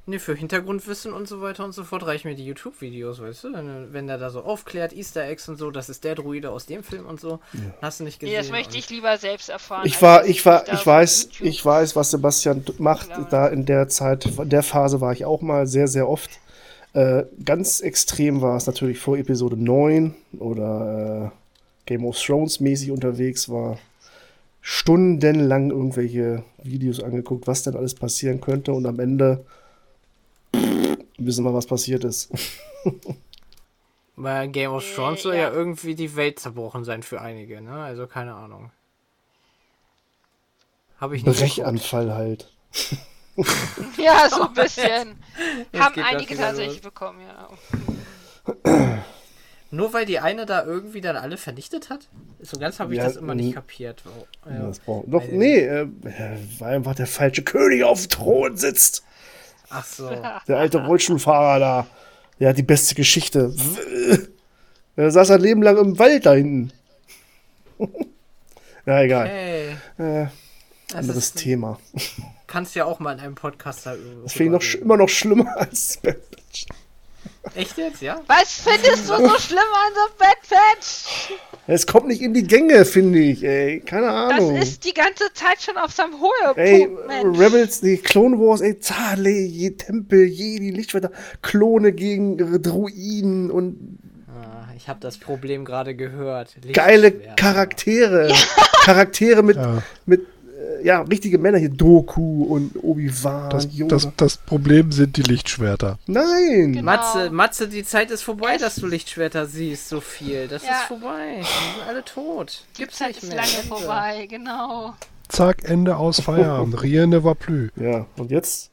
Ne, 0.05 0.19
für 0.19 0.35
Hintergrundwissen 0.35 1.13
und 1.13 1.29
so 1.29 1.41
weiter 1.43 1.65
und 1.65 1.71
so 1.73 1.85
fort 1.85 2.05
reichen 2.05 2.27
mir 2.27 2.35
die 2.35 2.45
YouTube-Videos, 2.45 3.23
weißt 3.23 3.45
du? 3.45 3.53
Wenn, 3.53 3.93
wenn 3.93 4.07
der 4.09 4.19
da 4.19 4.31
so 4.31 4.41
aufklärt, 4.41 4.93
Easter 4.93 5.25
Eggs 5.25 5.49
und 5.49 5.59
so, 5.59 5.71
das 5.71 5.89
ist 5.89 6.03
der 6.03 6.17
Druide 6.17 6.51
aus 6.51 6.67
dem 6.67 6.83
Film 6.83 7.07
und 7.07 7.21
so. 7.21 7.39
Hast 7.81 8.01
du 8.01 8.05
nicht 8.05 8.19
gesehen. 8.19 8.33
nee, 8.33 8.39
das 8.39 8.51
möchte 8.51 8.77
ich 8.77 8.91
lieber 8.91 9.17
selbst 9.17 9.49
erfahren. 9.49 9.87
ich 9.87 10.03
war, 10.03 10.27
ich 10.27 10.45
war, 10.45 10.65
ich 10.73 10.85
weiß, 10.85 11.29
ich 11.39 11.65
weiß, 11.65 11.95
was 11.95 12.11
Sebastian 12.11 12.65
macht. 12.79 13.13
Klar. 13.13 13.29
Da 13.31 13.47
in 13.47 13.65
der 13.65 13.87
Zeit, 13.87 14.27
in 14.27 14.49
der 14.49 14.65
Phase 14.65 15.01
war 15.01 15.13
ich 15.13 15.25
auch 15.25 15.41
mal 15.41 15.69
sehr, 15.69 15.87
sehr 15.87 16.09
oft. 16.09 16.31
Äh, 16.95 17.23
ganz 17.45 17.81
extrem 17.81 18.41
war 18.41 18.57
es 18.57 18.67
natürlich 18.67 18.99
vor 18.99 19.17
Episode 19.17 19.57
9 19.57 20.17
oder 20.41 21.31
äh, 21.33 21.37
Game 21.87 22.05
of 22.05 22.21
Thrones 22.21 22.59
mäßig 22.59 22.91
unterwegs 22.91 23.49
war. 23.49 23.79
Stundenlang 24.61 25.71
irgendwelche 25.71 26.43
Videos 26.61 27.01
angeguckt, 27.01 27.47
was 27.47 27.63
denn 27.63 27.77
alles 27.77 27.95
passieren 27.95 28.41
könnte 28.41 28.73
und 28.73 28.87
am 28.87 28.99
Ende 28.99 29.45
wissen 31.19 31.45
wir, 31.45 31.55
was 31.55 31.67
passiert 31.67 32.05
ist. 32.05 32.31
Bei 34.17 34.47
Game 34.47 34.73
of 34.73 34.85
Thrones 34.95 35.23
soll 35.23 35.35
ja. 35.35 35.43
ja. 35.43 35.51
irgendwie 35.53 35.95
die 35.95 36.15
Welt 36.17 36.39
zerbrochen 36.39 36.85
sein 36.85 37.03
für 37.03 37.21
einige, 37.21 37.61
ne? 37.61 37.73
Also 37.73 38.07
keine 38.07 38.35
Ahnung. 38.35 38.71
Habe 40.99 41.17
ich 41.17 41.25
nicht. 41.25 41.39
geguckt. 41.39 41.57
Brechanfall 41.57 42.15
halt. 42.15 42.53
Ja, 43.97 44.29
so 44.29 44.43
ein 44.43 44.53
bisschen. 44.55 45.19
Jetzt 45.73 45.83
Haben 45.83 46.03
einige 46.03 46.37
tatsächlich 46.37 46.83
los. 46.83 46.93
bekommen, 46.93 47.21
ja. 47.27 49.03
Nur 49.71 49.95
weil 49.95 50.05
die 50.05 50.19
eine 50.19 50.45
da 50.45 50.65
irgendwie 50.65 51.01
dann 51.01 51.17
alle 51.17 51.39
vernichtet 51.39 51.89
hat? 51.89 52.09
So 52.41 52.59
ganz 52.59 52.79
habe 52.79 52.93
ich 52.93 52.99
Ja, 52.99 53.05
das 53.05 53.17
immer 53.17 53.35
nicht 53.35 53.55
kapiert. 53.55 54.03
Oh, 54.07 54.27
Ja, 54.51 54.57
ja. 54.57 54.67
das 54.67 54.81
braucht, 54.81 55.07
doch, 55.09 55.23
Äh, 55.23 55.33
nee, 55.33 55.61
äh, 55.61 55.89
weil 56.59 56.77
einfach 56.77 56.95
der 56.95 57.07
falsche 57.07 57.43
König 57.43 57.85
auf 57.85 58.03
dem 58.03 58.11
Thron 58.11 58.57
sitzt. 58.59 59.03
Ach 59.73 59.85
so. 59.85 60.09
Der 60.49 60.59
alte 60.59 60.85
Rollstuhlfahrer 60.85 61.59
da. 61.59 61.87
Der 62.39 62.51
hat 62.51 62.59
die 62.59 62.62
beste 62.62 62.95
Geschichte. 62.95 63.55
Er 64.97 65.11
saß 65.11 65.31
ein 65.31 65.41
Leben 65.41 65.62
lang 65.62 65.79
im 65.79 65.99
Wald 65.99 66.27
da 66.27 66.35
hinten. 66.35 66.70
ja, 68.87 69.01
egal. 69.03 69.27
Hey. 69.27 69.70
Äh, 69.97 70.27
das 70.89 70.97
anderes 70.99 71.25
ist- 71.25 71.39
Thema. 71.39 71.79
Kannst 72.47 72.75
ja 72.75 72.85
auch 72.85 73.01
mal 73.01 73.14
in 73.14 73.20
einem 73.20 73.35
Podcast 73.35 73.87
da 73.87 73.95
irgendwo. 73.95 74.25
Das 74.25 74.35
finde 74.35 74.59
ich 74.59 74.75
noch, 74.75 74.83
immer 74.83 74.97
noch 74.99 75.09
schlimmer 75.09 75.57
als 75.57 75.97
Bad 76.03 76.31
Batch. 76.31 76.66
Echt 77.55 77.76
jetzt, 77.76 78.01
ja? 78.01 78.20
Was 78.28 78.53
findest 78.61 79.09
du 79.09 79.16
so 79.16 79.38
schlimm 79.38 79.59
an 79.59 79.93
so 79.95 80.14
Bad 80.18 80.36
Patch? 80.49 81.32
Es 81.66 81.86
kommt 81.86 82.07
nicht 82.09 82.22
in 82.22 82.32
die 82.34 82.45
Gänge, 82.45 82.84
finde 82.84 83.18
ich, 83.18 83.43
ey. 83.45 83.80
Keine 83.80 84.07
Das 84.07 84.38
Ahnung. 84.40 84.57
ist 84.57 84.84
die 84.84 84.95
ganze 84.95 85.32
Zeit 85.34 85.61
schon 85.61 85.76
auf 85.76 85.90
seinem 85.93 86.14
Ey, 86.57 86.78
Höhepunkt, 86.86 87.07
Mensch. 87.09 87.38
Rebels, 87.38 87.80
die 87.80 87.99
Clone 87.99 88.38
Wars, 88.38 88.61
ey, 88.61 88.78
Zale, 88.78 89.30
je 89.30 89.70
Tempel, 89.70 90.24
Jedi, 90.24 90.70
Lichtschwerter, 90.70 91.11
Klone 91.43 91.93
gegen 91.93 92.38
Druiden 92.62 93.51
und 93.51 93.99
Ah, 94.28 94.68
ich 94.76 94.88
habe 94.88 95.01
das 95.01 95.18
Problem 95.18 95.64
gerade 95.64 95.95
gehört. 95.95 96.57
geile. 96.72 97.12
Charaktere. 97.36 98.32
Charaktere 98.84 99.43
mit, 99.43 99.57
Ja. 99.57 99.82
mit 100.07 100.26
ja, 100.85 101.03
richtige 101.03 101.39
Männer 101.39 101.59
hier, 101.59 101.68
Doku 101.70 102.45
und 102.45 102.72
Obi-Wan, 102.83 103.51
Das, 103.51 103.68
das, 103.89 104.09
das 104.16 104.37
Problem 104.37 104.93
sind 104.93 105.16
die 105.16 105.22
Lichtschwerter. 105.22 105.99
Nein! 106.07 106.72
Genau. 106.74 106.83
Matze, 106.83 107.30
Matze, 107.30 107.68
die 107.68 107.85
Zeit 107.85 108.11
ist 108.11 108.22
vorbei, 108.22 108.57
dass 108.59 108.76
du 108.76 108.87
Lichtschwerter 108.87 109.47
siehst, 109.47 109.89
so 109.89 110.01
viel. 110.01 110.49
Das 110.49 110.64
Ja. 110.64 110.72
ist 110.80 110.83
vorbei. 110.89 111.37
Die 111.41 111.78
sind 111.78 111.89
alle 111.89 112.05
tot. 112.05 112.64
Die 112.76 112.83
Gibt's 112.83 112.99
Zeit 112.99 113.09
nicht 113.09 113.22
ist 113.22 113.28
mehr. 113.28 113.37
lange 113.37 113.49
Ende. 113.57 113.68
vorbei, 113.68 114.26
genau. 114.28 114.95
Zack, 115.28 115.64
Ende 115.64 115.97
aus 115.97 116.20
Feierabend. 116.20 116.83
Rien 116.83 117.09
ne 117.11 117.24
va 117.24 117.35
plus. 117.35 117.70
Ja, 117.76 118.07
und 118.16 118.30
jetzt? 118.30 118.70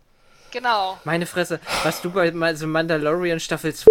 Genau. 0.51 0.97
Meine 1.05 1.25
Fresse, 1.25 1.59
was 1.83 2.01
du 2.01 2.09
bei 2.09 2.31
Ma- 2.31 2.55
so 2.55 2.65
Mandalorian 2.67 3.39
Staffel 3.39 3.73
2. 3.73 3.87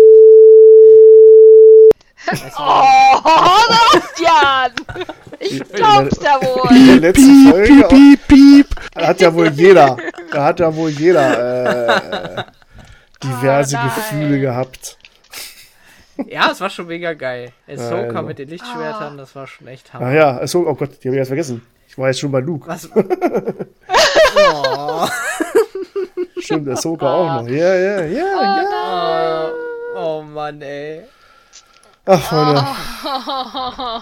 Oh, 2.58 3.20
Sebastian! 3.92 4.72
Ich 5.40 5.62
glaub's 5.72 6.18
ja 6.22 6.36
In 6.36 6.46
wohl. 6.46 6.86
der 6.86 6.96
letzten 7.00 7.50
Folge 7.50 7.84
Piep, 7.88 8.20
piep. 8.28 8.66
da 8.94 9.06
hat 9.08 9.20
ja 9.20 9.32
wohl 9.32 9.48
jeder, 9.50 9.96
da 10.32 10.44
hat 10.44 10.60
ja 10.60 10.74
wohl 10.74 10.90
jeder 10.90 12.36
äh, 12.38 12.42
diverse 13.22 13.76
Oh. 13.78 13.84
Gefühle 13.84 14.40
gehabt. 14.40 14.96
Ja, 16.26 16.50
es 16.50 16.60
war 16.60 16.68
schon 16.68 16.88
mega 16.88 17.12
geil. 17.14 17.52
Ahsoka 17.68 18.08
Also. 18.08 18.22
mit 18.22 18.38
den 18.40 18.48
Lichtschwertern, 18.48 19.16
das 19.16 19.36
war 19.36 19.46
schon 19.46 19.68
echt 19.68 19.86
Ach 19.90 19.94
hammer. 20.00 20.12
ja, 20.12 20.44
so, 20.48 20.66
oh 20.66 20.74
Gott, 20.74 20.90
die 21.02 21.08
habe 21.08 21.14
ich 21.16 21.20
jetzt 21.20 21.28
vergessen. 21.28 21.64
Ich 21.88 21.96
war 21.96 22.08
jetzt 22.08 22.18
schon 22.20 22.32
bei 22.32 22.40
Luke. 22.40 22.66
Was? 22.68 22.88
oh, 24.54 25.06
Stimmt, 26.40 26.66
der 26.66 26.76
Soka 26.76 27.06
auch 27.14 27.42
noch. 27.42 27.48
Ja, 27.48 27.74
ja, 27.74 28.04
ja, 28.04 28.62
ja. 28.62 29.50
oh 29.96 30.22
Mann, 30.22 30.60
ey. 30.62 31.02
Ach, 32.11 32.22
Freunde. 32.22 32.61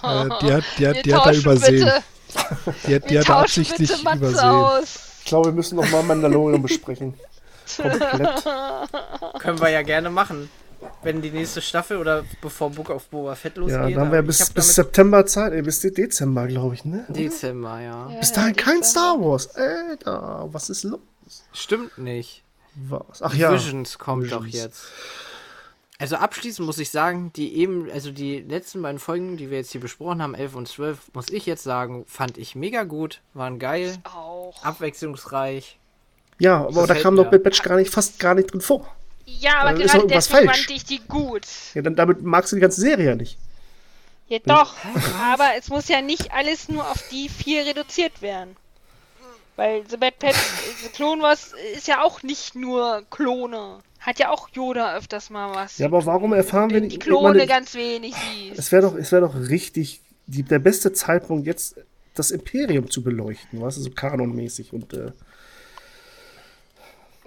Äh, 0.02 0.38
die 0.40 0.52
hat, 0.52 0.64
die 0.78 0.86
hat, 0.88 1.04
die 1.06 1.14
hat 1.14 1.26
er 1.26 1.34
übersehen. 1.34 1.84
bitte, 1.84 2.74
Die 2.86 2.94
hat, 2.94 3.10
die 3.10 3.18
hat 3.18 3.28
er 3.28 3.36
absichtlich 3.38 4.00
übersehen. 4.00 4.38
aus. 4.38 4.98
Ich 5.20 5.24
glaube, 5.26 5.48
wir 5.48 5.52
müssen 5.54 5.76
noch 5.76 5.90
mal 5.90 6.02
Mandalorian 6.04 6.62
besprechen. 6.62 7.14
Komplett. 7.76 8.44
Können 9.40 9.60
wir 9.60 9.68
ja 9.70 9.82
gerne 9.82 10.08
machen. 10.10 10.48
Wenn 11.02 11.20
die 11.20 11.30
nächste 11.30 11.60
Staffel 11.62 11.96
oder 11.96 12.22
bevor 12.40 12.70
Book 12.70 12.90
of 12.90 13.08
Boba 13.08 13.34
Fett 13.34 13.56
losgeht. 13.56 13.76
Ja, 13.80 13.88
dann 13.88 13.98
haben 14.00 14.12
wir 14.12 14.20
ich 14.20 14.26
bis, 14.26 14.50
bis 14.50 14.74
September 14.74 15.26
Zeit, 15.26 15.52
ey, 15.52 15.62
bis 15.62 15.80
Dezember, 15.80 16.46
glaube 16.46 16.74
ich, 16.74 16.84
ne? 16.84 17.04
Dezember, 17.08 17.80
ja. 17.80 18.04
Bis 18.20 18.32
dahin 18.32 18.54
kein 18.54 18.84
Star 18.84 19.18
Wars. 19.18 19.56
Alter, 19.56 20.48
was 20.52 20.70
ist 20.70 20.84
los? 20.84 21.00
Stimmt 21.52 21.98
nicht. 21.98 22.44
Was? 22.74 23.22
Ach 23.22 23.34
ja. 23.34 23.52
Visions 23.52 23.98
kommt 23.98 24.30
doch 24.30 24.44
Visions. 24.44 24.62
jetzt. 24.64 24.84
Also 25.98 26.16
abschließend 26.16 26.66
muss 26.66 26.78
ich 26.78 26.90
sagen, 26.90 27.32
die 27.34 27.56
eben, 27.56 27.90
also 27.90 28.10
die 28.10 28.40
letzten 28.40 28.82
beiden 28.82 28.98
Folgen, 28.98 29.36
die 29.38 29.50
wir 29.50 29.58
jetzt 29.58 29.72
hier 29.72 29.80
besprochen 29.80 30.22
haben, 30.22 30.34
11 30.34 30.54
und 30.54 30.68
12, 30.68 30.98
muss 31.14 31.30
ich 31.30 31.46
jetzt 31.46 31.62
sagen, 31.62 32.04
fand 32.06 32.36
ich 32.36 32.54
mega 32.54 32.84
gut, 32.84 33.22
waren 33.32 33.58
geil, 33.58 33.96
Auch. 34.04 34.62
abwechslungsreich. 34.62 35.78
Ja, 36.38 36.58
aber 36.58 36.72
da 36.72 36.80
Gefällt 36.82 37.02
kam 37.02 37.14
mir. 37.14 37.24
doch 37.24 37.30
Bad 37.30 37.42
Batch 37.42 37.62
gar 37.62 37.76
nicht, 37.76 37.90
fast 37.90 38.18
gar 38.18 38.34
nicht 38.34 38.52
drin 38.52 38.60
vor. 38.60 38.86
Ja, 39.24 39.60
aber 39.60 39.80
ist 39.80 39.92
gerade 39.92 40.06
deswegen 40.06 40.46
falsch. 40.46 40.66
fand 40.66 40.76
ich 40.76 40.84
die 40.84 41.00
gut. 41.08 41.46
Ja, 41.74 41.82
dann 41.82 41.96
damit 41.96 42.22
magst 42.22 42.52
du 42.52 42.56
die 42.56 42.62
ganze 42.62 42.80
Serie 42.80 43.06
ja 43.06 43.14
nicht. 43.14 43.38
Ja, 44.28 44.38
doch. 44.44 44.74
Aber 45.22 45.50
es 45.56 45.68
muss 45.68 45.88
ja 45.88 46.02
nicht 46.02 46.32
alles 46.32 46.68
nur 46.68 46.88
auf 46.88 47.02
die 47.10 47.28
vier 47.28 47.64
reduziert 47.64 48.22
werden. 48.22 48.56
Weil 49.56 49.84
The 49.88 49.96
Bad 49.96 50.18
Patch, 50.18 50.36
The 50.82 50.90
Clone 50.90 51.22
Wars 51.22 51.54
ist 51.74 51.88
ja 51.88 52.02
auch 52.02 52.22
nicht 52.22 52.54
nur 52.54 53.02
Klone. 53.10 53.78
Hat 54.06 54.18
ja 54.20 54.30
auch 54.30 54.48
Yoda 54.50 54.94
öfters 54.96 55.30
mal 55.30 55.52
was. 55.54 55.78
Ja, 55.78 55.86
aber 55.86 56.06
warum 56.06 56.32
erfahren 56.32 56.70
wir 56.70 56.80
die 56.80 56.86
nicht? 56.86 57.00
Klone 57.00 57.30
ich 57.30 57.34
meine, 57.38 57.46
ganz 57.48 57.74
wenig 57.74 58.14
siehst. 58.14 58.58
es 58.58 58.70
wäre 58.70 58.82
doch, 58.82 58.94
es 58.94 59.10
wäre 59.10 59.22
doch 59.22 59.34
richtig, 59.34 60.00
die, 60.26 60.44
der 60.44 60.60
beste 60.60 60.92
Zeitpunkt 60.92 61.46
jetzt 61.46 61.74
das 62.14 62.30
Imperium 62.30 62.88
zu 62.90 63.02
beleuchten, 63.02 63.60
was 63.60 63.74
so 63.74 63.90
kanonmäßig 63.90 64.72
und 64.72 64.92
äh, 64.94 65.10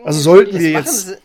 also 0.03 0.19
sollten 0.21 0.57
wir 0.57 0.71
machen 0.71 0.85
jetzt 0.85 1.07
sie, 1.07 1.15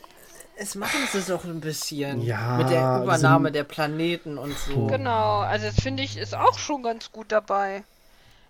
es 0.57 0.75
machen 0.75 1.01
sie 1.13 1.21
doch 1.31 1.45
ein 1.45 1.61
bisschen. 1.61 2.21
Ja, 2.23 2.57
Mit 2.59 2.71
der 2.71 2.99
die 2.99 3.05
Übernahme 3.05 3.47
sind- 3.49 3.55
der 3.57 3.65
Planeten 3.65 4.39
und 4.39 4.57
so. 4.59 4.87
Genau, 4.89 5.39
also 5.41 5.67
das 5.67 5.77
finde 5.81 6.03
ich 6.03 6.17
ist 6.19 6.35
auch 6.37 6.59
schon 6.59 6.83
ganz 6.83 7.13
gut 7.13 7.27
dabei. 7.31 7.85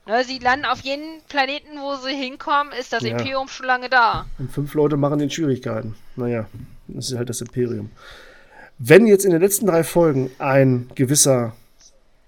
Ne, 0.07 0.23
sie 0.25 0.39
landen 0.39 0.67
auf 0.67 0.81
jeden 0.81 1.23
Planeten, 1.29 1.79
wo 1.81 1.97
sie 1.97 2.15
hinkommen, 2.15 2.73
ist 2.79 2.93
das 2.93 3.03
Ja. 3.03 3.11
Imperium 3.13 3.49
schon 3.49 3.67
lange 3.67 3.89
da. 3.89 4.27
Und 4.39 4.51
fünf 4.53 4.75
Leute 4.75 4.97
machen 4.99 5.19
den 5.19 5.31
Schwierigkeiten. 5.31 5.97
Naja, 6.17 6.47
das 6.89 7.11
ist 7.11 7.17
halt 7.17 7.29
das 7.29 7.41
Imperium. 7.41 7.91
Wenn 8.79 9.07
jetzt 9.07 9.25
in 9.25 9.31
den 9.31 9.41
letzten 9.41 9.67
drei 9.67 9.85
Folgen 9.85 10.31
ein 10.39 10.91
gewisser 10.95 11.55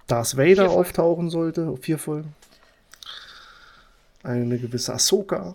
Darth 0.06 0.36
Vader 0.36 0.70
auftauchen 0.70 1.28
sollte, 1.30 1.76
vier 1.78 1.98
Folgen, 1.98 2.34
eine 4.22 4.58
gewisse 4.58 4.94
Ahsoka, 4.94 5.54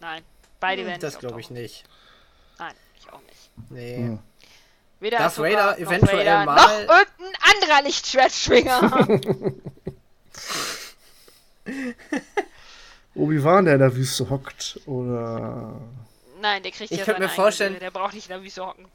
Nein, 0.00 0.22
beide 0.60 0.86
werden 0.86 1.00
Das 1.00 1.14
nicht 1.14 1.20
glaube 1.20 1.40
ich 1.40 1.50
nicht. 1.50 1.84
Nein, 2.58 2.74
ich 2.98 3.12
auch 3.12 3.20
nicht. 3.22 3.50
Nee. 3.70 4.06
Ja. 4.12 4.18
Weder 5.00 5.18
Darth 5.18 5.32
Ahsoka 5.32 5.48
Vader 5.50 5.70
noch 5.72 5.78
eventuell 5.78 6.18
Vader, 6.26 6.44
mal- 6.44 6.56
Noch 6.86 6.98
irgendein 6.98 7.40
anderer 7.54 7.82
Lichtschwertschwinger. 7.82 9.08
Obi-Wan, 13.14 13.64
der 13.64 13.74
in 13.74 13.80
der 13.80 13.94
Wüste 13.96 14.28
hockt, 14.30 14.80
oder 14.86 15.80
Nein, 16.40 16.62
der 16.62 16.72
kriegt 16.72 16.90
Ich 16.90 16.98
ja 16.98 17.04
könnte 17.04 17.20
seine 17.20 17.30
mir 17.30 17.34
vorstellen- 17.34 17.72
Serie, 17.74 17.90
Der 17.92 17.98
braucht 17.98 18.14
nicht 18.14 18.28
Wüste 18.30 18.64
hocken. 18.66 18.86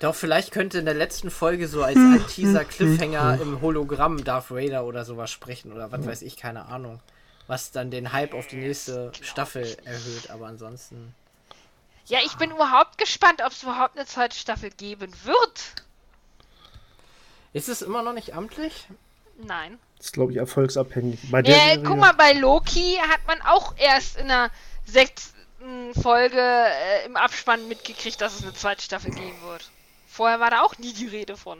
Doch, 0.00 0.14
vielleicht 0.14 0.52
könnte 0.52 0.78
in 0.78 0.84
der 0.84 0.94
letzten 0.94 1.30
Folge 1.30 1.66
so 1.68 1.82
als 1.82 1.96
Anteaser 1.96 2.64
Cliffhanger 2.64 3.38
im 3.42 3.60
Hologramm 3.60 4.22
Darth 4.22 4.50
Vader 4.50 4.84
oder 4.84 5.04
sowas 5.04 5.30
sprechen 5.30 5.72
oder 5.72 5.90
was 5.90 6.06
weiß 6.06 6.22
ich, 6.22 6.36
keine 6.36 6.66
Ahnung. 6.66 7.00
Was 7.48 7.72
dann 7.72 7.90
den 7.90 8.12
Hype 8.12 8.34
auf 8.34 8.46
die 8.46 8.56
nächste 8.56 9.10
Staffel 9.22 9.76
erhöht, 9.84 10.30
aber 10.30 10.46
ansonsten. 10.46 11.14
Ja, 12.06 12.20
ich 12.24 12.34
bin 12.36 12.50
überhaupt 12.52 12.96
gespannt, 12.98 13.42
ob 13.44 13.52
es 13.52 13.62
überhaupt 13.62 13.96
eine 13.96 14.06
zweite 14.06 14.36
Staffel 14.36 14.70
geben 14.70 15.12
wird. 15.24 15.74
Ist 17.52 17.68
es 17.68 17.82
immer 17.82 18.02
noch 18.02 18.12
nicht 18.12 18.34
amtlich? 18.34 18.86
Nein. 19.42 19.78
das 19.98 20.06
ist, 20.06 20.12
glaube 20.12 20.32
ich, 20.32 20.38
erfolgsabhängig. 20.38 21.18
Bei 21.30 21.42
der 21.42 21.56
Ja, 21.56 21.64
Serie, 21.70 21.82
guck 21.82 21.96
mal, 21.98 22.12
bei 22.12 22.32
Loki 22.34 22.98
hat 23.08 23.20
man 23.26 23.40
auch 23.42 23.74
erst 23.78 24.16
in 24.18 24.28
der 24.28 24.50
sechsten 25.58 26.00
Folge 26.02 26.40
äh, 26.40 27.06
im 27.06 27.16
Abspann 27.16 27.68
mitgekriegt, 27.68 28.20
dass 28.20 28.36
es 28.36 28.42
eine 28.42 28.54
zweite 28.54 28.82
Staffel 28.82 29.10
geben 29.10 29.36
wird. 29.46 29.70
Vorher 30.06 30.40
war 30.40 30.50
da 30.50 30.62
auch 30.62 30.78
nie 30.78 30.92
die 30.92 31.06
Rede 31.06 31.36
von. 31.36 31.58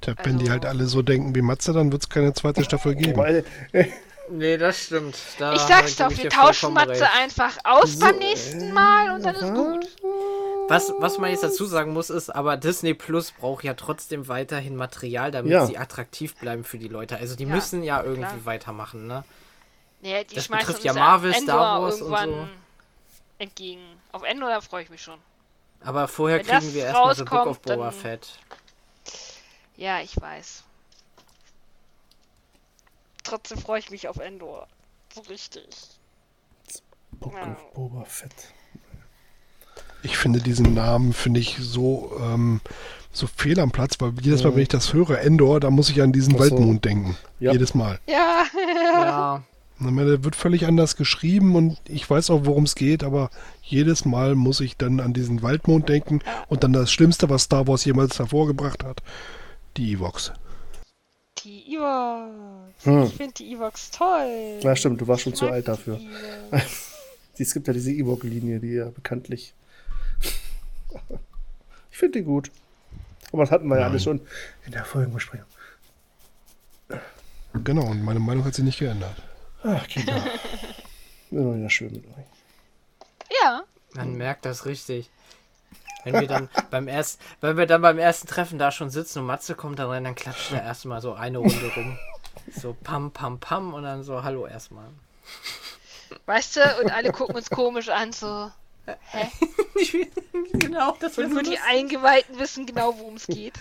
Tja, 0.00 0.14
wenn 0.24 0.38
die 0.38 0.44
Also- 0.44 0.52
halt 0.52 0.66
alle 0.66 0.86
so 0.86 1.02
denken 1.02 1.34
wie 1.34 1.42
Matze, 1.42 1.72
dann 1.72 1.92
wird 1.92 2.02
es 2.02 2.08
keine 2.08 2.32
zweite 2.34 2.64
Staffel 2.64 2.94
geben. 2.94 3.16
Weil, 3.16 3.44
äh, 3.72 3.86
Nee, 4.30 4.56
das 4.56 4.84
stimmt. 4.84 5.16
Da 5.38 5.52
Ich 5.52 5.60
sag's 5.60 5.96
doch, 5.96 6.08
wir 6.16 6.30
tauschen 6.30 6.72
Matze 6.72 7.02
recht. 7.02 7.16
einfach 7.20 7.58
aus 7.64 7.98
beim 7.98 8.16
nächsten 8.18 8.72
Mal 8.72 9.14
und 9.14 9.24
dann 9.24 9.34
ist 9.34 9.52
gut. 9.52 9.88
Was, 10.68 10.92
was 10.98 11.18
man 11.18 11.30
jetzt 11.30 11.42
dazu 11.42 11.66
sagen 11.66 11.92
muss, 11.92 12.08
ist, 12.08 12.30
aber 12.30 12.56
Disney 12.56 12.94
Plus 12.94 13.32
braucht 13.32 13.64
ja 13.64 13.74
trotzdem 13.74 14.28
weiterhin 14.28 14.76
Material, 14.76 15.32
damit 15.32 15.50
Ja. 15.52 15.66
sie 15.66 15.76
attraktiv 15.76 16.36
bleiben 16.36 16.62
für 16.64 16.78
die 16.78 16.86
Leute. 16.88 17.16
Also 17.18 17.34
die 17.34 17.44
Ja, 17.44 17.54
müssen 17.54 17.82
ja 17.82 18.00
irgendwie 18.02 18.20
klar. 18.28 18.44
weitermachen, 18.44 19.06
ne? 19.08 19.24
Nee, 20.02 20.24
die 20.24 20.34
Das 20.34 20.48
betrifft 20.48 20.76
uns 20.76 20.84
ja 20.84 20.92
Marvel, 20.92 21.32
Endor 21.32 21.42
Star 21.54 21.82
Wars 21.82 21.94
und 21.94 22.00
irgendwann 22.00 22.30
so. 22.30 22.48
entgegen. 23.38 23.82
Auf 24.12 24.22
Endor, 24.24 24.50
da 24.50 24.60
freue 24.60 24.82
ich 24.82 24.90
mich 24.90 25.00
schon. 25.02 25.18
Aber 25.84 26.06
vorher 26.08 26.38
Wenn 26.46 26.58
kriegen 26.58 26.74
wir 26.74 26.84
erstmal 26.84 27.14
so 27.14 27.24
Book 27.24 27.46
of 27.46 27.60
Boba 27.62 27.84
dann- 27.90 27.92
Fett. 27.92 28.28
Ja, 29.76 30.00
ich 30.00 30.20
weiß. 30.20 30.64
Trotzdem 33.24 33.58
freue 33.58 33.78
ich 33.78 33.90
mich 33.90 34.08
auf 34.08 34.18
Endor. 34.18 34.66
So 35.14 35.20
richtig. 35.22 35.64
Book 37.12 37.34
Ja. 37.34 37.52
of 37.52 37.72
Boba 37.74 38.04
Fett. 38.04 38.32
Ich 40.02 40.18
finde 40.18 40.40
diesen 40.40 40.74
Namen, 40.74 41.12
finde 41.12 41.38
ich 41.38 41.56
so, 41.60 42.16
ähm, 42.20 42.60
so 43.12 43.28
fehl 43.28 43.60
am 43.60 43.70
Platz, 43.70 43.94
weil 44.00 44.12
jedes 44.20 44.42
Mal, 44.42 44.50
Ja. 44.50 44.56
wenn 44.56 44.62
ich 44.62 44.68
das 44.68 44.92
höre, 44.92 45.20
Endor, 45.20 45.60
da 45.60 45.70
muss 45.70 45.90
ich 45.90 46.02
an 46.02 46.12
diesen 46.12 46.32
so. 46.34 46.40
Waldmond 46.40 46.84
denken. 46.84 47.16
Ja. 47.38 47.52
Jedes 47.52 47.74
Mal. 47.74 48.00
Ja, 48.06 48.44
Ja. 48.52 49.42
Der 49.80 50.22
wird 50.24 50.36
völlig 50.36 50.66
anders 50.66 50.96
geschrieben 50.96 51.56
und 51.56 51.78
ich 51.88 52.08
weiß 52.08 52.30
auch, 52.30 52.44
worum 52.44 52.64
es 52.64 52.74
geht, 52.76 53.02
aber 53.02 53.30
jedes 53.62 54.04
Mal 54.04 54.34
muss 54.36 54.60
ich 54.60 54.76
dann 54.76 55.00
an 55.00 55.12
diesen 55.12 55.42
Waldmond 55.42 55.88
denken 55.88 56.20
und 56.48 56.62
dann 56.62 56.72
das 56.72 56.92
Schlimmste, 56.92 57.28
was 57.30 57.44
Star 57.44 57.66
Wars 57.66 57.84
jemals 57.84 58.18
hervorgebracht 58.18 58.84
hat, 58.84 59.02
die 59.76 59.92
Ewoks. 59.92 60.32
die 61.38 61.74
Ewoks. 61.74 62.84
Hm. 62.84 63.02
Ich 63.04 63.14
finde 63.14 63.34
die 63.34 63.52
Ewoks 63.52 63.90
toll. 63.90 64.60
Ja, 64.62 64.76
stimmt, 64.76 65.00
du 65.00 65.08
warst 65.08 65.22
schon 65.22 65.32
Ich 65.32 65.38
zu 65.38 65.48
alt 65.48 65.66
dafür. 65.68 65.98
Es 67.38 67.54
gibt 67.54 67.66
ja 67.66 67.72
diese 67.72 67.90
Ewok-Linie, 67.90 68.60
die 68.60 68.74
ja 68.74 68.90
bekanntlich. 68.90 69.54
Ich 71.90 71.98
finde 71.98 72.20
die 72.20 72.24
gut. 72.24 72.52
Aber 73.32 73.42
das 73.42 73.50
hatten 73.50 73.66
wir 73.66 73.80
ja 73.80 73.86
alles 73.86 74.04
schon 74.04 74.20
in 74.66 74.72
der 74.72 74.84
Folgenbesprechung. 74.84 75.46
Genau, 77.64 77.86
und 77.86 78.04
meine 78.04 78.20
Meinung 78.20 78.44
hat 78.44 78.54
sich 78.54 78.64
nicht 78.64 78.78
geändert. 78.78 79.16
Ach, 79.64 79.86
Kinder. 79.88 80.22
Immer 81.30 81.56
wieder 81.56 81.70
schön 81.70 81.92
mit 81.92 82.04
euch. 82.06 82.24
Ja, 83.42 83.62
Man 83.94 84.14
merkt 84.14 84.44
das 84.44 84.66
richtig. 84.66 85.08
Wenn 86.04 86.20
wir 86.20 86.26
dann 86.26 86.48
beim 86.70 86.88
ersten, 86.88 87.22
wenn 87.40 87.56
wir 87.56 87.66
dann 87.66 87.80
beim 87.82 87.98
ersten 87.98 88.26
Treffen 88.26 88.58
da 88.58 88.70
schon 88.70 88.90
sitzen 88.90 89.20
und 89.20 89.26
Matze 89.26 89.54
kommt 89.54 89.78
dann 89.78 89.88
rein, 89.88 90.04
dann 90.04 90.14
klatscht 90.14 90.52
er 90.52 90.62
erstmal 90.64 91.00
so 91.00 91.14
eine 91.14 91.38
Runde 91.38 91.72
rum. 91.76 91.98
So 92.54 92.76
pam, 92.82 93.10
pam, 93.12 93.38
pam 93.38 93.72
und 93.74 93.84
dann 93.84 94.02
so 94.02 94.22
Hallo 94.22 94.46
erstmal. 94.46 94.88
weißt 96.26 96.56
du, 96.56 96.60
und 96.82 96.90
alle 96.90 97.12
gucken 97.12 97.36
uns 97.36 97.48
komisch 97.50 97.88
an, 97.88 98.12
so. 98.12 98.50
genau, 100.58 100.96
das 100.98 101.16
Und 101.18 101.28
so 101.28 101.34
nur 101.34 101.42
die. 101.44 101.58
Eingeweihten 101.58 102.38
wissen 102.38 102.66
genau, 102.66 102.98
worum 102.98 103.14
es 103.14 103.26
geht. 103.26 103.54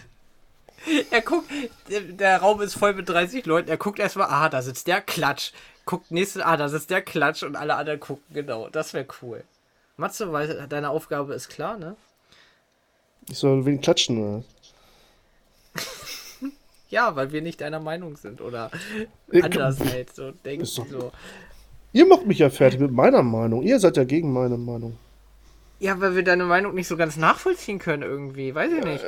Er 1.12 1.22
guckt, 1.22 1.48
der, 1.90 2.02
der 2.02 2.38
Raum 2.40 2.60
ist 2.62 2.74
voll 2.74 2.94
mit 2.94 3.08
30 3.08 3.46
Leuten. 3.46 3.70
Er 3.70 3.78
guckt 3.78 4.00
erstmal, 4.00 4.28
ah, 4.30 4.50
da 4.50 4.64
sitzt 4.64 4.88
der 4.88 5.00
Klatsch. 5.02 5.52
Guckt 5.86 6.12
nächstes, 6.12 6.42
ah, 6.42 6.58
da 6.58 6.70
sitzt 6.70 6.90
der 6.90 7.02
Klatsch 7.02 7.44
und 7.44 7.56
alle 7.56 7.76
anderen 7.76 8.00
gucken, 8.00 8.24
genau. 8.34 8.70
Das 8.70 8.94
wäre 8.94 9.06
cool. 9.22 9.44
Matze, 9.98 10.32
weil 10.32 10.68
deine 10.68 10.90
Aufgabe 10.90 11.34
ist 11.34 11.50
klar, 11.50 11.78
ne? 11.78 11.96
Ich 13.30 13.38
soll 13.38 13.66
wen 13.66 13.82
klatschen, 13.82 14.18
oder? 14.18 14.44
Ja, 16.90 17.16
weil 17.16 17.32
wir 17.32 17.42
nicht 17.42 17.62
deiner 17.62 17.80
Meinung 17.80 18.18
sind 18.18 18.42
oder 18.42 18.70
Ich- 19.32 19.42
anders 19.44 19.80
halt 19.80 20.14
so 20.14 20.32
denken. 20.32 20.64
Ist 20.64 20.78
doch- 20.78 20.88
So. 20.88 21.12
Ihr 21.94 22.06
macht 22.06 22.26
mich 22.26 22.40
ja 22.40 22.50
fertig 22.50 22.82
mit 22.82 22.92
meiner 22.92 23.24
Meinung. 23.24 23.62
Ihr 23.64 23.80
seid 23.80 23.96
ja 23.96 24.04
gegen 24.04 24.34
meine 24.34 24.58
Meinung. 24.58 24.98
Ja, 25.80 26.00
weil 26.02 26.16
wir 26.16 26.24
deine 26.24 26.44
Meinung 26.44 26.76
nicht 26.76 26.88
so 26.90 26.98
ganz 26.98 27.16
nachvollziehen 27.16 27.80
können 27.80 28.04
irgendwie. 28.04 28.54
Weiß 28.54 28.72
ich 28.74 28.84
nicht. 28.84 29.04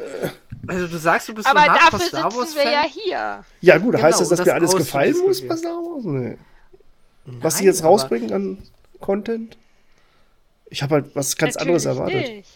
Also 0.66 0.88
du 0.88 0.98
sagst, 0.98 1.28
du 1.28 1.34
bist 1.34 1.46
Aber 1.48 1.60
so 1.60 1.66
ein 1.66 1.74
dafür 1.76 1.82
Hardcore 1.92 2.04
Star 2.08 2.24
Wars 2.24 2.52
sitzen 2.52 2.56
wir 2.56 2.72
ja 2.72 2.82
Fan. 2.84 2.90
hier. 2.90 3.46
Ja, 3.62 3.78
gut, 3.78 3.92
Genau, 3.92 4.04
heißt 4.04 4.22
das, 4.22 4.30
dass 4.30 4.38
das 4.40 4.48
mir 4.48 4.54
alles 4.54 4.76
gefallen 4.76 5.18
muss 5.20 5.46
bei 5.46 5.56
Star 5.58 5.72
Wars? 5.74 6.04
Nee. 6.06 6.38
Was 7.26 7.58
sie 7.58 7.64
Nein, 7.64 7.74
jetzt 7.74 7.84
rausbringen 7.84 8.34
an 8.34 8.58
Content? 9.00 9.58
Ich 10.70 10.84
habe 10.84 10.96
halt 10.96 11.16
was 11.16 11.38
ganz 11.38 11.56
anderes 11.56 11.86
erwartet. 11.86 12.28
Nicht. 12.28 12.50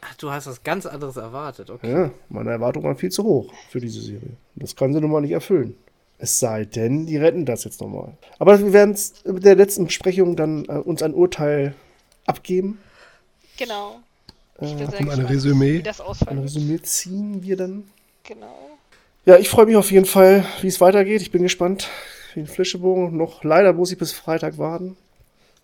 Ach, 0.00 0.14
du 0.16 0.30
hast 0.30 0.46
was 0.46 0.62
ganz 0.62 0.86
anderes 0.86 1.16
erwartet, 1.16 1.70
okay. 1.70 1.90
Ja, 1.90 2.10
meine 2.28 2.50
Erwartungen 2.50 2.86
waren 2.86 2.96
viel 2.96 3.10
zu 3.10 3.24
hoch 3.24 3.52
für 3.70 3.80
diese 3.80 4.00
Serie. 4.00 4.36
Das 4.54 4.76
kann 4.76 4.92
sie 4.92 5.00
nun 5.00 5.10
mal 5.10 5.20
nicht 5.20 5.32
erfüllen. 5.32 5.76
Es 6.18 6.38
sei 6.38 6.64
denn, 6.64 7.06
die 7.06 7.16
retten 7.16 7.44
das 7.44 7.64
jetzt 7.64 7.80
nochmal. 7.80 8.12
Aber 8.38 8.58
wir 8.58 8.72
werden 8.72 8.96
mit 9.24 9.44
der 9.44 9.56
letzten 9.56 9.86
Besprechung 9.86 10.36
dann 10.36 10.64
äh, 10.66 10.72
uns 10.72 11.02
ein 11.02 11.14
Urteil 11.14 11.74
abgeben. 12.26 12.78
Genau. 13.56 14.00
Ich 14.60 14.76
bin 14.76 14.90
sehr 14.90 15.00
Und 15.00 15.10
ein 15.10 15.26
Resümee. 15.26 15.78
wie 15.78 15.82
das 15.82 16.00
Ein. 16.26 16.38
Resümee 16.38 16.80
ziehen 16.82 17.42
wir 17.42 17.56
dann. 17.56 17.84
Genau. 18.22 18.78
Ja, 19.26 19.36
ich 19.38 19.48
freue 19.48 19.66
mich 19.66 19.76
auf 19.76 19.90
jeden 19.90 20.06
Fall, 20.06 20.44
wie 20.60 20.68
es 20.68 20.80
weitergeht. 20.80 21.22
Ich 21.22 21.30
bin 21.30 21.42
gespannt 21.42 21.88
wie 22.36 22.40
ein 22.40 22.46
Flischebogen. 22.46 23.16
Noch 23.16 23.44
leider 23.44 23.72
muss 23.72 23.92
ich 23.92 23.98
bis 23.98 24.12
Freitag 24.12 24.58
warten, 24.58 24.96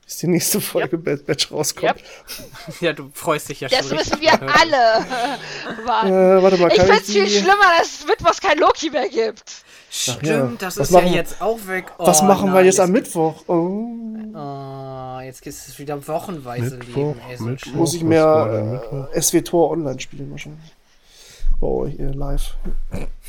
bis 0.04 0.18
die 0.18 0.26
nächste 0.28 0.60
Folge 0.60 0.98
Bad 0.98 1.26
Batch 1.26 1.50
rauskommt. 1.52 1.96
Yep. 1.96 2.02
Ja, 2.80 2.92
du 2.92 3.10
freust 3.12 3.48
dich 3.48 3.60
ja 3.60 3.68
Das 3.68 3.86
schon 3.88 3.96
müssen 3.96 4.14
richtig. 4.14 4.30
wir 4.40 4.42
alle 4.42 5.06
warten. 5.86 6.08
Äh, 6.08 6.42
warte 6.42 6.56
mal, 6.58 6.68
ich 6.70 6.76
kann 6.76 6.86
find's 6.86 7.08
ich 7.08 7.14
viel 7.14 7.24
die... 7.24 7.30
schlimmer, 7.30 7.64
dass 7.78 8.00
es 8.00 8.06
Mittwochs 8.06 8.40
kein 8.40 8.58
Loki 8.58 8.90
mehr 8.90 9.08
gibt. 9.08 9.42
Stimmt, 9.92 10.22
ja. 10.22 10.46
das 10.58 10.78
Was 10.78 10.88
ist 10.88 10.92
machen- 10.92 11.08
ja 11.08 11.14
jetzt 11.14 11.42
auch 11.42 11.58
weg. 11.66 11.86
Was 11.98 12.22
Oh, 12.22 12.26
machen 12.26 12.46
wir 12.50 12.54
nein, 12.54 12.66
jetzt 12.66 12.78
am 12.80 12.92
Mittwoch? 12.92 13.42
Oh, 13.48 13.86
Oh, 14.32 15.18
jetzt 15.24 15.44
ist 15.46 15.66
es 15.68 15.78
wieder 15.80 16.06
wochenweise 16.06 16.76
Mittwoch, 16.76 16.96
Leben. 16.96 17.20
Ey, 17.28 17.36
so 17.36 17.44
Mittwoch. 17.44 17.72
muss 17.72 17.94
ich 17.94 18.02
was 18.02 18.08
mehr 18.08 19.08
äh, 19.12 19.20
SW 19.20 19.40
Tor 19.42 19.70
online 19.72 19.98
spielen 19.98 20.30
wahrscheinlich. 20.30 20.72
Bei 21.60 21.66
euch 21.66 21.94
live. 21.98 22.54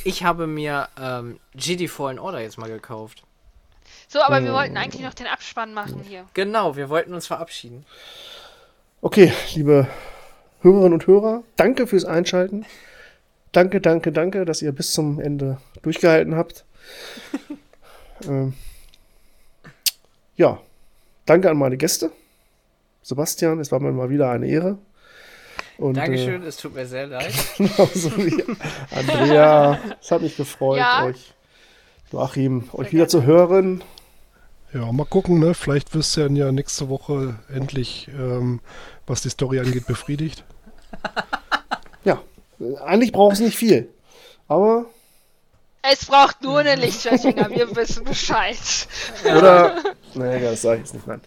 Ich 0.04 0.24
habe 0.24 0.46
mir 0.48 0.88
ähm, 1.02 1.40
GD 1.56 1.88
Fallen 1.88 2.20
Order 2.20 2.40
jetzt 2.40 2.58
mal 2.60 2.70
gekauft. 2.70 3.24
So, 4.12 4.20
aber 4.22 4.42
wir 4.42 4.50
Hm. 4.50 4.56
wollten 4.56 4.78
eigentlich 4.78 5.04
noch 5.04 5.14
den 5.14 5.28
Abspann 5.28 5.74
machen 5.74 6.04
hier. 6.06 6.26
Genau, 6.34 6.76
wir 6.76 6.90
wollten 6.90 7.14
uns 7.14 7.28
verabschieden. 7.28 7.86
Okay, 9.02 9.32
liebe 9.56 9.88
Hörerinnen 10.62 10.92
und 10.94 11.08
Hörer, 11.08 11.44
danke 11.56 11.88
fürs 11.88 12.04
Einschalten. 12.04 12.66
Danke, 13.54 13.80
danke, 13.80 14.12
danke, 14.12 14.44
dass 14.44 14.62
ihr 14.62 14.74
bis 14.74 14.92
zum 14.92 15.20
Ende 15.22 15.60
durchgehalten 15.82 16.36
habt. 16.36 16.66
ähm, 18.28 18.54
ja, 20.36 20.60
danke 21.26 21.50
an 21.50 21.56
meine 21.58 21.78
Gäste. 21.78 22.12
Sebastian, 23.04 23.60
es 23.62 23.72
war 23.72 23.80
mir 23.80 23.94
mal 23.94 24.10
wieder 24.10 24.30
eine 24.30 24.46
Ehre. 24.48 24.78
Und, 25.78 25.96
Dankeschön, 25.96 26.44
es 26.44 26.58
tut 26.58 26.76
mir 26.76 26.86
sehr 26.86 27.08
leid. 27.08 27.34
Äh, 27.60 27.64
genauso 27.68 28.18
wie 28.18 28.44
Andrea, 28.94 29.80
es 30.02 30.12
hat 30.12 30.22
mich 30.22 30.36
gefreut, 30.36 30.80
Ja. 30.80 31.06
euch, 31.06 31.34
Joachim, 32.12 32.70
euch 32.74 32.92
wieder 32.92 33.08
zu 33.08 33.24
hören. 33.24 33.82
Ja, 34.74 34.92
mal 34.92 35.06
gucken, 35.06 35.40
ne? 35.40 35.54
Vielleicht 35.54 35.94
wirst 35.94 36.16
du 36.16 36.22
dann 36.22 36.36
ja 36.36 36.52
nächste 36.52 36.88
Woche 36.88 37.36
endlich, 37.54 38.10
ähm, 38.18 38.62
was 39.06 39.22
die 39.22 39.30
Story 39.30 39.60
angeht, 39.60 39.88
befriedigt. 39.88 40.44
Ja, 42.04 42.20
eigentlich 42.84 43.12
braucht 43.12 43.34
es 43.36 43.42
nicht 43.42 43.56
viel. 43.56 43.88
Aber, 44.48 44.88
Es 45.84 46.06
braucht 46.06 46.42
nur 46.42 46.58
einen 46.58 46.80
Lichtschwertfinger, 46.82 47.48
wir 47.52 47.76
wissen 47.76 48.04
Bescheid. 48.06 48.58
oder, 49.24 49.76
naja, 50.16 50.50
das 50.50 50.64
sage 50.64 50.78
ich 50.78 50.86
jetzt 50.86 50.96
nicht, 50.96 51.06
nein. 51.06 51.22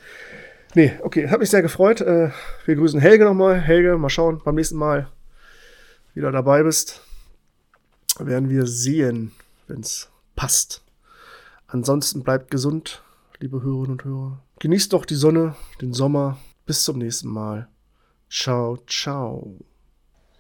Nee, 0.75 0.95
okay, 1.03 1.29
hat 1.29 1.39
mich 1.39 1.51
sehr 1.51 1.63
gefreut. 1.63 2.01
Äh, 2.01 2.31
wir 2.65 2.75
grüßen 2.75 2.99
Helge 2.99 3.25
nochmal. 3.25 3.61
Helge, 3.61 3.97
mal 3.99 4.09
schauen, 4.09 4.41
beim 4.45 4.57
nächsten 4.57 4.77
Mal 4.77 5.07
wieder 6.13 6.33
dabei 6.33 6.65
bist. 6.65 7.01
Werden 8.19 8.51
wir 8.51 8.67
sehen, 8.67 9.31
wenn 9.69 9.79
es 9.79 10.09
passt. 10.35 10.83
Ansonsten 11.69 12.25
bleibt 12.25 12.51
gesund, 12.51 13.04
liebe 13.41 13.63
Hörerinnen 13.63 13.93
und 13.93 14.05
Hörer. 14.05 14.43
Genießt 14.61 14.93
doch 14.93 15.05
die 15.05 15.15
Sonne, 15.15 15.55
den 15.81 15.93
Sommer. 15.93 16.39
Bis 16.67 16.85
zum 16.85 16.99
nächsten 16.99 17.29
Mal. 17.29 17.69
Ciao, 18.31 18.79
ciao. 18.87 19.59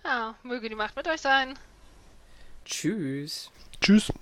Ja, 0.05 0.35
möge 0.43 0.69
die 0.69 0.75
Macht 0.75 0.97
mit 0.97 1.07
euch 1.09 1.21
sein. 1.21 1.55
Tschüss. 2.65 3.51
Tschüss. 3.81 4.13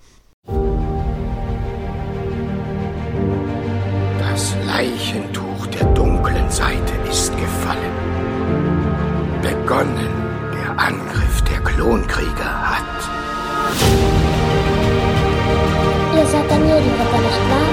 Das 4.19 4.55
Leichentuch 4.65 5.67
der 5.67 5.85
dunklen 5.93 6.49
Seite 6.49 6.93
ist 7.09 7.31
gefallen. 7.37 7.93
Begonnen 9.41 10.51
der 10.53 10.79
Angriff 10.79 11.41
der 11.43 11.59
Klonkrieger 11.61 12.69
hat. 12.69 13.09
Ihr 16.15 16.25
seid 16.25 16.49
der 16.49 16.59
Medienritter, 16.59 17.19
nicht 17.19 17.49
wahr? 17.49 17.72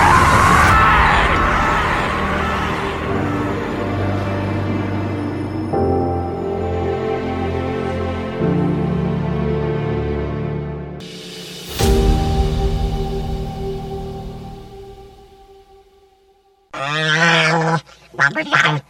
real. 18.43 18.81